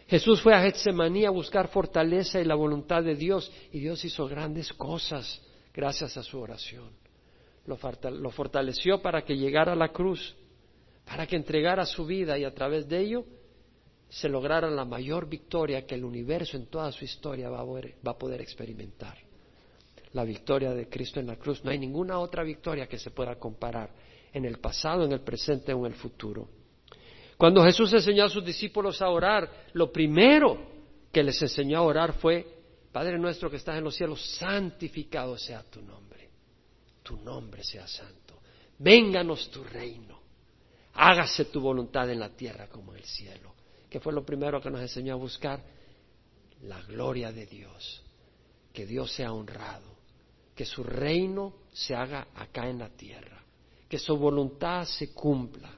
Jesús 0.07 0.41
fue 0.41 0.53
a 0.53 0.61
Getsemaní 0.61 1.25
a 1.25 1.31
buscar 1.31 1.67
fortaleza 1.69 2.39
y 2.39 2.45
la 2.45 2.55
voluntad 2.55 3.03
de 3.03 3.15
Dios 3.15 3.51
y 3.71 3.79
Dios 3.79 4.05
hizo 4.05 4.27
grandes 4.27 4.71
cosas 4.73 5.41
gracias 5.73 6.15
a 6.17 6.23
su 6.23 6.39
oración. 6.39 6.91
Lo 7.65 8.31
fortaleció 8.31 9.01
para 9.01 9.23
que 9.23 9.35
llegara 9.35 9.73
a 9.73 9.75
la 9.75 9.89
cruz, 9.89 10.35
para 11.05 11.25
que 11.25 11.35
entregara 11.35 11.85
su 11.85 12.05
vida 12.05 12.37
y 12.37 12.43
a 12.43 12.53
través 12.53 12.87
de 12.87 12.99
ello 12.99 13.25
se 14.09 14.29
lograra 14.29 14.69
la 14.69 14.85
mayor 14.85 15.27
victoria 15.27 15.85
que 15.85 15.95
el 15.95 16.05
universo 16.05 16.55
en 16.55 16.67
toda 16.67 16.91
su 16.91 17.03
historia 17.03 17.49
va 17.49 17.61
a, 17.61 17.65
poder, 17.65 17.95
va 18.05 18.11
a 18.11 18.17
poder 18.17 18.41
experimentar. 18.41 19.17
La 20.13 20.23
victoria 20.23 20.73
de 20.73 20.87
Cristo 20.87 21.19
en 21.19 21.27
la 21.27 21.35
cruz. 21.35 21.63
No 21.65 21.71
hay 21.71 21.79
ninguna 21.79 22.19
otra 22.19 22.43
victoria 22.43 22.87
que 22.87 22.99
se 22.99 23.09
pueda 23.09 23.35
comparar 23.35 23.89
en 24.31 24.45
el 24.45 24.59
pasado, 24.59 25.03
en 25.03 25.11
el 25.11 25.21
presente 25.21 25.73
o 25.73 25.79
en 25.79 25.93
el 25.93 25.97
futuro. 25.97 26.47
Cuando 27.37 27.63
Jesús 27.63 27.91
enseñó 27.93 28.25
a 28.25 28.29
sus 28.29 28.45
discípulos 28.45 29.01
a 29.01 29.09
orar, 29.09 29.67
lo 29.73 29.91
primero 29.91 30.57
que 31.11 31.23
les 31.23 31.41
enseñó 31.41 31.79
a 31.79 31.83
orar 31.83 32.13
fue, 32.13 32.45
Padre 32.91 33.19
nuestro 33.19 33.49
que 33.49 33.57
estás 33.57 33.77
en 33.77 33.83
los 33.83 33.95
cielos, 33.95 34.21
santificado 34.37 35.37
sea 35.37 35.63
tu 35.63 35.81
nombre, 35.81 36.29
tu 37.03 37.17
nombre 37.17 37.63
sea 37.63 37.87
santo, 37.87 38.39
vénganos 38.79 39.49
tu 39.51 39.63
reino, 39.65 40.21
hágase 40.93 41.45
tu 41.45 41.59
voluntad 41.59 42.09
en 42.09 42.21
la 42.21 42.29
tierra 42.29 42.67
como 42.67 42.93
en 42.93 42.99
el 42.99 43.05
cielo. 43.05 43.53
¿Qué 43.89 43.99
fue 43.99 44.13
lo 44.13 44.25
primero 44.25 44.61
que 44.61 44.69
nos 44.69 44.81
enseñó 44.81 45.13
a 45.13 45.17
buscar? 45.17 45.61
La 46.63 46.81
gloria 46.83 47.33
de 47.33 47.45
Dios, 47.45 48.01
que 48.71 48.85
Dios 48.85 49.11
sea 49.11 49.33
honrado, 49.33 49.95
que 50.55 50.65
su 50.65 50.83
reino 50.83 51.53
se 51.73 51.95
haga 51.95 52.27
acá 52.33 52.69
en 52.69 52.79
la 52.79 52.89
tierra, 52.89 53.43
que 53.89 53.99
su 53.99 54.17
voluntad 54.17 54.85
se 54.85 55.13
cumpla 55.13 55.69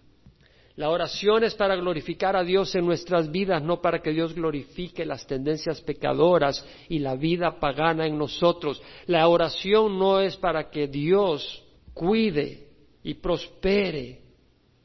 la 0.77 0.91
oración 0.91 1.43
es 1.43 1.55
para 1.55 1.75
glorificar 1.75 2.35
a 2.35 2.43
Dios 2.43 2.75
en 2.75 2.85
nuestras 2.85 3.31
vidas, 3.31 3.63
no 3.63 3.81
para 3.81 3.99
que 3.99 4.11
Dios 4.11 4.35
glorifique 4.35 5.05
las 5.05 5.25
tendencias 5.25 5.81
pecadoras 5.81 6.63
y 6.87 6.99
la 6.99 7.15
vida 7.15 7.59
pagana 7.59 8.05
en 8.05 8.15
nosotros. 8.15 8.79
La 9.07 9.27
oración 9.27 9.97
no 9.97 10.21
es 10.21 10.37
para 10.37 10.69
que 10.69 10.87
Dios 10.87 11.63
cuide 11.95 12.67
y 13.03 13.15
prospere 13.15 14.21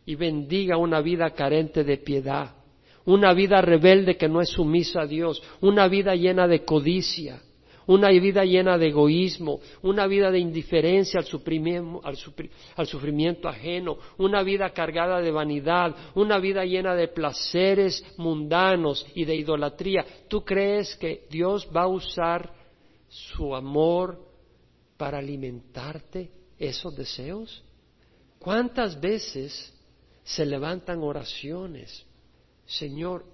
y 0.06 0.14
bendiga 0.14 0.78
una 0.78 1.02
vida 1.02 1.28
carente 1.32 1.84
de 1.84 1.98
piedad, 1.98 2.54
una 3.04 3.34
vida 3.34 3.60
rebelde 3.60 4.16
que 4.16 4.30
no 4.30 4.40
es 4.40 4.48
sumisa 4.48 5.02
a 5.02 5.06
Dios, 5.06 5.42
una 5.60 5.88
vida 5.88 6.14
llena 6.14 6.48
de 6.48 6.64
codicia 6.64 7.42
una 7.86 8.10
vida 8.10 8.44
llena 8.44 8.78
de 8.78 8.88
egoísmo, 8.88 9.60
una 9.82 10.06
vida 10.06 10.30
de 10.30 10.38
indiferencia 10.38 11.20
al, 11.20 12.86
sufrimiento 12.86 13.48
ajeno, 13.48 13.98
una 14.18 14.42
vida 14.42 14.70
cargada 14.70 15.20
de 15.20 15.30
vanidad, 15.30 15.94
una 16.14 16.38
vida 16.38 16.64
llena 16.64 16.94
de 16.94 17.08
placeres 17.08 18.04
mundanos 18.16 19.06
y 19.14 19.24
de 19.24 19.36
idolatría. 19.36 20.04
¿Tú 20.28 20.44
crees 20.44 20.96
que 20.96 21.26
Dios 21.30 21.68
va 21.74 21.82
a 21.82 21.88
usar 21.88 22.52
su 23.08 23.54
amor 23.54 24.18
para 24.96 25.18
alimentarte 25.18 26.30
esos 26.58 26.94
deseos? 26.96 27.62
¿Cuántas 28.38 29.00
veces 29.00 29.72
se 30.24 30.46
levantan 30.46 31.02
oraciones? 31.02 32.04
Señor, 32.66 33.24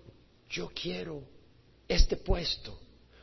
yo 0.49 0.71
quiero 0.75 1.23
este 1.87 2.17
puesto 2.17 2.79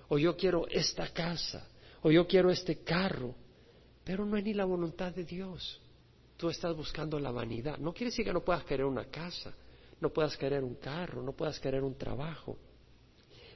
o 0.10 0.18
yo 0.18 0.36
quiero 0.36 0.68
esta 0.68 1.08
casa, 1.10 1.68
o 2.02 2.12
yo 2.12 2.28
quiero 2.28 2.52
este 2.52 2.84
carro, 2.84 3.36
pero 4.04 4.26
no 4.26 4.38
es 4.38 4.44
ni 4.44 4.54
la 4.54 4.66
voluntad 4.66 5.14
de 5.14 5.24
Dios. 5.24 5.82
Tú 6.38 6.50
estás 6.50 6.76
buscando 6.76 7.20
la 7.20 7.32
vanidad. 7.32 7.78
No 7.78 7.94
quiere 7.94 8.12
decir 8.12 8.26
que 8.26 8.34
no 8.34 8.44
puedas 8.44 8.64
querer 8.66 8.86
una 8.86 9.06
casa, 9.06 9.54
no 10.00 10.10
puedas 10.10 10.38
querer 10.38 10.64
un 10.64 10.76
carro, 10.76 11.24
no 11.24 11.32
puedas 11.32 11.60
querer 11.60 11.84
un 11.84 11.98
trabajo, 11.98 12.58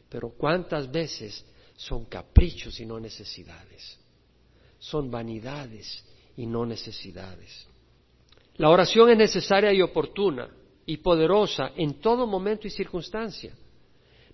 pero 0.09 0.29
cuántas 0.29 0.89
veces 0.89 1.45
son 1.75 2.05
caprichos 2.05 2.79
y 2.79 2.85
no 2.85 2.99
necesidades, 2.99 3.97
son 4.79 5.11
vanidades 5.11 6.03
y 6.35 6.45
no 6.45 6.65
necesidades. 6.65 7.67
La 8.55 8.69
oración 8.69 9.09
es 9.11 9.17
necesaria 9.17 9.71
y 9.71 9.81
oportuna 9.81 10.49
y 10.85 10.97
poderosa 10.97 11.71
en 11.75 12.01
todo 12.01 12.25
momento 12.25 12.67
y 12.67 12.71
circunstancia. 12.71 13.53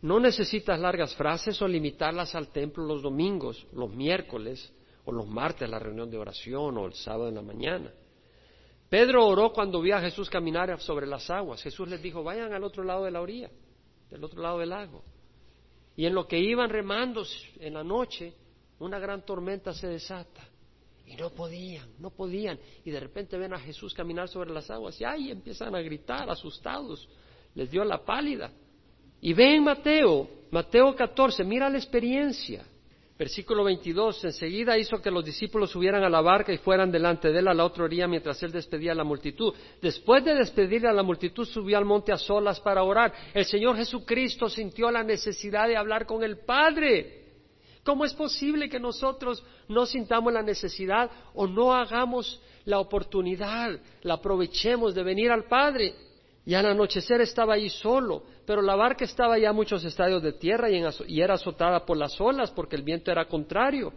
No 0.01 0.19
necesitas 0.19 0.79
largas 0.79 1.15
frases 1.15 1.61
o 1.61 1.67
limitarlas 1.67 2.35
al 2.35 2.49
templo 2.49 2.85
los 2.85 3.01
domingos, 3.01 3.65
los 3.73 3.91
miércoles 3.91 4.73
o 5.05 5.11
los 5.11 5.27
martes 5.27 5.69
la 5.69 5.79
reunión 5.79 6.09
de 6.09 6.17
oración 6.17 6.77
o 6.77 6.85
el 6.85 6.93
sábado 6.93 7.29
en 7.29 7.35
la 7.35 7.41
mañana. 7.41 7.91
Pedro 8.89 9.25
oró 9.25 9.51
cuando 9.51 9.81
vio 9.81 9.95
a 9.95 10.01
Jesús 10.01 10.29
caminar 10.29 10.79
sobre 10.79 11.07
las 11.07 11.29
aguas. 11.29 11.61
Jesús 11.61 11.87
les 11.87 12.01
dijo, 12.01 12.23
vayan 12.23 12.53
al 12.53 12.63
otro 12.63 12.83
lado 12.83 13.05
de 13.05 13.11
la 13.11 13.21
orilla, 13.21 13.49
del 14.09 14.23
otro 14.23 14.41
lado 14.41 14.59
del 14.59 14.69
lago. 14.69 15.03
Y 15.95 16.05
en 16.05 16.13
lo 16.13 16.27
que 16.27 16.37
iban 16.37 16.69
remando 16.69 17.23
en 17.59 17.73
la 17.73 17.83
noche, 17.83 18.33
una 18.79 18.99
gran 18.99 19.25
tormenta 19.25 19.73
se 19.73 19.87
desata. 19.87 20.47
Y 21.05 21.15
no 21.15 21.29
podían, 21.29 21.89
no 21.99 22.09
podían. 22.09 22.59
Y 22.83 22.91
de 22.91 22.99
repente 22.99 23.37
ven 23.37 23.53
a 23.53 23.59
Jesús 23.59 23.93
caminar 23.93 24.27
sobre 24.27 24.51
las 24.51 24.69
aguas 24.69 24.99
y 24.99 25.05
ahí 25.05 25.31
empiezan 25.31 25.75
a 25.75 25.81
gritar, 25.81 26.29
asustados. 26.29 27.07
Les 27.53 27.69
dio 27.69 27.83
la 27.85 28.03
pálida. 28.03 28.51
Y 29.25 29.33
ven 29.33 29.63
Mateo, 29.63 30.29
Mateo 30.51 30.95
14, 30.95 31.43
mira 31.43 31.67
la 31.67 31.79
experiencia. 31.79 32.63
Versículo 33.17 33.63
22, 33.63 34.23
enseguida 34.23 34.77
hizo 34.77 35.01
que 35.01 35.09
los 35.09 35.25
discípulos 35.25 35.71
subieran 35.71 36.03
a 36.03 36.09
la 36.11 36.21
barca 36.21 36.53
y 36.53 36.59
fueran 36.59 36.91
delante 36.91 37.31
de 37.31 37.39
él 37.39 37.47
a 37.47 37.53
la 37.55 37.65
otra 37.65 37.85
orilla 37.85 38.07
mientras 38.07 38.43
él 38.43 38.51
despedía 38.51 38.91
a 38.91 38.95
la 38.95 39.03
multitud. 39.03 39.51
Después 39.81 40.23
de 40.23 40.35
despedir 40.35 40.85
a 40.85 40.93
la 40.93 41.01
multitud 41.01 41.43
subió 41.43 41.79
al 41.79 41.85
monte 41.85 42.11
a 42.11 42.19
solas 42.19 42.59
para 42.59 42.83
orar. 42.83 43.11
El 43.33 43.45
Señor 43.45 43.77
Jesucristo 43.77 44.47
sintió 44.47 44.91
la 44.91 45.01
necesidad 45.01 45.67
de 45.67 45.75
hablar 45.75 46.05
con 46.05 46.23
el 46.23 46.37
Padre. 46.45 47.23
¿Cómo 47.83 48.05
es 48.05 48.13
posible 48.13 48.69
que 48.69 48.79
nosotros 48.79 49.43
no 49.67 49.87
sintamos 49.87 50.33
la 50.33 50.43
necesidad 50.43 51.09
o 51.33 51.47
no 51.47 51.73
hagamos 51.73 52.39
la 52.65 52.77
oportunidad, 52.77 53.79
la 54.03 54.13
aprovechemos 54.13 54.93
de 54.93 55.01
venir 55.01 55.31
al 55.31 55.45
Padre? 55.45 55.95
Y 56.45 56.53
al 56.53 56.67
anochecer 56.67 57.21
estaba 57.21 57.55
allí 57.55 57.69
solo, 57.69 58.21
pero 58.45 58.61
la 58.61 58.75
barca 58.75 59.05
estaba 59.05 59.37
ya 59.37 59.49
a 59.49 59.53
muchos 59.53 59.83
estadios 59.83 60.21
de 60.21 60.33
tierra 60.33 60.69
y, 60.69 61.21
era 61.21 61.33
azotada 61.33 61.85
por 61.85 61.97
las 61.97 62.19
olas 62.21 62.51
porque 62.51 62.75
el 62.75 62.83
viento 62.83 63.11
era 63.11 63.25
contrario. 63.25 63.91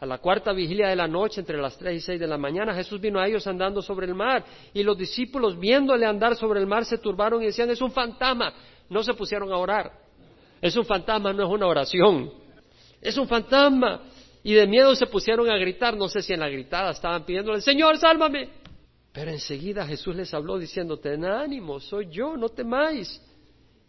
A 0.00 0.06
la 0.06 0.18
cuarta 0.18 0.52
vigilia 0.52 0.88
de 0.88 0.94
la 0.94 1.08
noche, 1.08 1.40
entre 1.40 1.60
las 1.60 1.76
tres 1.76 1.96
y 1.96 2.00
seis 2.00 2.20
de 2.20 2.26
la 2.28 2.38
mañana, 2.38 2.72
Jesús 2.72 3.00
vino 3.00 3.18
a 3.18 3.26
ellos 3.26 3.46
andando 3.48 3.82
sobre 3.82 4.06
el 4.06 4.14
mar 4.14 4.44
y 4.72 4.84
los 4.84 4.96
discípulos 4.96 5.58
viéndole 5.58 6.06
andar 6.06 6.36
sobre 6.36 6.60
el 6.60 6.66
mar 6.66 6.84
se 6.84 6.98
turbaron 6.98 7.42
y 7.42 7.46
decían, 7.46 7.68
es 7.70 7.80
un 7.80 7.90
fantasma. 7.90 8.52
No 8.88 9.02
se 9.02 9.14
pusieron 9.14 9.50
a 9.52 9.56
orar. 9.56 9.90
Es 10.60 10.76
un 10.76 10.84
fantasma, 10.84 11.32
no 11.32 11.44
es 11.44 11.50
una 11.50 11.66
oración. 11.66 12.30
Es 13.00 13.16
un 13.16 13.26
fantasma. 13.26 14.02
Y 14.44 14.54
de 14.54 14.66
miedo 14.66 14.94
se 14.94 15.06
pusieron 15.06 15.50
a 15.50 15.56
gritar, 15.56 15.96
no 15.96 16.08
sé 16.08 16.22
si 16.22 16.32
en 16.32 16.40
la 16.40 16.48
gritada 16.48 16.92
estaban 16.92 17.24
pidiéndole, 17.24 17.60
Señor, 17.60 17.98
sálvame. 17.98 18.50
Pero 19.12 19.32
enseguida 19.32 19.84
Jesús 19.84 20.14
les 20.14 20.32
habló 20.32 20.58
diciendo, 20.58 20.96
ten 20.98 21.24
ánimo, 21.24 21.80
soy 21.80 22.08
yo, 22.08 22.36
no 22.36 22.50
temáis. 22.50 23.20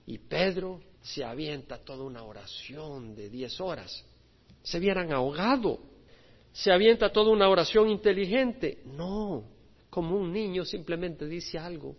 Y 0.10 0.18
Pedro 0.18 0.82
se 1.04 1.24
avienta 1.24 1.78
toda 1.78 2.04
una 2.04 2.24
oración 2.24 3.14
de 3.14 3.30
diez 3.30 3.62
horas. 3.62 4.04
Se 4.64 4.80
vieran 4.80 5.14
ahogado. 5.14 5.78
Se 6.52 6.72
avienta 6.72 7.12
toda 7.12 7.30
una 7.30 7.48
oración 7.48 7.92
inteligente. 7.92 8.82
No, 8.86 9.44
como 9.92 10.18
un 10.18 10.34
niño 10.34 10.66
simplemente 10.66 11.28
dice 11.28 11.60
algo. 11.60 11.96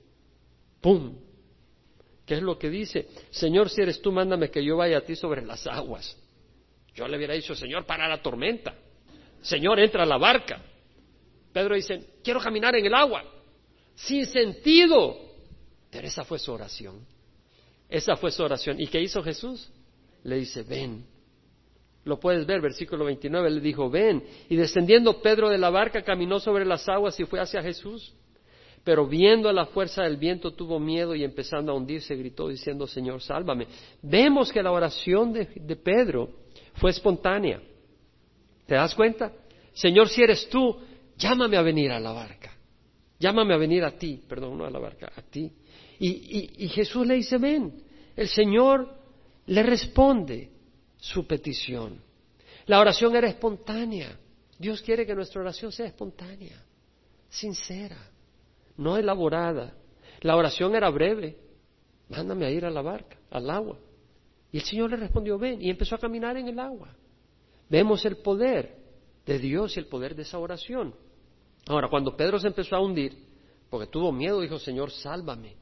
¡Pum! 0.81 1.19
¿Qué 2.27 2.35
es 2.35 2.43
lo 2.43 2.59
que 2.59 2.69
dice? 2.69 3.07
Señor, 3.31 3.71
si 3.71 3.81
eres 3.81 4.03
tú, 4.03 4.11
mándame 4.11 4.51
que 4.51 4.65
yo 4.65 4.77
vaya 4.77 4.99
a 4.99 5.03
ti 5.03 5.15
sobre 5.15 5.47
las 5.47 5.65
aguas. 5.69 6.19
Yo 6.93 7.07
le 7.07 7.17
hubiera 7.17 7.35
dicho, 7.35 7.55
Señor, 7.55 7.87
para 7.87 8.09
la 8.09 8.21
tormenta. 8.21 8.75
Señor, 9.41 9.79
entra 9.79 10.03
a 10.03 10.07
la 10.07 10.19
barca. 10.19 10.61
Pedro 11.53 11.77
dice, 11.77 12.15
quiero 12.25 12.41
caminar 12.41 12.75
en 12.75 12.87
el 12.87 12.95
agua, 12.95 13.23
sin 13.95 14.27
sentido. 14.27 15.17
Pero 15.93 16.09
esa 16.09 16.25
fue 16.25 16.41
su 16.41 16.53
oración. 16.53 17.07
Esa 17.91 18.17
fue 18.17 18.31
su 18.31 18.43
oración. 18.43 18.81
¿Y 18.81 18.87
qué 18.87 19.01
hizo 19.01 19.23
Jesús? 19.23 19.71
Le 20.23 20.37
dice, 20.37 20.63
ven. 20.63 21.05
Lo 22.05 22.19
puedes 22.19 22.47
ver, 22.47 22.61
versículo 22.61 23.05
29, 23.05 23.51
le 23.51 23.61
dijo, 23.61 23.91
ven. 23.91 24.23
Y 24.49 24.57
descendiendo 24.57 25.21
Pedro 25.21 25.49
de 25.49 25.59
la 25.59 25.71
barca, 25.71 26.03
caminó 26.03 26.39
sobre 26.39 26.65
las 26.65 26.89
aguas 26.89 27.19
y 27.19 27.25
fue 27.25 27.41
hacia 27.41 27.63
Jesús. 27.63 28.15
Pero 28.85 29.07
viendo 29.07 29.53
la 29.53 29.67
fuerza 29.67 30.05
del 30.05 30.17
viento 30.17 30.53
tuvo 30.53 30.79
miedo 30.79 31.15
y 31.15 31.23
empezando 31.23 31.73
a 31.73 31.75
hundirse 31.75 32.15
gritó 32.15 32.49
diciendo, 32.49 32.87
Señor, 32.87 33.21
sálvame. 33.21 33.67
Vemos 34.01 34.51
que 34.51 34.63
la 34.63 34.73
oración 34.73 35.33
de, 35.33 35.49
de 35.55 35.77
Pedro 35.77 36.31
fue 36.75 36.91
espontánea. 36.91 37.61
¿Te 38.67 38.77
das 38.77 38.95
cuenta? 38.95 39.33
Señor, 39.75 40.09
si 40.09 40.23
eres 40.23 40.49
tú, 40.49 40.79
llámame 41.19 41.57
a 41.57 41.63
venir 41.63 41.91
a 41.91 42.01
la 42.01 42.13
barca. 42.13 42.57
Llámame 43.19 43.53
a 43.53 43.59
venir 43.59 43.85
a 43.85 43.91
ti, 43.91 44.23
perdón, 44.27 44.57
no 44.57 44.65
a 44.65 44.71
la 44.71 44.79
barca, 44.79 45.13
a 45.15 45.21
ti. 45.21 45.53
Y, 46.03 46.69
Jesús 46.69 47.07
le 47.07 47.15
dice, 47.17 47.37
ven. 47.37 47.83
El 48.17 48.29
Señor 48.29 48.89
le 49.47 49.63
responde 49.63 50.51
su 50.97 51.27
petición. 51.27 52.01
La 52.67 52.81
oración 52.81 53.15
era 53.15 53.29
espontánea. 53.29 54.19
Dios 54.59 54.81
quiere 54.81 55.07
que 55.07 55.15
nuestra 55.15 55.43
oración 55.43 55.73
sea 55.73 55.87
espontánea, 55.87 56.63
sincera, 57.29 57.99
no 58.77 58.97
elaborada. 58.97 59.75
La 60.23 60.37
oración 60.37 60.75
era 60.75 60.91
breve. 60.91 61.37
Mándame 62.09 62.47
a 62.47 62.51
ir 62.51 62.65
a 62.65 62.71
la 62.71 62.83
barca, 62.83 63.17
al 63.31 63.49
agua. 63.49 63.79
Y 64.51 64.59
el 64.59 64.65
Señor 64.65 64.91
le 64.91 64.97
respondió, 64.97 65.39
ven, 65.39 65.63
y 65.63 65.71
empezó 65.71 65.95
a 65.95 65.99
caminar 65.99 66.37
en 66.37 66.49
el 66.49 66.59
agua. 66.59 66.95
Vemos 67.69 68.05
el 68.05 68.17
poder 68.17 68.77
de 69.25 69.39
Dios 69.39 69.77
y 69.77 69.81
el 69.81 69.87
poder 69.87 70.17
de 70.17 70.23
esa 70.23 70.39
oración. 70.39 70.95
Ahora, 71.69 71.89
cuando 71.89 72.17
Pedro 72.17 72.39
se 72.39 72.49
empezó 72.49 72.75
a 72.75 72.81
hundir, 72.81 73.17
porque 73.69 73.87
tuvo 73.87 74.11
miedo, 74.11 74.41
dijo, 74.41 74.59
Señor, 74.59 74.91
sálvame. 74.91 75.60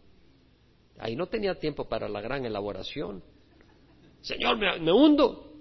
Ahí 0.98 1.14
no 1.14 1.26
tenía 1.26 1.54
tiempo 1.54 1.88
para 1.88 2.08
la 2.08 2.20
gran 2.20 2.44
elaboración. 2.44 3.22
Señor, 4.20 4.58
me, 4.58 4.92
hundo. 4.92 5.52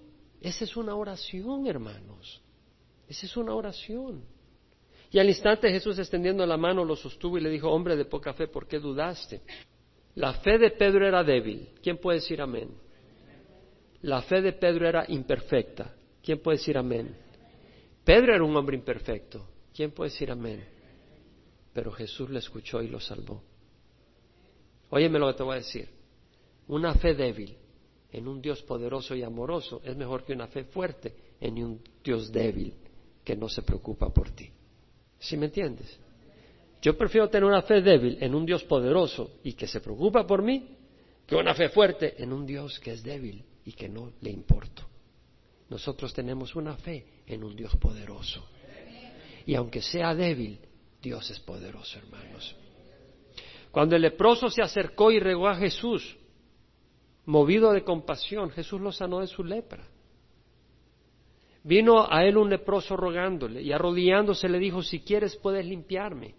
Esa 0.42 0.64
es 0.64 0.76
una 0.76 0.96
oración, 0.96 1.68
hermanos. 1.68 2.42
Esa 3.08 3.26
es 3.26 3.38
una 3.38 3.54
oración. 3.54 4.24
Y 5.12 5.20
al 5.20 5.28
instante 5.28 5.70
Jesús 5.70 5.98
extendiendo 6.00 6.46
la 6.46 6.58
mano 6.58 6.84
lo 6.84 6.96
sostuvo 6.96 7.38
y 7.38 7.42
le 7.42 7.50
dijo, 7.50 7.70
hombre 7.70 7.96
de 7.96 8.06
poca 8.06 8.34
fe, 8.34 8.48
¿por 8.48 8.68
qué 8.68 8.80
dudaste? 8.80 9.42
La 10.16 10.34
fe 10.34 10.58
de 10.58 10.72
Pedro 10.72 11.08
era 11.08 11.24
débil. 11.24 11.70
¿Quién 11.82 11.98
puede 11.98 12.20
decir 12.20 12.42
amén? 12.42 12.70
La 14.02 14.22
fe 14.22 14.42
de 14.42 14.54
Pedro 14.54 14.88
era 14.88 15.06
imperfecta. 15.08 15.94
¿Quién 16.22 16.40
puede 16.40 16.58
decir 16.58 16.78
amén? 16.78 17.16
Pedro 18.04 18.34
era 18.34 18.44
un 18.44 18.56
hombre 18.56 18.76
imperfecto. 18.76 19.48
¿Quién 19.74 19.92
puede 19.92 20.10
decir 20.10 20.32
amén? 20.32 20.66
Pero 21.74 21.92
Jesús 21.92 22.30
le 22.30 22.40
escuchó 22.40 22.82
y 22.82 22.88
lo 22.88 23.00
salvó. 23.00 23.44
Óyeme 24.90 25.20
lo 25.20 25.28
que 25.28 25.38
te 25.38 25.44
voy 25.44 25.56
a 25.56 25.60
decir. 25.60 25.90
Una 26.68 26.96
fe 26.96 27.14
débil 27.14 27.56
en 28.12 28.28
un 28.28 28.42
Dios 28.42 28.62
poderoso 28.64 29.16
y 29.16 29.24
amoroso 29.24 29.82
es 29.84 29.96
mejor 29.96 30.24
que 30.24 30.34
una 30.34 30.48
fe 30.48 30.64
fuerte 30.66 31.14
en 31.40 31.64
un 31.64 31.82
Dios 32.04 32.32
débil 32.32 32.74
que 33.24 33.36
no 33.36 33.50
se 33.50 33.62
preocupa 33.62 34.10
por 34.10 34.32
ti. 34.32 34.50
¿Sí 35.20 35.36
me 35.38 35.48
entiendes? 35.48 36.00
Yo 36.82 36.98
prefiero 36.98 37.30
tener 37.30 37.46
una 37.46 37.64
fe 37.64 37.82
débil 37.82 38.18
en 38.22 38.36
un 38.36 38.46
Dios 38.46 38.64
poderoso 38.64 39.32
y 39.44 39.54
que 39.54 39.68
se 39.68 39.82
preocupa 39.82 40.26
por 40.26 40.42
mí 40.42 40.76
que 41.26 41.36
una 41.36 41.54
fe 41.54 41.70
fuerte 41.70 42.22
en 42.22 42.32
un 42.32 42.46
Dios 42.46 42.80
que 42.80 42.92
es 42.92 43.04
débil 43.04 43.44
y 43.66 43.74
que 43.74 43.90
no 43.90 44.14
le 44.22 44.30
importo. 44.30 44.84
Nosotros 45.70 46.14
tenemos 46.14 46.56
una 46.56 46.78
fe 46.78 47.06
en 47.26 47.44
un 47.44 47.56
Dios 47.56 47.76
poderoso 47.76 48.48
y 49.48 49.56
aunque 49.56 49.82
sea 49.82 50.14
débil, 50.14 50.60
Dios 51.02 51.32
es 51.32 51.40
poderoso, 51.40 51.98
hermanos. 51.98 52.54
Cuando 53.72 53.96
el 53.96 54.02
leproso 54.02 54.50
se 54.50 54.62
acercó 54.62 55.12
y 55.12 55.20
regó 55.20 55.48
a 55.48 55.56
Jesús, 55.56 56.18
movido 57.26 57.72
de 57.72 57.84
compasión, 57.84 58.50
Jesús 58.50 58.80
lo 58.82 58.92
sanó 58.92 59.20
de 59.20 59.28
su 59.28 59.44
lepra. 59.44 59.88
Vino 61.64 62.08
a 62.10 62.24
él 62.24 62.38
un 62.38 62.50
leproso 62.50 62.96
rogándole 62.96 63.62
y 63.62 63.74
arrodillándose 63.74 64.48
le 64.48 64.58
dijo, 64.58 64.82
si 64.82 65.02
quieres 65.02 65.36
puedes 65.36 65.66
limpiarme. 65.66 66.36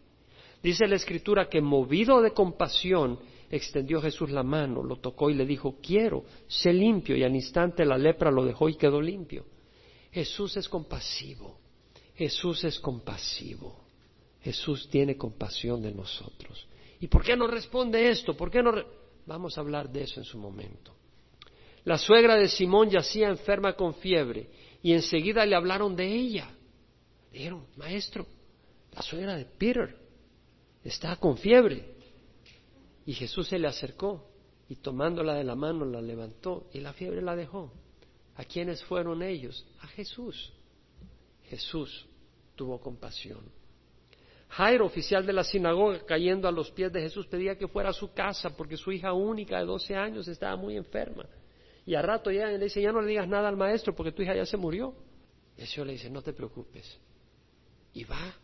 Dice 0.62 0.86
la 0.86 0.96
escritura 0.96 1.48
que 1.48 1.60
movido 1.60 2.22
de 2.22 2.32
compasión 2.32 3.18
extendió 3.50 4.00
Jesús 4.00 4.30
la 4.30 4.42
mano, 4.42 4.82
lo 4.82 4.96
tocó 4.96 5.30
y 5.30 5.34
le 5.34 5.46
dijo, 5.46 5.76
quiero, 5.82 6.24
sé 6.46 6.72
limpio. 6.72 7.16
Y 7.16 7.24
al 7.24 7.34
instante 7.34 7.84
la 7.84 7.98
lepra 7.98 8.30
lo 8.30 8.44
dejó 8.44 8.68
y 8.68 8.76
quedó 8.76 9.00
limpio. 9.00 9.44
Jesús 10.10 10.56
es 10.56 10.68
compasivo. 10.68 11.58
Jesús 12.14 12.64
es 12.64 12.80
compasivo. 12.80 13.84
Jesús 14.40 14.88
tiene 14.90 15.16
compasión 15.16 15.82
de 15.82 15.92
nosotros. 15.92 16.67
¿Y 17.00 17.06
por 17.08 17.22
qué 17.22 17.36
no 17.36 17.46
responde 17.46 18.08
esto? 18.08 18.36
¿Por 18.36 18.50
qué 18.50 18.62
no 18.62 18.72
Vamos 19.26 19.58
a 19.58 19.60
hablar 19.60 19.90
de 19.90 20.02
eso 20.02 20.20
en 20.20 20.24
su 20.24 20.38
momento. 20.38 20.94
La 21.84 21.98
suegra 21.98 22.36
de 22.36 22.48
Simón 22.48 22.88
yacía 22.88 23.28
enferma 23.28 23.74
con 23.74 23.94
fiebre 23.94 24.48
y 24.82 24.92
enseguida 24.92 25.44
le 25.44 25.54
hablaron 25.54 25.94
de 25.94 26.06
ella. 26.06 26.50
Dijeron, 27.30 27.66
maestro, 27.76 28.26
la 28.92 29.02
suegra 29.02 29.36
de 29.36 29.44
Peter 29.44 29.96
está 30.82 31.16
con 31.16 31.36
fiebre. 31.36 31.94
Y 33.04 33.12
Jesús 33.12 33.48
se 33.48 33.58
le 33.58 33.68
acercó 33.68 34.30
y 34.68 34.76
tomándola 34.76 35.34
de 35.34 35.44
la 35.44 35.54
mano 35.54 35.84
la 35.84 36.00
levantó 36.00 36.68
y 36.72 36.80
la 36.80 36.92
fiebre 36.92 37.22
la 37.22 37.36
dejó. 37.36 37.72
¿A 38.36 38.44
quiénes 38.44 38.82
fueron 38.84 39.22
ellos? 39.22 39.66
A 39.80 39.86
Jesús. 39.88 40.52
Jesús 41.44 42.06
tuvo 42.54 42.80
compasión. 42.80 43.40
Jairo, 44.48 44.86
oficial 44.86 45.26
de 45.26 45.32
la 45.32 45.44
sinagoga, 45.44 46.00
cayendo 46.06 46.48
a 46.48 46.52
los 46.52 46.70
pies 46.70 46.92
de 46.92 47.02
Jesús, 47.02 47.26
pedía 47.26 47.56
que 47.56 47.68
fuera 47.68 47.90
a 47.90 47.92
su 47.92 48.12
casa 48.12 48.56
porque 48.56 48.76
su 48.76 48.90
hija 48.90 49.12
única 49.12 49.58
de 49.58 49.66
12 49.66 49.94
años 49.94 50.26
estaba 50.26 50.56
muy 50.56 50.76
enferma. 50.76 51.26
Y 51.84 51.94
a 51.94 52.02
rato 52.02 52.30
ya 52.30 52.46
le 52.46 52.58
dice, 52.58 52.80
ya 52.82 52.92
no 52.92 53.00
le 53.00 53.08
digas 53.08 53.28
nada 53.28 53.48
al 53.48 53.56
maestro 53.56 53.94
porque 53.94 54.12
tu 54.12 54.22
hija 54.22 54.34
ya 54.34 54.46
se 54.46 54.56
murió. 54.56 54.94
Y 55.56 55.62
el 55.62 55.66
Señor 55.66 55.86
le 55.86 55.92
dice, 55.94 56.10
no 56.10 56.22
te 56.22 56.32
preocupes. 56.32 56.98
Y 57.92 58.04
va 58.04 58.34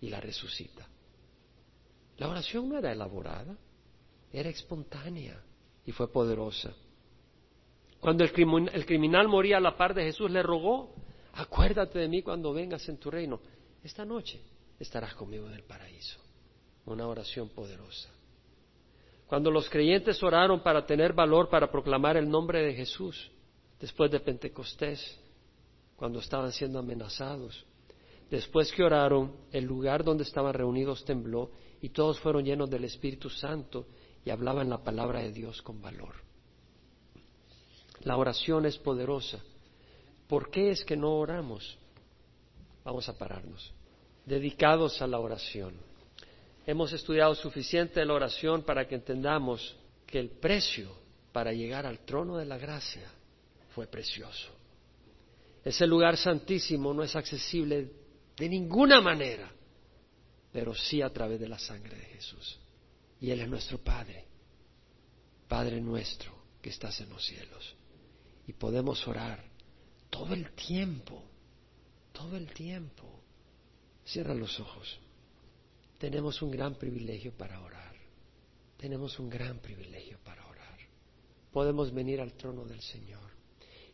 y 0.00 0.08
la 0.08 0.20
resucita. 0.20 0.86
La 2.16 2.28
oración 2.28 2.68
no 2.68 2.78
era 2.78 2.92
elaborada, 2.92 3.56
era 4.32 4.48
espontánea 4.48 5.40
y 5.84 5.92
fue 5.92 6.10
poderosa. 6.10 6.74
Cuando 8.00 8.24
el, 8.24 8.32
criminal 8.32 9.28
moría 9.28 9.56
a 9.56 9.60
la 9.60 9.76
par 9.76 9.94
de 9.94 10.04
Jesús, 10.04 10.30
le 10.30 10.42
rogó, 10.42 10.94
acuérdate 11.34 11.98
de 11.98 12.08
mí 12.08 12.22
cuando 12.22 12.52
vengas 12.52 12.88
en 12.88 12.98
tu 12.98 13.10
reino. 13.10 13.40
Esta 13.82 14.04
noche 14.04 14.40
estarás 14.78 15.14
conmigo 15.14 15.46
en 15.48 15.54
el 15.54 15.64
paraíso. 15.64 16.18
Una 16.86 17.06
oración 17.06 17.48
poderosa. 17.50 18.08
Cuando 19.26 19.50
los 19.50 19.68
creyentes 19.68 20.22
oraron 20.22 20.62
para 20.62 20.86
tener 20.86 21.12
valor 21.12 21.50
para 21.50 21.70
proclamar 21.70 22.16
el 22.16 22.28
nombre 22.28 22.62
de 22.62 22.74
Jesús, 22.74 23.30
después 23.78 24.10
de 24.10 24.20
Pentecostés, 24.20 25.20
cuando 25.96 26.20
estaban 26.20 26.50
siendo 26.52 26.78
amenazados, 26.78 27.66
después 28.30 28.72
que 28.72 28.82
oraron, 28.82 29.36
el 29.52 29.64
lugar 29.64 30.02
donde 30.02 30.22
estaban 30.22 30.54
reunidos 30.54 31.04
tembló 31.04 31.50
y 31.82 31.90
todos 31.90 32.18
fueron 32.20 32.44
llenos 32.44 32.70
del 32.70 32.84
Espíritu 32.84 33.28
Santo 33.28 33.86
y 34.24 34.30
hablaban 34.30 34.70
la 34.70 34.82
palabra 34.82 35.20
de 35.20 35.32
Dios 35.32 35.60
con 35.60 35.82
valor. 35.82 36.14
La 38.00 38.16
oración 38.16 38.64
es 38.64 38.78
poderosa. 38.78 39.42
¿Por 40.26 40.50
qué 40.50 40.70
es 40.70 40.84
que 40.84 40.96
no 40.96 41.18
oramos? 41.18 41.78
Vamos 42.84 43.08
a 43.08 43.18
pararnos. 43.18 43.74
Dedicados 44.28 45.00
a 45.00 45.06
la 45.06 45.18
oración. 45.18 45.74
Hemos 46.66 46.92
estudiado 46.92 47.34
suficiente 47.34 48.04
la 48.04 48.12
oración 48.12 48.62
para 48.62 48.86
que 48.86 48.94
entendamos 48.94 49.74
que 50.06 50.18
el 50.20 50.28
precio 50.28 50.94
para 51.32 51.50
llegar 51.54 51.86
al 51.86 52.00
trono 52.00 52.36
de 52.36 52.44
la 52.44 52.58
gracia 52.58 53.10
fue 53.70 53.86
precioso. 53.86 54.50
Ese 55.64 55.86
lugar 55.86 56.18
santísimo 56.18 56.92
no 56.92 57.02
es 57.02 57.16
accesible 57.16 57.90
de 58.36 58.48
ninguna 58.50 59.00
manera, 59.00 59.50
pero 60.52 60.74
sí 60.74 61.00
a 61.00 61.08
través 61.08 61.40
de 61.40 61.48
la 61.48 61.58
sangre 61.58 61.96
de 61.96 62.04
Jesús. 62.04 62.60
Y 63.22 63.30
Él 63.30 63.40
es 63.40 63.48
nuestro 63.48 63.78
Padre, 63.78 64.26
Padre 65.48 65.80
nuestro 65.80 66.34
que 66.60 66.68
estás 66.68 67.00
en 67.00 67.08
los 67.08 67.24
cielos. 67.24 67.74
Y 68.46 68.52
podemos 68.52 69.08
orar 69.08 69.42
todo 70.10 70.34
el 70.34 70.50
tiempo, 70.52 71.22
todo 72.12 72.36
el 72.36 72.52
tiempo. 72.52 73.17
Cierra 74.08 74.34
los 74.34 74.58
ojos. 74.60 74.98
Tenemos 75.98 76.42
un 76.42 76.50
gran 76.50 76.74
privilegio 76.74 77.32
para 77.32 77.60
orar. 77.60 77.94
Tenemos 78.76 79.18
un 79.18 79.28
gran 79.28 79.58
privilegio 79.58 80.18
para 80.24 80.46
orar. 80.46 80.78
Podemos 81.52 81.92
venir 81.92 82.20
al 82.20 82.34
trono 82.34 82.64
del 82.64 82.80
Señor. 82.80 83.30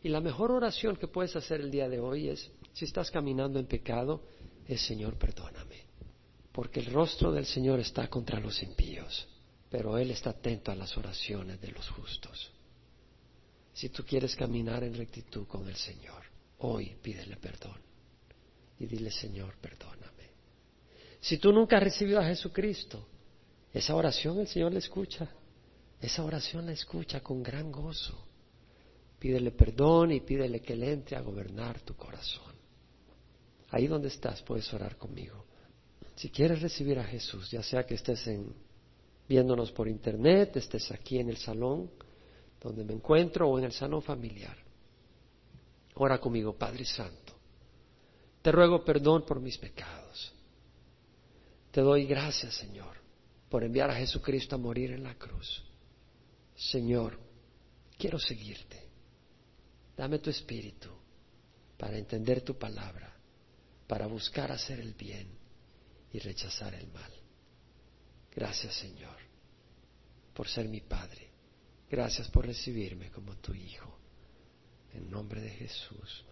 Y 0.03 0.09
la 0.09 0.21
mejor 0.21 0.51
oración 0.51 0.97
que 0.97 1.07
puedes 1.07 1.35
hacer 1.35 1.61
el 1.61 1.71
día 1.71 1.89
de 1.89 1.99
hoy 1.99 2.29
es, 2.29 2.51
si 2.73 2.85
estás 2.85 3.09
caminando 3.09 3.57
en 3.59 3.65
pecado, 3.65 4.21
es 4.67 4.85
Señor, 4.85 5.17
perdóname 5.17 5.85
porque 6.55 6.79
el 6.79 6.85
rostro 6.85 7.33
del 7.33 7.45
Señor 7.45 7.81
está 7.81 8.07
contra 8.07 8.39
los 8.39 8.63
impíos, 8.63 9.27
pero 9.69 9.97
Él 9.97 10.11
está 10.11 10.29
atento 10.29 10.71
a 10.71 10.75
las 10.75 10.95
oraciones 10.97 11.59
de 11.59 11.67
los 11.67 11.89
justos. 11.89 12.49
Si 13.73 13.89
tú 13.89 14.05
quieres 14.05 14.37
caminar 14.37 14.81
en 14.85 14.93
rectitud 14.93 15.45
con 15.47 15.67
el 15.67 15.75
Señor, 15.75 16.23
hoy 16.59 16.95
pídele 17.01 17.35
perdón 17.35 17.84
y 18.79 18.85
dile, 18.85 19.11
Señor, 19.11 19.55
perdóname. 19.59 20.31
Si 21.19 21.37
tú 21.37 21.51
nunca 21.51 21.77
has 21.77 21.83
recibido 21.83 22.19
a 22.19 22.25
Jesucristo, 22.25 23.07
esa 23.73 23.95
oración 23.95 24.39
el 24.39 24.47
Señor 24.47 24.73
la 24.73 24.79
escucha, 24.79 25.29
esa 25.99 26.23
oración 26.23 26.65
la 26.65 26.73
escucha 26.73 27.21
con 27.21 27.41
gran 27.41 27.71
gozo. 27.71 28.25
Pídele 29.17 29.51
perdón 29.51 30.11
y 30.11 30.21
pídele 30.21 30.61
que 30.61 30.73
Él 30.73 30.83
entre 30.83 31.15
a 31.15 31.21
gobernar 31.21 31.81
tu 31.81 31.95
corazón. 31.95 32.53
Ahí 33.69 33.87
donde 33.87 34.09
estás 34.09 34.41
puedes 34.43 34.71
orar 34.73 34.97
conmigo. 34.97 35.45
Si 36.15 36.29
quieres 36.29 36.61
recibir 36.61 36.99
a 36.99 37.03
Jesús, 37.03 37.49
ya 37.51 37.63
sea 37.63 37.85
que 37.85 37.95
estés 37.95 38.29
viéndonos 39.27 39.71
por 39.71 39.87
internet, 39.87 40.55
estés 40.57 40.91
aquí 40.91 41.17
en 41.19 41.29
el 41.29 41.37
salón 41.37 41.89
donde 42.61 42.83
me 42.83 42.93
encuentro 42.93 43.47
o 43.49 43.59
en 43.59 43.65
el 43.65 43.71
salón 43.71 44.01
familiar, 44.01 44.57
ora 45.95 46.17
conmigo, 46.17 46.57
Padre 46.57 46.85
Santo. 46.85 47.24
Te 48.45 48.51
ruego 48.51 48.85
perdón 48.85 49.25
por 49.25 49.39
mis 49.39 49.57
pecados. 49.57 50.31
Te 51.71 51.81
doy 51.81 52.05
gracias, 52.05 52.53
Señor, 52.53 52.95
por 53.49 53.63
enviar 53.63 53.89
a 53.89 53.95
Jesucristo 53.95 54.53
a 54.53 54.59
morir 54.59 54.91
en 54.91 55.01
la 55.01 55.15
cruz. 55.15 55.63
Señor, 56.55 57.17
quiero 57.97 58.19
seguirte. 58.19 58.87
Dame 59.97 60.19
tu 60.19 60.29
espíritu 60.29 60.89
para 61.75 61.97
entender 61.97 62.43
tu 62.43 62.55
palabra, 62.55 63.17
para 63.87 64.05
buscar 64.05 64.51
hacer 64.51 64.79
el 64.79 64.93
bien 64.93 65.27
y 66.13 66.19
rechazar 66.19 66.75
el 66.75 66.85
mal. 66.89 67.11
Gracias 68.31 68.75
Señor 68.75 69.17
por 70.35 70.47
ser 70.47 70.69
mi 70.69 70.81
Padre. 70.81 71.31
Gracias 71.89 72.29
por 72.29 72.45
recibirme 72.45 73.09
como 73.09 73.37
tu 73.37 73.55
Hijo. 73.55 73.97
En 74.93 75.09
nombre 75.09 75.41
de 75.41 75.49
Jesús. 75.49 76.23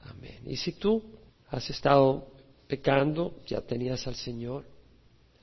Amén. 0.00 0.42
Y 0.46 0.56
si 0.56 0.72
tú 0.72 1.22
has 1.48 1.68
estado 1.70 2.26
pecando, 2.66 3.40
ya 3.46 3.60
tenías 3.60 4.06
al 4.06 4.14
Señor, 4.14 4.64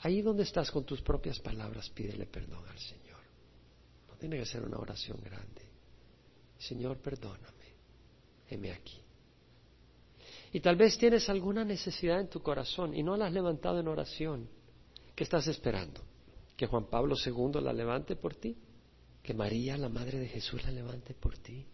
ahí 0.01 0.21
donde 0.21 0.43
estás 0.43 0.71
con 0.71 0.83
tus 0.83 1.01
propias 1.01 1.39
palabras, 1.39 1.89
pídele 1.89 2.25
perdón 2.25 2.67
al 2.67 2.79
Señor. 2.79 3.19
No 4.09 4.15
tiene 4.15 4.37
que 4.37 4.45
ser 4.45 4.63
una 4.63 4.77
oración 4.77 5.19
grande. 5.23 5.61
Señor, 6.57 6.97
perdóname. 6.97 7.47
Heme 8.49 8.71
aquí. 8.71 9.01
Y 10.53 10.59
tal 10.59 10.75
vez 10.75 10.97
tienes 10.97 11.29
alguna 11.29 11.63
necesidad 11.63 12.19
en 12.19 12.27
tu 12.27 12.41
corazón 12.41 12.93
y 12.93 13.03
no 13.03 13.15
la 13.15 13.27
has 13.27 13.33
levantado 13.33 13.79
en 13.79 13.87
oración. 13.87 14.49
¿Qué 15.15 15.23
estás 15.23 15.47
esperando? 15.47 16.01
¿Que 16.57 16.67
Juan 16.67 16.85
Pablo 16.85 17.15
II 17.15 17.61
la 17.61 17.73
levante 17.73 18.15
por 18.15 18.35
ti? 18.35 18.57
¿Que 19.23 19.33
María, 19.33 19.77
la 19.77 19.87
Madre 19.87 20.19
de 20.19 20.27
Jesús, 20.27 20.63
la 20.63 20.71
levante 20.71 21.13
por 21.13 21.37
ti? 21.37 21.65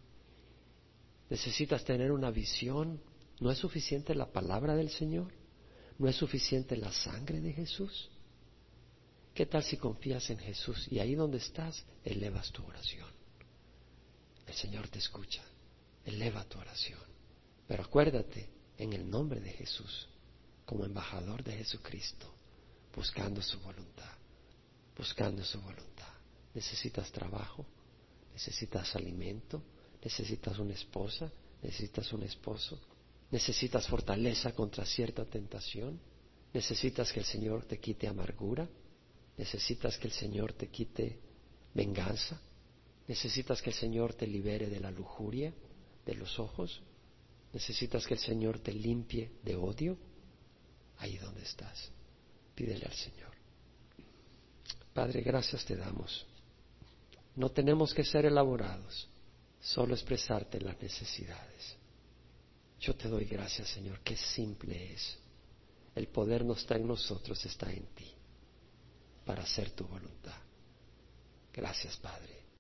Necesitas 1.30 1.84
tener 1.84 2.12
una 2.12 2.30
visión. 2.30 3.02
¿No 3.40 3.52
es 3.52 3.58
suficiente 3.60 4.16
la 4.16 4.32
palabra 4.32 4.76
del 4.76 4.90
Señor? 4.90 5.32
¿No 6.00 6.08
es 6.08 6.16
suficiente 6.16 6.76
la 6.76 6.92
sangre 6.92 7.40
de 7.40 7.54
Jesús? 7.54 8.10
¿Qué 9.34 9.46
tal 9.46 9.64
si 9.64 9.78
confías 9.78 10.30
en 10.30 10.40
Jesús 10.40 10.88
y 10.92 11.00
ahí 11.00 11.14
donde 11.14 11.38
estás 11.38 11.86
elevas 12.04 12.52
tu 12.52 12.66
oración? 12.66 13.10
El 14.48 14.54
Señor 14.54 14.88
te 14.88 15.00
escucha. 15.00 15.44
Eleva 16.06 16.44
tu 16.46 16.58
oración. 16.58 17.00
Pero 17.68 17.84
acuérdate, 17.84 18.50
en 18.78 18.94
el 18.94 19.10
nombre 19.10 19.42
de 19.42 19.52
Jesús, 19.52 20.08
como 20.66 20.86
embajador 20.86 21.44
de 21.44 21.58
Jesucristo, 21.58 22.34
buscando 22.96 23.42
su 23.42 23.60
voluntad, 23.60 24.18
buscando 24.98 25.44
su 25.44 25.60
voluntad. 25.62 26.14
Necesitas 26.54 27.12
trabajo, 27.12 27.66
necesitas 28.34 28.96
alimento, 28.96 29.62
necesitas 30.02 30.58
una 30.60 30.74
esposa, 30.74 31.32
necesitas 31.62 32.12
un 32.14 32.24
esposo, 32.24 32.80
necesitas 33.32 33.88
fortaleza 33.88 34.54
contra 34.54 34.86
cierta 34.86 35.26
tentación, 35.26 36.00
necesitas 36.54 37.12
que 37.12 37.20
el 37.20 37.26
Señor 37.26 37.66
te 37.66 37.80
quite 37.80 38.08
amargura, 38.08 38.68
necesitas 39.38 39.98
que 39.98 40.08
el 40.08 40.14
Señor 40.14 40.54
te 40.54 40.70
quite 40.70 41.20
venganza, 41.74 42.40
necesitas 43.08 43.62
que 43.62 43.70
el 43.70 43.76
Señor 43.76 44.14
te 44.14 44.28
libere 44.28 44.68
de 44.68 44.80
la 44.80 44.92
lujuria 44.92 45.54
de 46.06 46.16
los 46.16 46.40
ojos, 46.40 46.82
necesitas 47.54 48.06
que 48.08 48.14
el 48.14 48.20
Señor 48.20 48.60
te 48.60 48.74
limpie 48.74 49.32
de 49.44 49.56
odio, 49.56 49.98
ahí 50.98 51.18
donde 51.18 51.44
estás, 51.44 51.92
pídele 52.56 52.86
al 52.86 52.94
Señor. 52.94 53.32
Padre, 54.94 55.22
gracias 55.22 55.64
te 55.64 55.76
damos. 55.76 56.26
No 57.36 57.52
tenemos 57.52 57.94
que 57.94 58.04
ser 58.04 58.26
elaborados, 58.26 59.08
solo 59.62 59.94
expresarte 59.94 60.60
las 60.60 60.82
necesidades. 60.82 61.77
Yo 62.80 62.96
te 62.96 63.08
doy 63.08 63.26
gracias, 63.26 63.70
Señor, 63.70 64.00
qué 64.02 64.16
simple 64.16 64.94
es. 64.94 65.18
El 65.96 66.08
poder 66.08 66.46
no 66.46 66.54
está 66.54 66.76
en 66.76 66.88
nosotros, 66.88 67.44
está 67.46 67.72
en 67.72 67.86
ti, 67.88 68.14
para 69.26 69.44
hacer 69.44 69.72
tu 69.72 69.86
voluntad. 69.88 70.38
Gracias, 71.52 71.98
Padre. 71.98 72.37